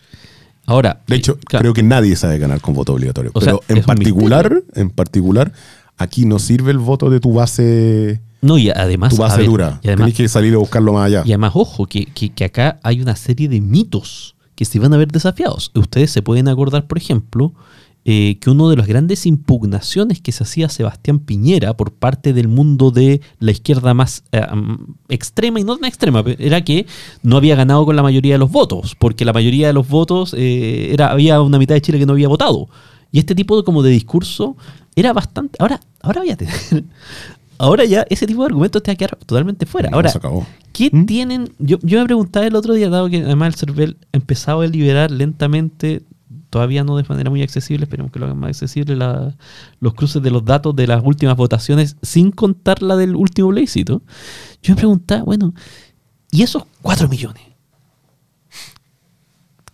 Ahora, 0.67 1.03
De 1.07 1.17
hecho, 1.17 1.33
eh, 1.33 1.45
claro, 1.45 1.63
creo 1.63 1.75
que 1.75 1.83
nadie 1.83 2.17
sabe 2.17 2.39
ganar 2.39 2.61
con 2.61 2.75
voto 2.75 2.93
obligatorio. 2.93 3.31
O 3.35 3.41
Pero 3.41 3.61
en 3.69 3.83
particular, 3.85 4.63
en 4.75 4.91
particular, 4.91 5.53
aquí 5.97 6.27
no 6.27 6.39
sirve 6.39 6.73
el 6.73 6.79
voto 6.79 7.09
de 7.09 7.21
tu 7.21 7.33
base, 7.33 8.21
no, 8.43 8.59
y 8.59 8.71
además, 8.71 9.15
tu 9.15 9.21
base 9.21 9.39
ver, 9.39 9.47
dura. 9.47 9.81
y 9.83 9.89
además, 9.89 10.07
Tienes 10.07 10.15
que 10.17 10.29
salir 10.29 10.55
a 10.55 10.59
buscarlo 10.59 10.93
más 10.93 11.07
allá. 11.07 11.23
Y 11.25 11.31
además, 11.31 11.53
ojo, 11.55 11.87
que, 11.87 12.07
que- 12.07 12.31
que 12.31 12.45
acá 12.45 12.81
hay 12.83 13.01
una 13.01 13.15
serie 13.15 13.49
de 13.49 13.61
mitos 13.61 14.35
que 14.57 14.65
se 14.65 14.79
van 14.79 14.93
a 14.93 14.97
ver 14.97 15.09
desafiados. 15.09 15.71
Ustedes 15.75 16.11
se 16.11 16.23
pueden 16.23 16.49
acordar, 16.49 16.87
por 16.87 16.99
ejemplo, 16.99 17.53
eh, 18.09 18.39
que 18.41 18.51
una 18.51 18.69
de 18.71 18.77
las 18.77 18.87
grandes 18.87 19.27
impugnaciones 19.27 20.21
que 20.21 20.31
se 20.31 20.45
hacía 20.45 20.69
Sebastián 20.69 21.19
Piñera 21.19 21.77
por 21.77 21.91
parte 21.91 22.33
del 22.33 22.47
mundo 22.47 22.93
de 22.93 23.21
la 23.41 23.51
izquierda 23.51 23.95
más 23.95 24.23
eh, 24.31 24.47
extrema 25.09 25.59
y 25.59 25.65
no 25.65 25.77
tan 25.77 25.87
extrema, 25.87 26.23
era 26.39 26.63
que 26.63 26.87
no 27.25 27.37
había 27.37 27.57
ganado 27.57 27.85
con 27.85 27.97
la 27.97 28.05
mayoría 28.05 28.35
de 28.35 28.39
los 28.39 28.53
votos, 28.53 28.95
porque 28.95 29.25
la 29.25 29.33
mayoría 29.33 29.67
de 29.67 29.73
los 29.73 29.89
votos 29.89 30.37
eh, 30.39 30.93
era 30.93 31.11
había 31.11 31.43
una 31.43 31.59
mitad 31.59 31.75
de 31.75 31.83
Chile 31.83 31.99
que 31.99 32.07
no 32.07 32.13
había 32.13 32.29
votado. 32.29 32.69
Y 33.11 33.19
este 33.19 33.35
tipo 33.35 33.57
de, 33.57 33.65
como 33.65 33.83
de 33.83 33.91
discurso 33.91 34.57
era 34.95 35.13
bastante... 35.13 35.57
Ahora, 35.59 35.81
ahora 36.01 36.21
voy 36.21 36.31
a 36.31 36.37
tener... 36.37 36.55
Ahora 37.59 37.87
ya 37.87 38.07
ese 38.09 38.27
tipo 38.27 38.43
de 38.43 38.47
argumentos 38.47 38.83
te 38.83 38.91
va 38.91 38.93
a 38.93 38.97
quedar 38.97 39.17
totalmente 39.17 39.67
fuera. 39.67 39.89
Ahora. 39.93 40.13
¿Qué 40.73 40.91
¿Mm? 40.93 41.07
tienen? 41.07 41.53
Yo, 41.59 41.79
yo 41.83 41.99
me 41.99 42.05
preguntaba 42.05 42.47
el 42.47 42.55
otro 42.55 42.75
día, 42.75 42.89
dado 42.89 43.09
que 43.09 43.23
además 43.23 43.49
el 43.49 43.55
CERVEL 43.55 43.97
ha 44.13 44.17
empezado 44.17 44.61
a 44.61 44.67
liberar 44.67 45.11
lentamente, 45.11 46.03
todavía 46.57 46.85
no 46.85 46.97
de 46.97 47.05
manera 47.07 47.29
muy 47.29 47.43
accesible, 47.43 47.85
esperemos 47.85 48.11
que 48.11 48.19
lo 48.19 48.25
hagan 48.25 48.39
más 48.39 48.49
accesible, 48.49 48.97
los 48.97 49.93
cruces 49.93 50.23
de 50.23 50.31
los 50.31 50.43
datos 50.43 50.75
de 50.75 50.87
las 50.87 51.05
últimas 51.05 51.37
votaciones, 51.37 51.99
sin 52.01 52.31
contar 52.31 52.81
la 52.81 52.97
del 52.97 53.15
último 53.15 53.51
plebiscito. 53.51 54.01
Yo 54.63 54.73
me 54.73 54.77
preguntaba, 54.77 55.23
bueno, 55.23 55.53
¿y 56.31 56.43
esos 56.43 56.63
4 56.81 57.11
millones? 57.11 57.43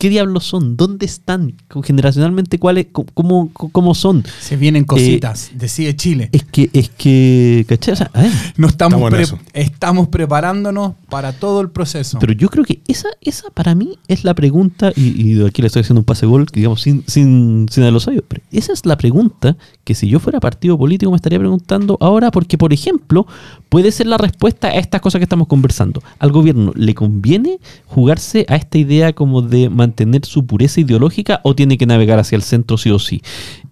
¿Qué 0.03 0.09
diablos 0.09 0.43
son? 0.43 0.77
¿Dónde 0.77 1.07
están? 1.07 1.55
Generacionalmente, 1.85 2.59
¿cuáles? 2.59 2.89
¿Cómo, 2.91 3.53
cómo 3.53 3.95
son? 3.95 4.25
Se 4.41 4.57
vienen 4.57 4.83
cositas. 4.83 5.53
Decide 5.55 5.95
Chile. 5.95 6.29
Es 6.33 6.43
que, 6.43 6.71
es 6.73 6.91
que, 6.91 7.65
¿cachai? 7.69 7.93
O 7.95 7.97
sea, 7.97 8.11
a 8.13 8.23
ver, 8.23 8.33
No 8.57 8.67
estamos, 8.67 9.13
Estamos 9.55 10.09
pre- 10.09 10.23
preparándonos 10.27 10.95
para 11.09 11.33
todo 11.33 11.61
el 11.61 11.71
proceso. 11.71 12.19
Pero 12.19 12.33
yo 12.33 12.49
creo 12.49 12.65
que 12.65 12.81
esa, 12.89 13.11
esa 13.21 13.49
para 13.51 13.77
mí 13.77 13.97
es 14.09 14.25
la 14.25 14.35
pregunta, 14.35 14.93
y, 14.97 15.35
y 15.35 15.47
aquí 15.47 15.63
le 15.63 15.69
estoy 15.69 15.83
haciendo 15.83 16.01
un 16.01 16.05
pase 16.05 16.27
gol, 16.27 16.47
digamos, 16.53 16.81
sin, 16.83 17.05
sin, 17.07 17.69
sin 17.71 17.85
a 17.85 17.93
los 17.93 18.09
oídos, 18.09 18.25
pero 18.27 18.43
esa 18.51 18.73
es 18.73 18.85
la 18.85 18.97
pregunta 18.97 19.57
que 19.85 19.95
si 19.95 20.09
yo 20.09 20.19
fuera 20.19 20.41
partido 20.41 20.77
político 20.77 21.13
me 21.13 21.17
estaría 21.17 21.39
preguntando 21.39 21.97
ahora, 22.01 22.33
porque 22.33 22.59
por 22.59 22.73
ejemplo, 22.73 23.25
puede 23.73 23.91
ser 23.91 24.07
la 24.07 24.19
respuesta 24.19 24.69
a 24.69 24.73
estas 24.73 25.01
cosas 25.01 25.19
que 25.19 25.23
estamos 25.23 25.47
conversando. 25.47 26.03
Al 26.19 26.31
gobierno, 26.31 26.73
¿le 26.77 26.95
conviene 26.95 27.59
jugarse 27.87 28.45
a 28.51 28.57
esta 28.57 28.77
idea 28.77 29.15
como 29.15 29.41
de 29.41 29.71
mantener 29.71 30.27
su 30.27 30.45
pureza 30.45 30.83
ideológica 30.83 31.41
o 31.43 31.55
tiene 31.55 31.79
que 31.79 31.87
navegar 31.87 32.19
hacia 32.19 32.37
el 32.37 32.43
centro 32.43 32.77
sí 32.77 32.91
o 32.91 32.99
sí? 32.99 33.23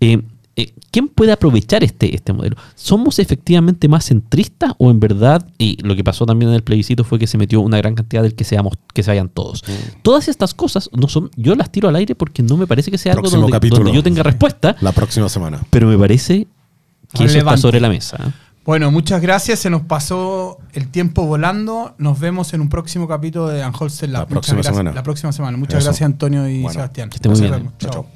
Eh, 0.01 0.23
eh, 0.57 0.73
¿Quién 0.91 1.09
puede 1.09 1.33
aprovechar 1.33 1.85
este, 1.85 2.15
este 2.15 2.33
modelo? 2.33 2.57
¿Somos 2.77 3.19
efectivamente 3.19 3.89
más 3.89 4.07
centristas 4.07 4.73
o 4.79 4.91
en 4.91 5.01
verdad, 5.01 5.47
y 5.59 5.77
lo 5.83 5.95
que 5.95 6.03
pasó 6.03 6.25
también 6.25 6.49
en 6.49 6.55
el 6.55 6.63
plebiscito 6.63 7.05
fue 7.05 7.19
que 7.19 7.27
se 7.27 7.37
metió 7.37 7.61
una 7.61 7.77
gran 7.77 7.95
cantidad 7.95 8.23
del 8.23 8.35
que, 8.35 8.45
seamos, 8.45 8.79
que 8.95 9.03
se 9.03 9.11
vayan 9.11 9.29
todos? 9.29 9.63
Todas 10.01 10.29
estas 10.29 10.55
cosas 10.55 10.89
no 10.95 11.09
son, 11.09 11.31
yo 11.37 11.55
las 11.57 11.71
tiro 11.71 11.91
al 11.91 11.97
aire 11.97 12.15
porque 12.15 12.43
no 12.43 12.57
me 12.57 12.67
parece 12.67 12.91
que 12.91 12.97
sea 12.97 13.13
algo 13.13 13.29
donde, 13.29 13.53
capítulo. 13.53 13.85
donde 13.85 13.97
yo 13.99 14.03
tenga 14.03 14.23
respuesta, 14.23 14.77
La 14.81 14.93
próxima 14.93 15.29
semana. 15.29 15.61
pero 15.69 15.89
me 15.89 15.99
parece 15.99 16.47
que 17.13 17.25
eso 17.25 17.37
está 17.37 17.59
sobre 17.59 17.81
la 17.81 17.91
mesa. 17.91 18.33
Bueno, 18.65 18.91
muchas 18.91 19.21
gracias. 19.23 19.59
Se 19.61 19.71
nos 19.71 19.83
pasó 19.83 20.59
el 20.75 20.89
tiempo 20.89 21.25
volando. 21.27 21.95
Nos 21.99 22.21
vemos 22.21 22.53
en 22.55 22.61
un 22.61 22.69
próximo 22.69 23.09
capítulo 23.09 23.49
de 23.49 23.63
Anholster 23.63 24.09
Lab. 24.09 24.23
La 24.23 24.27
próxima 24.29 24.57
gracias. 24.57 24.75
semana. 24.77 24.93
La 24.95 25.03
próxima 25.03 25.33
semana. 25.33 25.57
Muchas 25.57 25.79
Eso. 25.79 25.87
gracias, 25.87 26.07
Antonio 26.07 26.49
y 26.49 26.63
Bueno, 26.63 26.75
Sebastián. 26.75 27.09
que 27.11 27.17
esté 27.17 27.29
muy 27.29 27.41
bien. 27.41 27.71
chao. 27.79 28.07